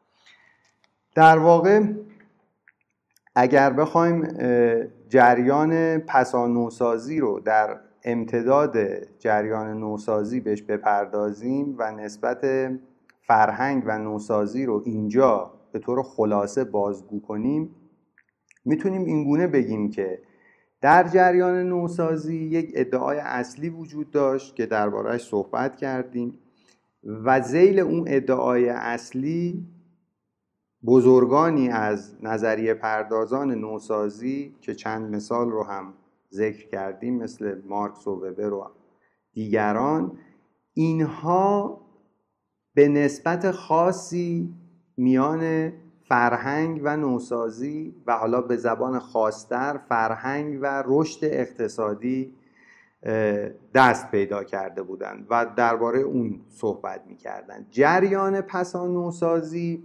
در 1.15 1.37
واقع 1.37 1.83
اگر 3.35 3.73
بخوایم 3.73 4.27
جریان 5.09 5.97
پسا 5.97 6.47
نوسازی 6.47 7.19
رو 7.19 7.39
در 7.39 7.79
امتداد 8.03 8.77
جریان 9.19 9.79
نوسازی 9.79 10.39
بهش 10.39 10.61
بپردازیم 10.61 11.75
و 11.77 11.91
نسبت 11.91 12.71
فرهنگ 13.21 13.83
و 13.85 13.99
نوسازی 13.99 14.65
رو 14.65 14.83
اینجا 14.85 15.53
به 15.71 15.79
طور 15.79 16.03
خلاصه 16.03 16.63
بازگو 16.63 17.21
کنیم 17.21 17.75
می‌تونیم 18.65 19.05
اینگونه 19.05 19.47
بگیم 19.47 19.89
که 19.89 20.19
در 20.81 21.07
جریان 21.07 21.69
نوسازی 21.69 22.37
یک 22.37 22.71
ادعای 22.75 23.19
اصلی 23.19 23.69
وجود 23.69 24.11
داشت 24.11 24.55
که 24.55 24.65
دربارهش 24.65 25.21
صحبت 25.21 25.77
کردیم 25.77 26.39
و 27.03 27.41
زیل 27.41 27.79
اون 27.79 28.05
ادعای 28.07 28.69
اصلی 28.69 29.67
بزرگانی 30.85 31.69
از 31.69 32.15
نظریه 32.21 32.73
پردازان 32.73 33.51
نوسازی 33.51 34.55
که 34.61 34.75
چند 34.75 35.15
مثال 35.15 35.51
رو 35.51 35.63
هم 35.63 35.93
ذکر 36.31 36.67
کردیم 36.67 37.17
مثل 37.17 37.61
مارکس 37.65 38.07
و 38.07 38.11
وبر 38.11 38.53
و 38.53 38.71
دیگران 39.33 40.17
اینها 40.73 41.81
به 42.73 42.87
نسبت 42.87 43.51
خاصی 43.51 44.53
میان 44.97 45.73
فرهنگ 46.09 46.81
و 46.83 46.97
نوسازی 46.97 47.95
و 48.07 48.17
حالا 48.17 48.41
به 48.41 48.57
زبان 48.57 48.99
خاصتر 48.99 49.77
فرهنگ 49.89 50.59
و 50.61 50.83
رشد 50.85 51.19
اقتصادی 51.25 52.35
دست 53.73 54.11
پیدا 54.11 54.43
کرده 54.43 54.83
بودند 54.83 55.27
و 55.29 55.45
درباره 55.55 55.99
اون 55.99 56.41
صحبت 56.47 57.03
می‌کردن 57.07 57.65
جریان 57.69 58.41
پسا 58.41 58.87
نوسازی 58.87 59.83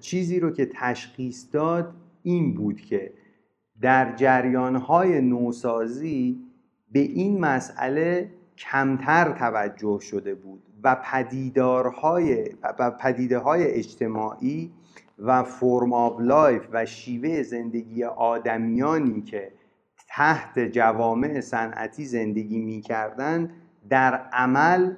چیزی 0.00 0.40
رو 0.40 0.50
که 0.50 0.70
تشخیص 0.74 1.46
داد 1.52 1.94
این 2.22 2.54
بود 2.54 2.80
که 2.80 3.12
در 3.80 4.16
جریانهای 4.16 5.20
نوسازی 5.20 6.42
به 6.92 6.98
این 6.98 7.40
مسئله 7.40 8.30
کمتر 8.58 9.32
توجه 9.32 9.98
شده 10.00 10.34
بود 10.34 10.62
و 10.82 10.96
پدیدارهای 11.04 12.50
و 12.78 12.90
پدیده 12.90 13.38
های 13.38 13.66
اجتماعی 13.66 14.72
و 15.18 15.42
form 15.42 15.92
of 15.92 16.20
life 16.20 16.68
و 16.72 16.86
شیوه 16.86 17.42
زندگی 17.42 18.04
آدمیانی 18.04 19.22
که 19.22 19.52
تحت 20.08 20.58
جوامع 20.58 21.40
صنعتی 21.40 22.04
زندگی 22.04 22.58
می‌کردند 22.58 23.50
در 23.88 24.14
عمل 24.14 24.94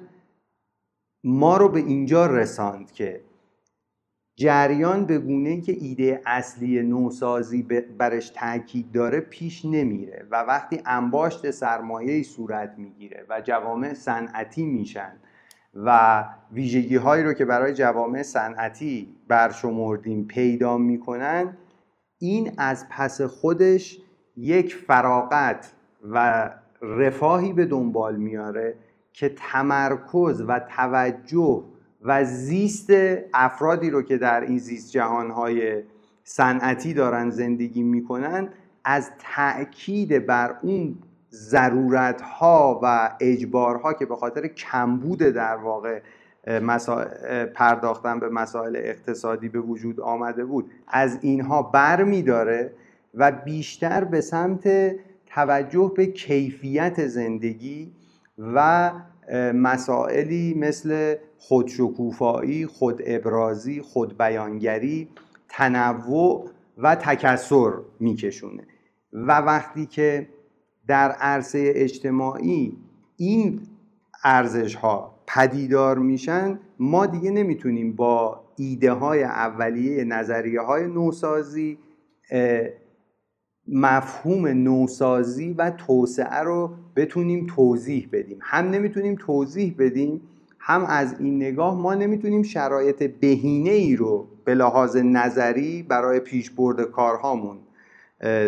ما 1.23 1.57
رو 1.57 1.69
به 1.69 1.79
اینجا 1.79 2.25
رساند 2.25 2.91
که 2.91 3.21
جریان 4.37 5.05
به 5.05 5.19
گونه 5.19 5.61
که 5.61 5.71
ایده 5.79 6.21
اصلی 6.25 6.81
نوسازی 6.81 7.63
برش 7.97 8.29
تاکید 8.29 8.91
داره 8.91 9.19
پیش 9.19 9.65
نمیره 9.65 10.27
و 10.31 10.35
وقتی 10.35 10.81
انباشت 10.85 11.51
سرمایه 11.51 12.23
صورت 12.23 12.73
می‌گیره 12.77 13.25
و 13.29 13.41
جوامع 13.41 13.93
صنعتی 13.93 14.65
میشن 14.65 15.13
و 15.75 16.23
ویژگی 16.51 16.95
هایی 16.95 17.23
رو 17.23 17.33
که 17.33 17.45
برای 17.45 17.73
جوامع 17.73 18.23
صنعتی 18.23 19.15
برشمردیم 19.27 20.25
پیدا 20.27 20.77
می‌کنن 20.77 21.57
این 22.19 22.51
از 22.57 22.89
پس 22.89 23.21
خودش 23.21 23.97
یک 24.37 24.75
فراغت 24.75 25.71
و 26.11 26.49
رفاهی 26.81 27.53
به 27.53 27.65
دنبال 27.65 28.15
میاره 28.15 28.75
که 29.13 29.29
تمرکز 29.29 30.43
و 30.47 30.59
توجه 30.59 31.63
و 32.05 32.23
زیست 32.23 32.89
افرادی 33.33 33.89
رو 33.89 34.01
که 34.01 34.17
در 34.17 34.41
این 34.41 34.57
زیست 34.57 34.91
جهانهای 34.91 35.83
صنعتی 36.23 36.93
دارن 36.93 37.29
زندگی 37.29 37.83
می‌کنن 37.83 38.49
از 38.83 39.11
تأکید 39.19 40.25
بر 40.25 40.55
اون 40.61 40.97
ضرورت 41.31 42.21
ها 42.21 42.79
و 42.83 43.11
اجبارها 43.19 43.93
که 43.93 44.05
به 44.05 44.15
خاطر 44.15 44.47
کمبود 44.47 45.19
در 45.19 45.55
واقع 45.55 46.01
پرداختن 47.55 48.19
به 48.19 48.29
مسائل 48.29 48.75
اقتصادی 48.75 49.49
به 49.49 49.59
وجود 49.59 50.01
آمده 50.01 50.45
بود 50.45 50.71
از 50.87 51.17
اینها 51.21 51.61
بر 51.61 52.03
می 52.03 52.23
داره 52.23 52.71
و 53.13 53.31
بیشتر 53.31 54.03
به 54.03 54.21
سمت 54.21 54.95
توجه 55.25 55.91
به 55.95 56.05
کیفیت 56.05 57.07
زندگی 57.07 57.91
و 58.37 58.91
مسائلی 59.53 60.53
مثل 60.53 61.15
خودشکوفایی، 61.37 62.65
خود 62.65 63.01
ابرازی، 63.05 63.81
خود 63.81 64.17
بیانگری، 64.17 65.09
تنوع 65.49 66.49
و 66.77 66.95
تکسر 66.95 67.71
میکشونه. 67.99 68.63
و 69.13 69.41
وقتی 69.41 69.85
که 69.85 70.27
در 70.87 71.11
عرصه 71.11 71.71
اجتماعی 71.75 72.77
این 73.17 73.61
ارزش 74.23 74.75
ها 74.75 75.15
پدیدار 75.27 75.97
میشن 75.97 76.59
ما 76.79 77.05
دیگه 77.05 77.31
نمی‌تونیم 77.31 77.95
با 77.95 78.43
ایده 78.55 78.91
های 78.91 79.23
اولیه 79.23 80.03
نظریه 80.03 80.61
های 80.61 80.87
نوسازی 80.87 81.77
مفهوم 83.67 84.47
نوسازی 84.47 85.53
و 85.53 85.69
توسعه 85.69 86.39
رو 86.39 86.71
بتونیم 86.95 87.47
توضیح 87.55 88.09
بدیم. 88.11 88.37
هم 88.41 88.69
نمی‌تونیم 88.69 89.15
توضیح 89.19 89.75
بدیم 89.79 90.21
هم 90.59 90.85
از 90.85 91.15
این 91.19 91.35
نگاه 91.35 91.81
ما 91.81 91.95
نمی‌تونیم 91.95 92.43
شرایط 92.43 93.03
بهینه 93.03 93.69
ای 93.69 93.95
رو 93.95 94.27
به 94.45 94.55
لحاظ 94.55 94.97
نظری 94.97 95.83
برای 95.83 96.19
پیشبرد 96.19 96.81
کارهامون 96.81 97.57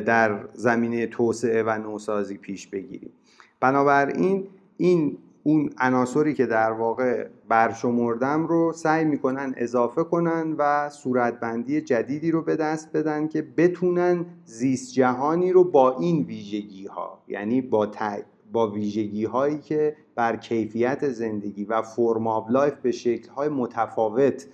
در 0.06 0.40
زمینه 0.54 1.08
توسعه 1.08 1.64
و 1.64 1.78
نوسازی 1.78 2.38
پیش 2.38 2.68
بگیریم. 2.68 3.12
بنابراین 3.60 4.48
این 4.78 5.18
اون 5.44 5.70
عناصری 5.78 6.34
که 6.34 6.46
در 6.46 6.72
واقع 6.72 7.28
برشمردم 7.50 8.48
رو 8.48 8.74
سعی 8.74 9.06
می‌کنن 9.06 9.54
اضافه 9.58 10.04
کنن 10.04 10.56
و 10.58 10.90
صورتبندی 10.90 11.82
جدیدی 11.82 12.32
رو 12.32 12.42
به 12.42 12.56
دست 12.56 12.92
بدن 12.94 13.28
که 13.28 13.42
بتونن 13.58 14.26
زیست 14.46 14.94
جهانی 14.94 15.52
رو 15.52 15.64
با 15.64 15.98
این 16.00 16.24
ویژگی 16.24 16.86
ها 16.86 17.24
یعنی 17.28 17.62
با 17.62 17.86
ویژگی 18.66 19.26
هایی 19.26 19.58
که 19.58 19.96
بر 20.16 20.36
کیفیت 20.36 21.10
زندگی 21.10 21.66
و 21.66 21.82
form 21.82 22.28
of 22.28 22.50
life 22.50 22.74
به 22.74 22.92
شکل 22.92 23.30
های 23.30 23.50
متفاوت 23.50 24.48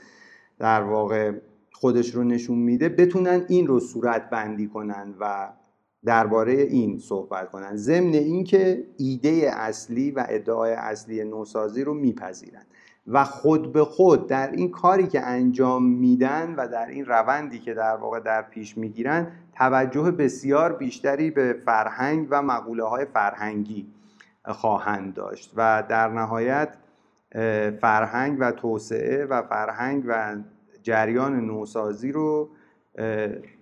در 0.59 0.83
واقع 0.83 1.31
خودش 1.71 2.15
رو 2.15 2.23
نشون 2.23 2.57
میده 2.57 2.89
بتونن 2.89 3.45
این 3.49 3.67
رو 3.67 3.79
صورت 3.79 4.29
بندی 4.29 4.67
کنن 4.67 5.15
و 5.19 5.53
درباره 6.05 6.53
این 6.53 6.99
صحبت 6.99 7.51
کنن. 7.51 7.75
ضمن 7.75 8.13
اینکه 8.13 8.83
ایده 8.97 9.51
اصلی 9.53 10.11
و 10.11 10.25
ادعای 10.29 10.73
اصلی 10.73 11.23
نوسازی 11.23 11.83
رو 11.83 11.93
میپذیرن. 11.93 12.65
و 13.07 13.23
خود 13.23 13.73
به 13.73 13.85
خود 13.85 14.27
در 14.27 14.51
این 14.51 14.71
کاری 14.71 15.07
که 15.07 15.21
انجام 15.21 15.85
میدن 15.85 16.55
و 16.55 16.67
در 16.67 16.85
این 16.85 17.05
روندی 17.05 17.59
که 17.59 17.73
در 17.73 17.95
واقع 17.95 18.19
در 18.19 18.41
پیش 18.41 18.77
می‌گیرن 18.77 19.31
توجه 19.53 20.11
بسیار 20.11 20.73
بیشتری 20.73 21.31
به 21.31 21.53
فرهنگ 21.65 22.27
و 22.29 22.41
مقوله 22.41 22.83
های 22.83 23.05
فرهنگی 23.05 23.87
خواهند 24.45 25.13
داشت 25.13 25.53
و 25.55 25.83
در 25.89 26.09
نهایت 26.09 26.77
فرهنگ 27.81 28.37
و 28.39 28.51
توسعه 28.51 29.25
و 29.25 29.41
فرهنگ 29.41 30.03
و 30.07 30.35
جریان 30.83 31.45
نوسازی 31.45 32.11
رو 32.11 32.49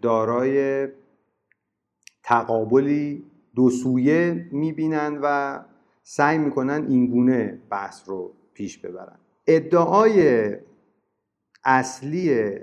دارای 0.02 0.88
تقابلی 2.24 3.24
دو 3.56 3.70
سویه 3.70 4.48
می‌بینن 4.52 5.20
و 5.24 5.60
سعی 6.04 6.38
می‌کنن 6.38 6.86
اینگونه 6.90 7.60
بحث 7.70 8.10
رو 8.10 8.32
پیش 8.54 8.78
ببرن. 8.78 9.21
ادعای 9.48 10.52
اصلی 11.64 12.56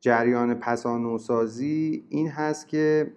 جریان 0.00 0.54
پسانوسازی 0.54 2.04
این 2.08 2.28
هست 2.28 2.68
که 2.68 3.12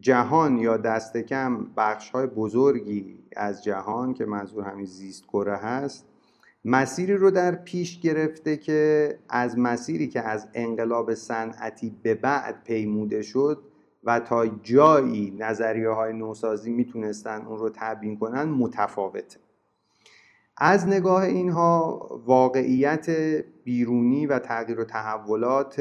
جهان 0.00 0.58
یا 0.58 0.76
دست 0.76 1.16
کم 1.16 1.66
بخش 1.76 2.10
های 2.10 2.26
بزرگی 2.26 3.18
از 3.36 3.64
جهان 3.64 4.14
که 4.14 4.24
منظور 4.24 4.64
همین 4.64 4.86
زیست 4.86 5.26
کره 5.26 5.56
هست 5.56 6.06
مسیری 6.64 7.14
رو 7.14 7.30
در 7.30 7.54
پیش 7.54 8.00
گرفته 8.00 8.56
که 8.56 9.18
از 9.28 9.58
مسیری 9.58 10.08
که 10.08 10.20
از 10.20 10.48
انقلاب 10.54 11.14
صنعتی 11.14 11.96
به 12.02 12.14
بعد 12.14 12.64
پیموده 12.64 13.22
شد 13.22 13.62
و 14.04 14.20
تا 14.20 14.46
جایی 14.46 15.36
نظریه 15.38 15.88
های 15.88 16.12
نوسازی 16.12 16.70
می‌تونستن 16.70 17.46
اون 17.46 17.58
رو 17.58 17.70
تبیین 17.74 18.18
کنن 18.18 18.42
متفاوته. 18.42 19.38
از 20.56 20.86
نگاه 20.86 21.22
اینها 21.22 22.08
واقعیت 22.26 23.10
بیرونی 23.64 24.26
و 24.26 24.38
تغییر 24.38 24.80
و 24.80 24.84
تحولات 24.84 25.80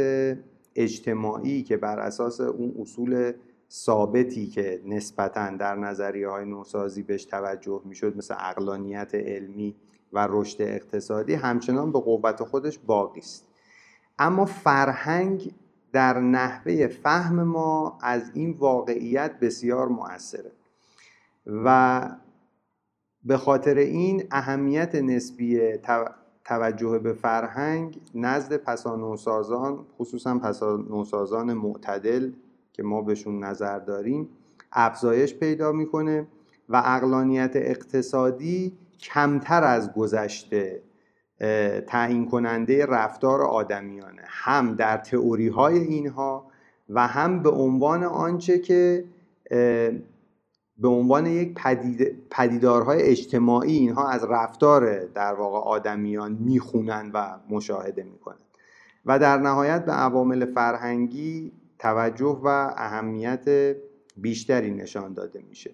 اجتماعی 0.75 1.63
که 1.63 1.77
بر 1.77 1.99
اساس 1.99 2.41
اون 2.41 2.75
اصول 2.79 3.33
ثابتی 3.71 4.47
که 4.47 4.81
نسبتا 4.85 5.49
در 5.49 5.75
نظریه 5.75 6.29
های 6.29 6.45
نوسازی 6.45 7.03
بهش 7.03 7.25
توجه 7.25 7.81
می‌شد 7.85 8.17
مثل 8.17 8.35
اقلانیت 8.39 9.15
علمی 9.15 9.75
و 10.13 10.27
رشد 10.29 10.61
اقتصادی 10.61 11.33
همچنان 11.33 11.91
به 11.91 11.99
قوت 11.99 12.43
خودش 12.43 12.79
باقی 12.79 13.19
است. 13.19 13.47
اما 14.19 14.45
فرهنگ 14.45 15.53
در 15.91 16.19
نحوه 16.19 16.87
فهم 16.87 17.43
ما 17.43 17.97
از 18.01 18.31
این 18.33 18.51
واقعیت 18.51 19.39
بسیار 19.39 19.87
مؤثره 19.87 20.51
و 21.47 22.09
به 23.25 23.37
خاطر 23.37 23.77
این 23.77 24.23
اهمیت 24.31 24.95
نسبی 24.95 25.59
توجه 26.45 26.99
به 26.99 27.13
فرهنگ 27.13 28.01
نزد 28.15 28.57
پسانوسازان 28.57 29.85
خصوصا 29.97 30.39
پسانوسازان 30.39 31.53
معتدل 31.53 32.31
که 32.73 32.83
ما 32.83 33.01
بهشون 33.01 33.43
نظر 33.43 33.79
داریم 33.79 34.29
افزایش 34.71 35.35
پیدا 35.35 35.71
می‌کنه 35.71 36.27
و 36.69 36.81
اقلانیت 36.85 37.51
اقتصادی 37.55 38.77
کمتر 38.99 39.63
از 39.63 39.93
گذشته 39.93 40.81
تعیین 41.87 42.25
کننده 42.25 42.85
رفتار 42.85 43.41
آدمیانه. 43.41 44.21
هم 44.25 44.75
در 44.75 44.97
تئوری 44.97 45.47
های 45.47 45.77
اینها 45.77 46.47
و 46.89 47.07
هم 47.07 47.43
به 47.43 47.49
عنوان 47.49 48.03
آنچه 48.03 48.59
که 48.59 49.05
به 50.77 50.87
عنوان 50.87 51.25
یک 51.25 51.53
پدید، 51.53 52.27
پدیدارهای 52.29 53.01
اجتماعی 53.01 53.77
اینها 53.77 54.09
از 54.09 54.23
رفتار 54.23 55.05
در 55.05 55.33
واقع 55.33 55.57
آدمیان 55.57 56.31
می‌خونن 56.31 57.11
و 57.13 57.39
مشاهده 57.49 58.03
می‌کنن. 58.03 58.37
و 59.05 59.19
در 59.19 59.37
نهایت 59.37 59.85
به 59.85 59.91
عوامل 59.91 60.45
فرهنگی 60.45 61.51
توجه 61.79 62.39
و 62.43 62.47
اهمیت 62.77 63.75
بیشتری 64.17 64.71
نشان 64.71 65.13
داده 65.13 65.43
میشه. 65.49 65.71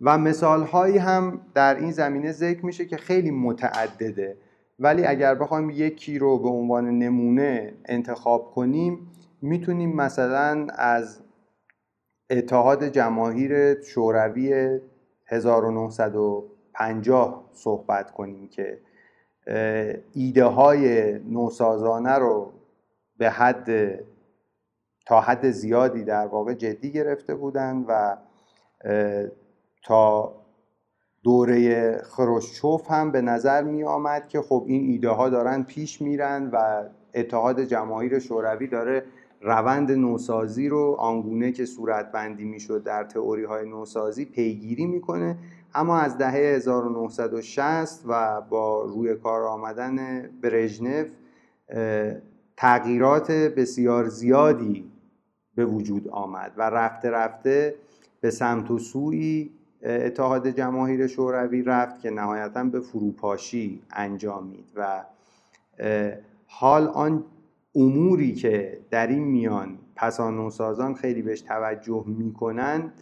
و 0.00 0.18
مثال 0.18 0.62
هایی 0.62 0.98
هم 0.98 1.40
در 1.54 1.74
این 1.74 1.90
زمینه 1.90 2.32
ذکر 2.32 2.66
میشه 2.66 2.84
که 2.84 2.96
خیلی 2.96 3.30
متعدده. 3.30 4.36
ولی 4.78 5.04
اگر 5.04 5.34
بخوایم 5.34 5.70
یکی 5.70 6.18
رو 6.18 6.38
به 6.38 6.48
عنوان 6.48 6.98
نمونه 6.98 7.74
انتخاب 7.84 8.50
کنیم 8.54 9.10
می‌تونیم 9.42 9.96
مثلا 9.96 10.66
از 10.74 11.20
اتحاد 12.32 12.84
جماهیر 12.84 13.82
شوروی 13.82 14.80
1950 15.26 17.44
صحبت 17.52 18.10
کنیم 18.10 18.48
که 18.48 18.78
ایده 20.12 20.44
های 20.44 21.12
نوسازانه 21.18 22.14
رو 22.14 22.52
به 23.18 23.30
حد 23.30 23.98
تا 25.06 25.20
حد 25.20 25.50
زیادی 25.50 26.04
در 26.04 26.26
واقع 26.26 26.54
جدی 26.54 26.92
گرفته 26.92 27.34
بودند 27.34 27.84
و 27.88 28.16
تا 29.84 30.34
دوره 31.22 31.96
خروشچوف 32.02 32.90
هم 32.90 33.12
به 33.12 33.20
نظر 33.20 33.62
می 33.62 33.84
آمد 33.84 34.28
که 34.28 34.42
خب 34.42 34.64
این 34.66 34.90
ایده 34.90 35.08
ها 35.08 35.28
دارن 35.28 35.62
پیش 35.62 36.02
میرن 36.02 36.50
و 36.52 36.84
اتحاد 37.14 37.60
جماهیر 37.60 38.18
شوروی 38.18 38.66
داره 38.66 39.04
روند 39.42 39.92
نوسازی 39.92 40.68
رو 40.68 40.96
آنگونه 40.98 41.52
که 41.52 41.64
صورت 41.64 42.12
بندی 42.12 42.44
می‌شد 42.44 42.82
در 42.82 43.04
تئوری 43.04 43.44
های 43.44 43.68
نوسازی 43.68 44.24
پیگیری 44.24 44.86
می‌کنه 44.86 45.38
اما 45.74 45.98
از 45.98 46.18
دهه 46.18 46.34
1960 46.34 48.04
و 48.06 48.40
با 48.40 48.84
روی 48.84 49.14
کار 49.14 49.42
آمدن 49.42 50.28
برژنف 50.42 51.06
تغییرات 52.56 53.30
بسیار 53.30 54.08
زیادی 54.08 54.90
به 55.54 55.64
وجود 55.64 56.08
آمد 56.08 56.52
و 56.56 56.62
رفته 56.62 57.10
رفته 57.10 57.74
به 58.20 58.30
سمت 58.30 58.70
و 58.70 58.78
سوی 58.78 59.50
اتحاد 59.82 60.48
جماهیر 60.48 61.06
شوروی 61.06 61.62
رفت 61.62 62.00
که 62.00 62.10
نهایتا 62.10 62.64
به 62.64 62.80
فروپاشی 62.80 63.82
انجامید 63.92 64.64
و 64.76 65.04
حال 66.46 66.86
آن 66.88 67.24
اموری 67.74 68.32
که 68.32 68.80
در 68.90 69.06
این 69.06 69.24
میان 69.24 69.78
پسانوسازان 69.96 70.94
خیلی 70.94 71.22
بهش 71.22 71.40
توجه 71.40 72.04
می‌کنند 72.06 72.92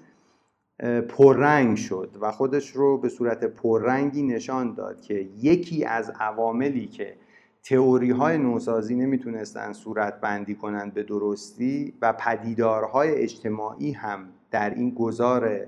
پررنگ 1.08 1.76
شد 1.76 2.16
و 2.20 2.30
خودش 2.30 2.70
رو 2.70 2.98
به 2.98 3.08
صورت 3.08 3.44
پررنگی 3.44 4.22
نشان 4.22 4.74
داد 4.74 5.00
که 5.00 5.28
یکی 5.38 5.84
از 5.84 6.12
عواملی 6.20 6.86
که 6.86 7.16
تئوری 7.62 8.10
های 8.10 8.38
نوسازی 8.38 8.94
نمی‌تونستن 8.94 9.72
صورت 9.72 10.20
بندی 10.20 10.54
کنند 10.54 10.94
به 10.94 11.02
درستی 11.02 11.94
و 12.02 12.12
پدیدارهای 12.12 13.14
اجتماعی 13.14 13.92
هم 13.92 14.28
در 14.50 14.74
این 14.74 14.90
گذار 14.90 15.66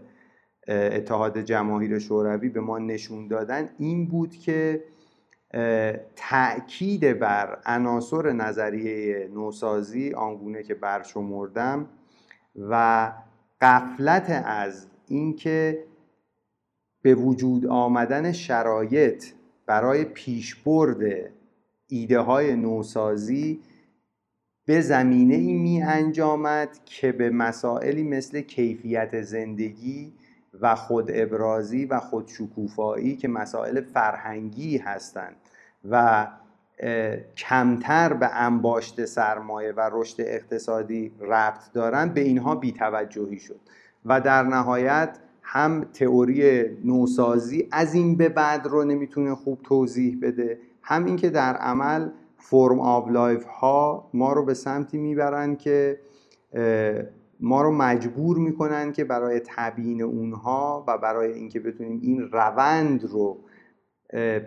اتحاد 0.69 1.39
جماهیر 1.39 1.99
شوروی 1.99 2.49
به 2.49 2.61
ما 2.61 2.79
نشون 2.79 3.29
دادن 3.29 3.69
این 3.79 4.07
بود 4.07 4.31
که 4.31 4.85
تأکید 6.17 7.19
بر 7.19 7.59
عناصر 7.67 8.33
نظریه 8.33 9.29
نوسازی 9.35 10.13
آنگونه 10.13 10.63
که 10.63 10.75
برشمردم 10.75 11.89
و 12.57 13.13
قفلت 13.61 14.43
از 14.45 14.87
اینکه 15.09 15.85
به 17.03 17.15
وجود 17.15 17.67
آمدن 17.67 18.33
شرایط 18.33 19.25
برای 19.67 20.05
پیشبرد 20.05 21.31
ایده 21.89 22.21
های 22.21 22.57
نوسازی 22.57 23.61
به 24.67 24.81
زمینه 24.81 25.35
ای 25.35 25.53
می 25.53 25.83
انجامد 25.83 26.85
که 26.85 27.13
به 27.13 27.31
مسائلی 27.31 28.03
مثل 28.03 28.41
کیفیت 28.41 29.23
زندگی 29.23 30.13
و 30.63 30.75
خود 30.75 31.11
ابرازی 31.15 31.85
و 31.85 32.01
خود 32.01 32.29
شکوفایی 32.29 33.17
که 33.17 33.29
مسائل 33.29 33.81
فرهنگی 33.81 34.79
هستند 34.79 35.37
و 35.91 36.27
کمتر 37.37 38.13
به 38.13 38.27
انباشت 38.33 39.05
سرمایه 39.05 39.73
و 39.73 39.91
رشد 39.93 40.21
اقتصادی 40.21 41.13
ربط 41.21 41.73
دارن 41.73 42.09
به 42.09 42.21
اینها 42.21 42.55
بیتوجهی 42.55 43.39
شد. 43.39 43.61
و 44.05 44.21
در 44.21 44.43
نهایت 44.43 45.19
هم 45.43 45.85
تئوری 45.85 46.65
نوسازی 46.85 47.69
از 47.73 47.95
این 47.95 48.17
به 48.17 48.29
بعد 48.29 48.67
رو 48.67 48.85
نمی‌تونه 48.85 49.35
خوب 49.35 49.59
توضیح 49.63 50.19
بده 50.23 50.59
هم 50.83 51.05
اینکه 51.05 51.31
در 51.31 51.57
عمل 51.57 52.09
form 52.39 52.81
of 52.81 53.09
life 53.09 53.45
ها 53.45 54.11
ما 54.15 54.33
رو 54.33 54.45
به 54.45 54.55
سمتی 54.55 54.99
می‌برن 54.99 55.57
که 55.57 55.99
ما 57.43 57.63
رو 57.63 57.71
مجبور 57.71 58.39
می‌کنن 58.39 58.93
که 58.93 59.05
برای 59.05 59.41
تبیین 59.45 60.03
اونها 60.03 60.85
و 60.89 60.99
برای 60.99 61.33
اینکه 61.33 61.61
بتونیم 61.61 62.01
این 62.03 62.21
روند 62.21 63.05
رو 63.05 63.39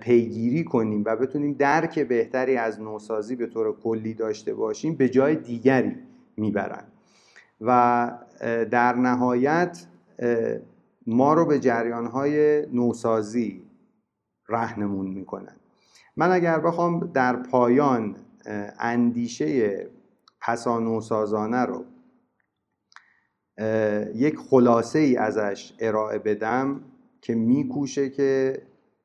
پیگیری 0.02 0.64
کنیم 0.64 1.04
و 1.06 1.16
بتونیم 1.16 1.54
درک 1.54 2.00
بهتری 2.00 2.58
از 2.58 2.82
نوسازی 2.82 3.36
به 3.36 3.48
طور 3.48 3.80
کلی 3.80 4.14
داشته 4.14 4.54
باشیم 4.54 4.96
به 4.96 5.10
جای 5.10 5.36
دیگری 5.36 5.96
می‌برن. 6.38 6.84
و 7.62 8.12
در 8.72 8.96
نهایت 8.96 9.86
ما 11.08 11.34
رو 11.34 11.46
به 11.46 11.60
جریانهای 11.60 12.66
نوسازی 12.74 13.64
رهنمون 14.50 15.08
می‌کنن. 15.08 15.56
من 16.18 16.32
اگر 16.32 16.60
بخوام 16.60 17.12
در 17.14 17.36
پایان 17.36 18.16
اندیشه 18.80 19.88
پسانوسازانه 20.42 21.66
رو 21.66 21.86
یک 24.16 24.38
خلاصه 24.38 25.00
ای 25.00 25.18
ازش 25.18 25.74
ارائه 25.80 26.20
بدم 26.20 26.82
که 27.22 27.36
میکوشه 27.36 28.10
که 28.10 28.62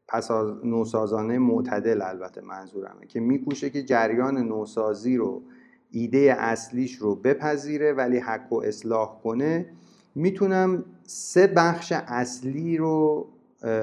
پس 0.09 0.30
نوسازانه 0.64 1.38
معتدل 1.38 2.03
البته 2.03 2.40
منظورمه 2.40 3.07
که 3.07 3.20
میکوشه 3.20 3.70
که 3.70 3.82
جریان 3.82 4.38
نوسازی 4.38 5.16
رو 5.16 5.42
ایده 5.90 6.36
اصلیش 6.38 6.94
رو 6.94 7.14
بپذیره 7.14 7.92
ولی 7.92 8.18
حق 8.18 8.53
و 8.53 8.57
اصلاح 8.57 9.20
کنه. 9.22 9.66
می‌تونم 10.14 10.84
سه 11.03 11.46
بخش 11.46 11.92
اصلی 11.92 12.76
رو 12.76 13.28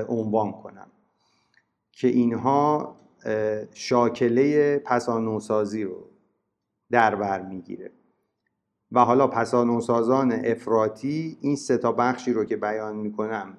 عنوان 0.09 0.51
کنم 0.51 0.87
که 1.91 2.07
اینها 2.07 2.95
شاکله 3.73 4.77
پسانوسازی 4.77 5.83
رو 5.83 6.09
در 6.91 7.15
بر 7.15 7.41
می‌گیره. 7.41 7.91
و 8.91 9.05
حالا 9.05 9.27
پسانوسازان 9.27 10.31
افراطی 10.31 11.37
این 11.41 11.55
سه 11.55 11.77
تا 11.77 11.91
بخشی 11.91 12.33
رو 12.33 12.45
که 12.45 12.57
بیان 12.57 12.95
می‌کنم 12.95 13.57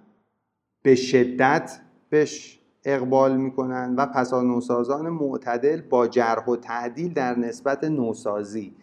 به 0.82 0.94
شدت 0.94 1.80
بهش 2.10 2.60
اقبال 2.84 3.36
می‌کنن 3.36 3.94
و 3.96 4.06
پسانوسازان 4.06 5.08
معتدل 5.08 5.80
با 5.80 6.06
جرح 6.06 6.44
و 6.44 6.56
تعدیل 6.56 7.12
در 7.12 7.38
نسبت 7.38 7.84
نوسازی 7.84 8.74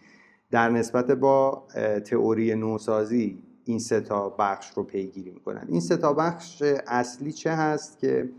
در 0.50 0.70
نسبت 0.70 1.10
با 1.10 1.62
تئوری 2.04 2.54
نوسازی 2.54 3.42
این 3.64 3.78
سه 3.78 4.00
تا 4.00 4.28
بخش 4.28 4.70
رو 4.70 4.82
پیگیری 4.82 5.30
می‌کنن. 5.30 5.64
این 5.68 5.80
سه 5.80 5.96
تا 5.96 6.12
بخش 6.12 6.62
اصلی 6.86 7.32
چه 7.32 7.52
هست 7.52 7.98
که 7.98 8.30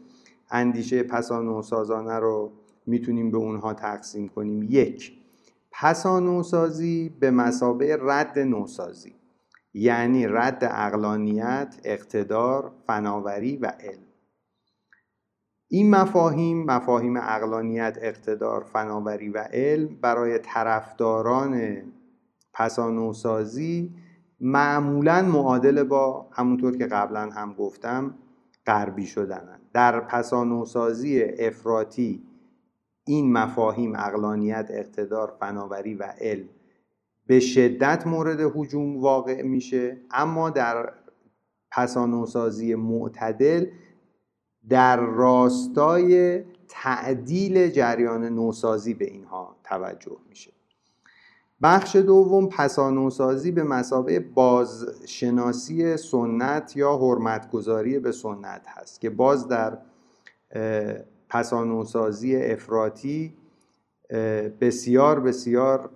اندیشه 0.52 1.04
پسانوسازانه 1.04 2.14
رو 2.14 2.52
می‌تونیم 2.86 3.32
به 3.32 3.38
اونها 3.38 3.74
تقسیم 3.74 4.28
کنیم؟ 4.28 4.68
یک 4.70 5.17
پسانوسازی 5.82 7.10
به 7.20 7.32
مسابه 7.32 7.98
رد 8.02 8.40
نوسازی 8.40 9.16
یعنی 9.74 10.28
رد 10.28 10.64
اقلانیت، 10.64 11.76
اقتدار، 11.84 12.72
فناوری 12.88 13.58
و 13.58 13.66
علم. 13.66 14.08
این 15.68 15.90
مفاهیم 15.96 16.66
مفاهیم 16.66 17.18
اقلانیت، 17.18 17.98
اقتدار، 18.02 18.64
فناوری 18.64 19.30
و 19.30 19.38
علم 19.38 19.88
برای 20.02 20.40
طرفداران 20.40 21.82
پسانوسازی 22.54 23.96
معمولا 24.40 25.22
معادل 25.22 25.84
با 25.84 26.30
همونطور 26.32 26.78
که 26.78 26.86
قبلا 26.86 27.30
هم 27.30 27.54
گفتم 27.54 28.16
غربی 28.66 29.06
شدنن. 29.06 29.60
در 29.74 30.00
پسانوسازی 30.00 31.24
افراطی 31.24 32.24
این 33.08 33.34
مفاهیم 33.34 33.96
اقلانیت 33.96 34.68
اقتدار 34.70 35.34
فناوری 35.40 35.94
و 35.94 36.04
علم 36.04 36.50
به 37.28 37.40
شدت 37.40 38.08
مورد 38.08 38.40
حجوم 38.56 38.98
واقع 39.02 39.42
میشه. 39.42 39.98
اما 40.12 40.50
در 40.50 40.94
پسانوسازی 41.72 42.76
معتدل 42.76 43.66
در 44.70 44.98
راستای 44.98 46.44
تعدیل 46.68 47.70
جریان 47.70 48.24
نوسازی 48.24 48.94
به 48.94 49.06
اینها 49.06 49.56
توجه 49.64 50.18
میشه. 50.30 50.52
بخش 51.62 51.96
دوم 51.96 52.50
پسانوسازی 52.50 53.52
به 53.52 53.64
مسابقه 53.64 54.20
بازشناسی 54.20 55.98
سنت 55.98 56.74
یا 56.76 56.98
حرمتگذاری 56.98 58.00
به 58.00 58.12
سنت 58.12 58.62
هست 58.68 59.02
که 59.02 59.10
باز 59.10 59.48
در 59.48 59.78
پسانوسازی 61.30 62.36
افراطی 62.36 63.34
بسیار 64.62 65.20
بسیار 65.20 65.90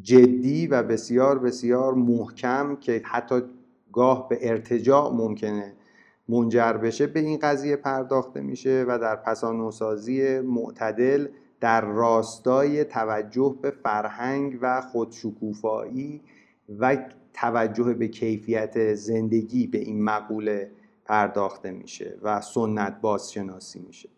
جدی 0.00 0.66
و 0.66 0.82
بسیار 0.82 1.38
بسیار 1.38 1.94
محکم 1.94 2.76
که 2.76 3.02
حتی 3.04 3.42
گاه 3.92 4.28
به 4.28 4.38
ارتجاع 4.50 5.12
ممکنه 5.12 5.72
منجر 6.28 6.72
بشه 6.72 7.06
به 7.06 7.20
این 7.20 7.38
قضیه 7.38 7.76
پرداخته 7.76 8.40
میشه 8.40 8.84
و 8.88 8.98
در 8.98 9.16
پسانوسازی 9.16 10.40
معتدل 10.40 11.28
در 11.60 11.80
راستای 11.80 12.84
توجه 12.84 13.56
به 13.62 13.70
فرهنگ 13.70 14.58
و 14.62 14.80
خودشکوفایی 14.80 16.22
و 16.78 16.96
توجه 17.32 17.94
به 17.94 18.08
کیفیت 18.08 18.94
زندگی 18.94 19.66
به 19.66 19.78
این 19.78 20.04
مقوله 20.04 20.70
پرداخته 21.08 21.70
میشه 21.70 22.18
و 22.22 22.40
سنت 22.40 23.00
بازشناسی 23.00 23.80
میشه. 23.80 24.08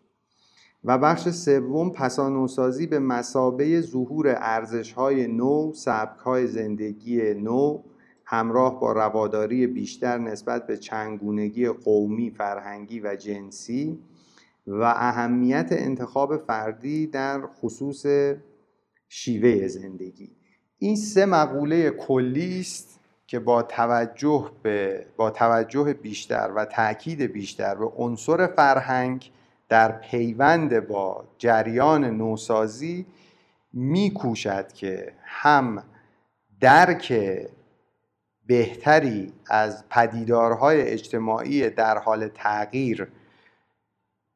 و 0.83 0.97
بخش 0.97 1.29
سوم 1.29 1.89
پسانوسازی 1.89 2.87
به 2.87 2.99
مسابه 2.99 3.81
ظهور 3.81 4.35
ارزش‌های 4.37 5.27
نو، 5.27 5.73
سبک‌های 5.73 6.47
زندگی 6.47 7.33
نو 7.33 7.83
همراه 8.25 8.79
با 8.79 8.91
رواداری 8.91 9.67
بیشتر 9.67 10.17
نسبت 10.17 10.67
به 10.67 10.77
چنگونگی 10.77 11.67
قومی، 11.67 12.29
فرهنگی 12.29 12.99
و 12.99 13.15
جنسی 13.15 13.99
و 14.67 14.83
اهمیت 14.83 15.67
انتخاب 15.71 16.37
فردی 16.37 17.07
در 17.07 17.47
خصوص 17.47 18.05
شیوه 19.09 19.67
زندگی. 19.67 20.31
این 20.77 20.95
سه 20.95 21.25
مقوله 21.25 21.89
کلی 21.89 22.59
است 22.59 22.98
که 23.29 23.39
با 23.39 23.61
توجه 23.61 24.51
به 24.63 25.05
با 25.17 25.29
توجه 25.29 25.93
بیشتر 25.93 26.51
و 26.55 26.65
تاکید 26.65 27.21
بیشتر 27.21 27.75
به 27.75 27.85
عنصر 27.85 28.47
فرهنگ 28.47 29.31
در 29.69 29.91
پیوند 29.91 30.87
با 30.87 31.23
جریان 31.37 32.05
نوسازی 32.05 33.05
میکوشد 33.73 34.71
که 34.73 35.13
هم 35.23 35.83
درک 36.59 37.13
بهتری 38.47 39.33
از 39.49 39.83
پدیدارهای 39.89 40.81
اجتماعی 40.81 41.69
در 41.69 41.97
حال 41.97 42.27
تغییر 42.27 43.07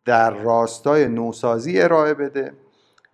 در 0.05 0.29
راستای 0.31 1.07
نوسازی 1.07 1.81
ارائه 1.81 2.13
بده 2.13 2.53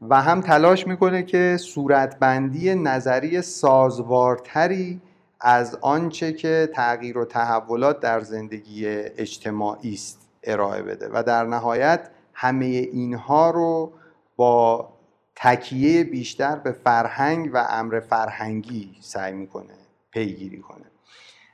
و 0.02 0.22
هم 0.22 0.42
تلاش 0.42 0.88
می‌کنه 0.88 1.24
که 1.24 1.58
صورتبندی 1.60 2.76
نظری 2.76 3.42
سازوارتری 3.42 5.02
از 5.42 5.76
آنچه 5.82 6.34
که 6.34 6.70
تغییر 6.74 7.18
و 7.18 7.26
تحولات 7.26 8.00
در 8.00 8.22
زندگی 8.22 8.88
اجتماعی 8.88 9.94
است 9.94 10.28
ارائه 10.44 10.82
بده 10.82 11.10
و 11.14 11.24
در 11.24 11.46
نهایت 11.46 12.10
همه 12.34 12.66
اینها 12.66 13.50
رو 13.50 13.94
با 14.36 14.90
تکیه 15.36 16.04
بیشتر 16.04 16.56
به 16.56 16.72
فرهنگ 16.72 17.50
و 17.54 17.68
امر 17.70 18.00
فرهنگی 18.00 18.98
سعی 19.02 19.34
می‌کنه 19.34 19.74
پیگیری 20.12 20.60
کنه. 20.60 20.86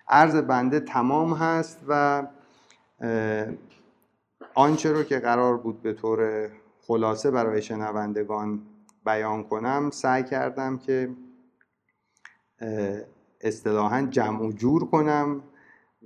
عرض 0.08 0.36
بنده 0.36 0.80
تمام 0.80 1.34
هست 1.34 1.80
و 1.88 2.24
آنچه 4.54 4.92
رو 4.92 5.04
که 5.04 5.20
قرار 5.20 5.58
بود 5.58 5.82
به 5.82 5.94
طور 5.94 6.50
خلاصه 6.88 7.32
برای 7.32 7.62
شنوندگان 7.62 8.62
بیان 9.06 9.44
کنم 9.44 9.90
سعی 9.94 10.24
کردم 10.24 10.78
که 10.78 11.10
اصطلاحا 13.46 14.02
جمع 14.02 14.42
و 14.42 14.52
جور 14.52 14.86
کنم 14.86 15.44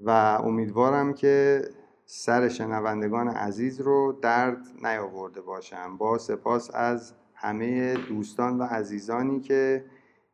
و 0.03 0.09
امیدوارم 0.43 1.13
که 1.13 1.61
سر 2.05 2.49
شنوندگان 2.49 3.27
عزیز 3.27 3.81
رو 3.81 4.19
درد 4.21 4.67
نیاورده 4.83 5.41
باشم. 5.41 5.97
با 5.97 6.17
سپاس 6.17 6.75
از 6.75 7.13
همه 7.35 7.93
دوستان 7.93 8.57
و 8.57 8.63
عزیزانی 8.63 9.39
که 9.39 9.85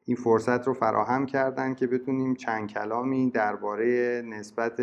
این 0.05 0.17
فرصت 0.17 0.67
رو 0.67 0.73
فراهم 0.73 1.25
کردن 1.25 1.75
که 1.75 1.87
بتونیم 1.87 2.35
چند 2.35 2.69
کلامی 2.69 3.29
درباره 3.29 4.21
نسبت 4.25 4.81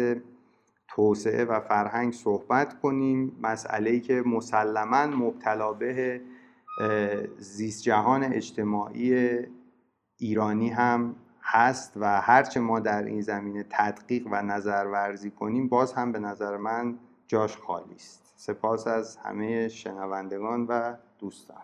توسعه 0.88 1.44
و 1.44 1.60
فرهنگ 1.60 2.12
صحبت 2.12 2.80
کنیم. 2.80 3.36
مسئله 3.42 3.90
ای 3.90 4.00
که 4.00 4.22
مسلما 4.26 5.06
مبتلا 5.06 5.72
به 5.72 6.20
زیست 7.38 7.82
جهان 7.82 8.24
اجتماعی 8.24 9.38
ایرانی 10.18 10.68
هم 10.68 11.14
هست 11.42 11.92
و 11.96 12.20
هرچه 12.20 12.60
ما 12.60 12.80
در 12.80 13.04
این 13.04 13.20
زمینه 13.20 13.64
تدقیق 13.70 14.26
و 14.30 14.42
نظر 14.42 14.86
ورزی 14.92 15.30
کنیم 15.30 15.68
باز 15.68 15.92
هم 15.92 16.12
به 16.12 16.18
نظر 16.18 16.56
من 16.56 16.98
جاش 17.26 17.56
خالی 17.56 17.94
است. 17.94 18.32
سپاس 18.36 18.86
از 18.86 19.16
همه 19.16 19.68
شنوندگان 19.68 20.66
و 20.66 20.96
دوستان. 21.18 21.62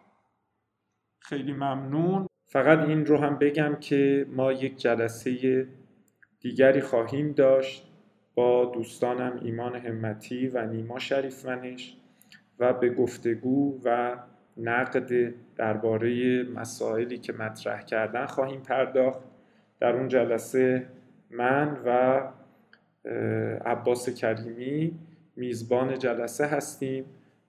خیلی 1.19 1.53
ممنون. 1.53 2.27
فقط 2.45 2.79
این 2.79 3.07
رو 3.07 3.17
هم 3.17 3.39
بگم 3.39 3.77
که 3.81 4.27
ما 4.31 4.53
یک 4.53 4.77
جلسه 4.77 5.67
دیگری 6.41 6.81
خواهیم 6.81 7.33
داشت 7.33 7.93
با 8.35 8.65
دوستانم 8.65 9.41
ایمان 9.43 9.75
همتی 9.77 10.49
و 10.49 10.67
نیما 10.67 10.99
شریفمنش 10.99 11.97
و 12.59 12.73
به 12.73 12.91
گفتگو 12.91 13.81
و 13.85 14.17
نقد 14.57 15.35
درباره 15.57 16.43
مسائلی 16.43 17.19
که 17.19 17.33
مطرح 17.33 17.83
کردن 17.83 18.27
خواهیم 18.27 18.61
پرداخت. 18.61 19.21
در 19.81 19.97
اون 19.97 20.09
جلسه 20.09 20.87
من 21.31 21.77
و 21.85 22.21
عباس 23.65 24.09
کریمی 24.11 24.99
میزبان 25.37 25.99
جلسه 25.99 26.47
هستیم 26.47 27.05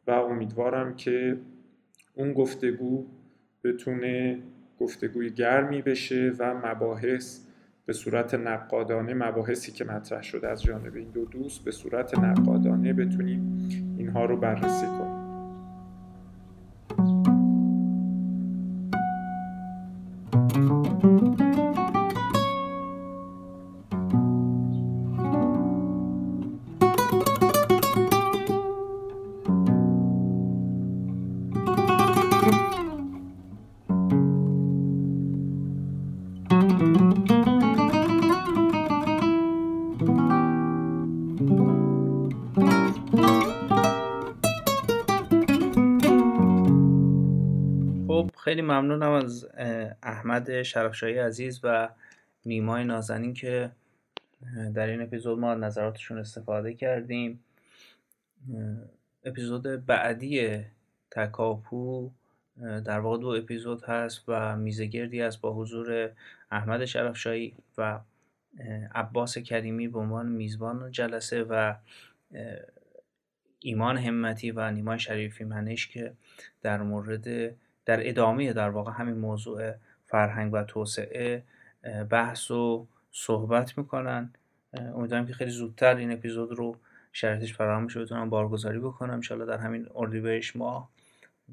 و 0.08 0.12
امیدوارم 0.12 0.96
که 0.96 1.38
اون 2.14 2.34
گفتگو 2.34 3.06
بتونه 3.64 4.40
گفتگوی 4.80 5.30
گرمی 5.30 5.82
بشه 5.82 6.34
و 6.40 6.54
مباحث 6.54 7.40
به 7.86 7.94
صورت 7.94 8.34
نقادانه 8.34 9.14
مباحثی 9.14 9.72
که 9.72 9.86
مطرح 9.86 10.22
شده 10.22 10.48
از 10.48 10.64
جانب 10.64 10.96
این 10.96 11.10
دو 11.10 11.26
دوست 11.26 11.64
به 11.64 11.72
صورت 11.72 12.20
نقادانه 12.20 12.94
بتونیم 12.94 13.70
اینها 13.98 14.26
رو 14.26 14.38
بررسی 14.38 14.86
کنیم. 14.86 15.09
ممنونم 48.72 49.12
از 49.12 49.48
احمد 50.04 50.62
شرفشاهی 50.62 51.18
عزیز 51.18 51.60
و 51.64 51.90
نیمای 52.46 52.84
نازنین 52.84 53.34
که 53.34 53.72
در 54.74 54.88
این 54.88 55.02
اپیزود 55.02 55.40
ما 55.40 55.56
نظراتشون 55.56 56.18
استفاده 56.18 56.74
کردیم. 56.74 57.44
اپیزود 59.26 59.86
بعدی 59.86 60.66
تکاپو 61.12 62.12
در 62.86 63.00
واقع 63.00 63.18
دو 63.18 63.28
اپیزود 63.28 63.84
هست 63.84 64.24
و 64.28 64.56
میزگردی 64.56 65.22
است 65.22 65.42
با 65.42 65.54
حضور 65.54 66.12
احمد 66.52 66.86
شرفشاهی 66.86 67.54
و 67.78 68.00
عباس 68.96 69.38
کریمی 69.38 69.88
به 69.88 70.00
عنوان 70.00 70.30
میزبان 70.30 70.92
جلسه 70.92 71.44
و 71.44 71.74
ایمان 73.60 73.98
همتی 73.98 74.52
و 74.52 74.72
نیمان 74.72 74.98
شریفی 74.98 75.44
منش 75.44 75.88
که 75.88 76.14
در 76.62 76.82
مورد 76.82 77.56
در 77.86 78.10
ادامه 78.10 78.54
در 78.54 78.70
واقع 78.70 78.92
همین 78.92 79.16
موضوع 79.16 79.72
فرهنگ 80.06 80.54
و 80.54 80.64
توسعه 80.64 81.44
بحث 82.10 82.52
و 82.52 82.88
صحبت 83.12 83.78
می‌کنن. 83.78 84.34
امیدوارم 84.74 85.28
که 85.28 85.34
خیلی 85.34 85.52
زودتر 85.52 85.96
این 85.96 86.12
اپیزود 86.12 86.52
رو 86.52 86.76
شرطش 87.14 87.54
فراهم 87.54 87.86
بشه 87.86 88.02
بتونم 88.02 88.30
بارگذاری 88.30 88.80
بکنم. 88.80 89.14
انشالله 89.14 89.46
در 89.46 89.58
همین 89.58 89.88
اردیبهشت 89.96 90.56
ماه 90.56 90.90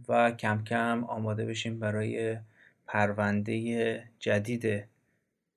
و 0.08 0.30
کم 0.30 0.64
کم 0.64 1.04
آماده 1.04 1.46
بشیم 1.46 1.78
برای 1.78 2.38
پرونده 2.86 4.02
جدید 4.18 4.84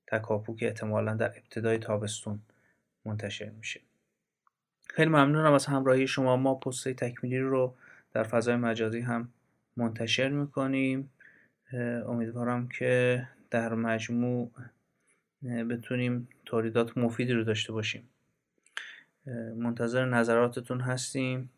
تکاپو 0.07 0.55
که 0.55 0.67
احتمالا 0.67 1.15
در 1.15 1.27
ابتدای 1.37 1.77
تابستون 1.77 2.39
منتشر 3.05 3.49
میشه. 3.49 3.79
خیلی 4.87 5.09
ممنونم 5.09 5.53
از 5.53 5.65
همراهی 5.65 6.07
شما. 6.07 6.37
ما 6.37 6.55
پست 6.55 6.89
تکمیلی 6.89 7.39
رو 7.39 7.75
در 8.13 8.23
فضای 8.23 8.55
مجازی 8.55 8.99
هم 8.99 9.29
منتشر 9.80 10.30
می‌کنیم. 10.30 11.10
امیدوارم 12.07 12.68
که 12.68 13.27
در 13.49 13.73
مجموع 13.73 14.51
بتونیم 15.43 16.27
تولیدات 16.45 16.97
مفیدی 16.97 17.34
رو 17.34 17.43
داشته 17.43 17.73
باشیم. 17.73 18.10
منتظر 19.56 20.06
نظراتتون 20.06 20.81
هستیم. 20.81 21.49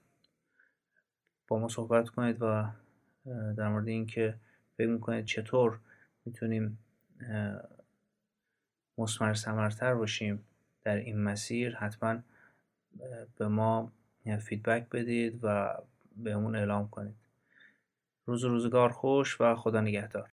با 1.47 1.59
ما 1.59 1.67
صحبت 1.67 2.09
کنید 2.09 2.37
و 2.41 2.71
در 3.57 3.67
مورد 3.67 3.87
اینکه 3.87 4.35
فکر 4.77 4.87
می‌کنید 4.87 5.25
چطور 5.25 5.79
می‌تونیم 6.25 6.77
مسمر 8.97 9.33
سمرتر 9.33 9.95
باشیم 9.95 10.43
در 10.83 10.95
این 10.95 11.17
مسیر 11.23 11.75
حتما 11.75 12.17
به 13.37 13.47
ما 13.47 13.91
فیدبک 14.39 14.89
بدید 14.89 15.39
و 15.43 15.77
بهمون 16.17 16.55
اعلام 16.55 16.89
کنید. 16.89 17.20
روز 18.31 18.43
روزگار 18.45 18.89
خوش 18.89 19.41
و 19.41 19.55
خدا 19.55 19.81
نگهدار. 19.81 20.29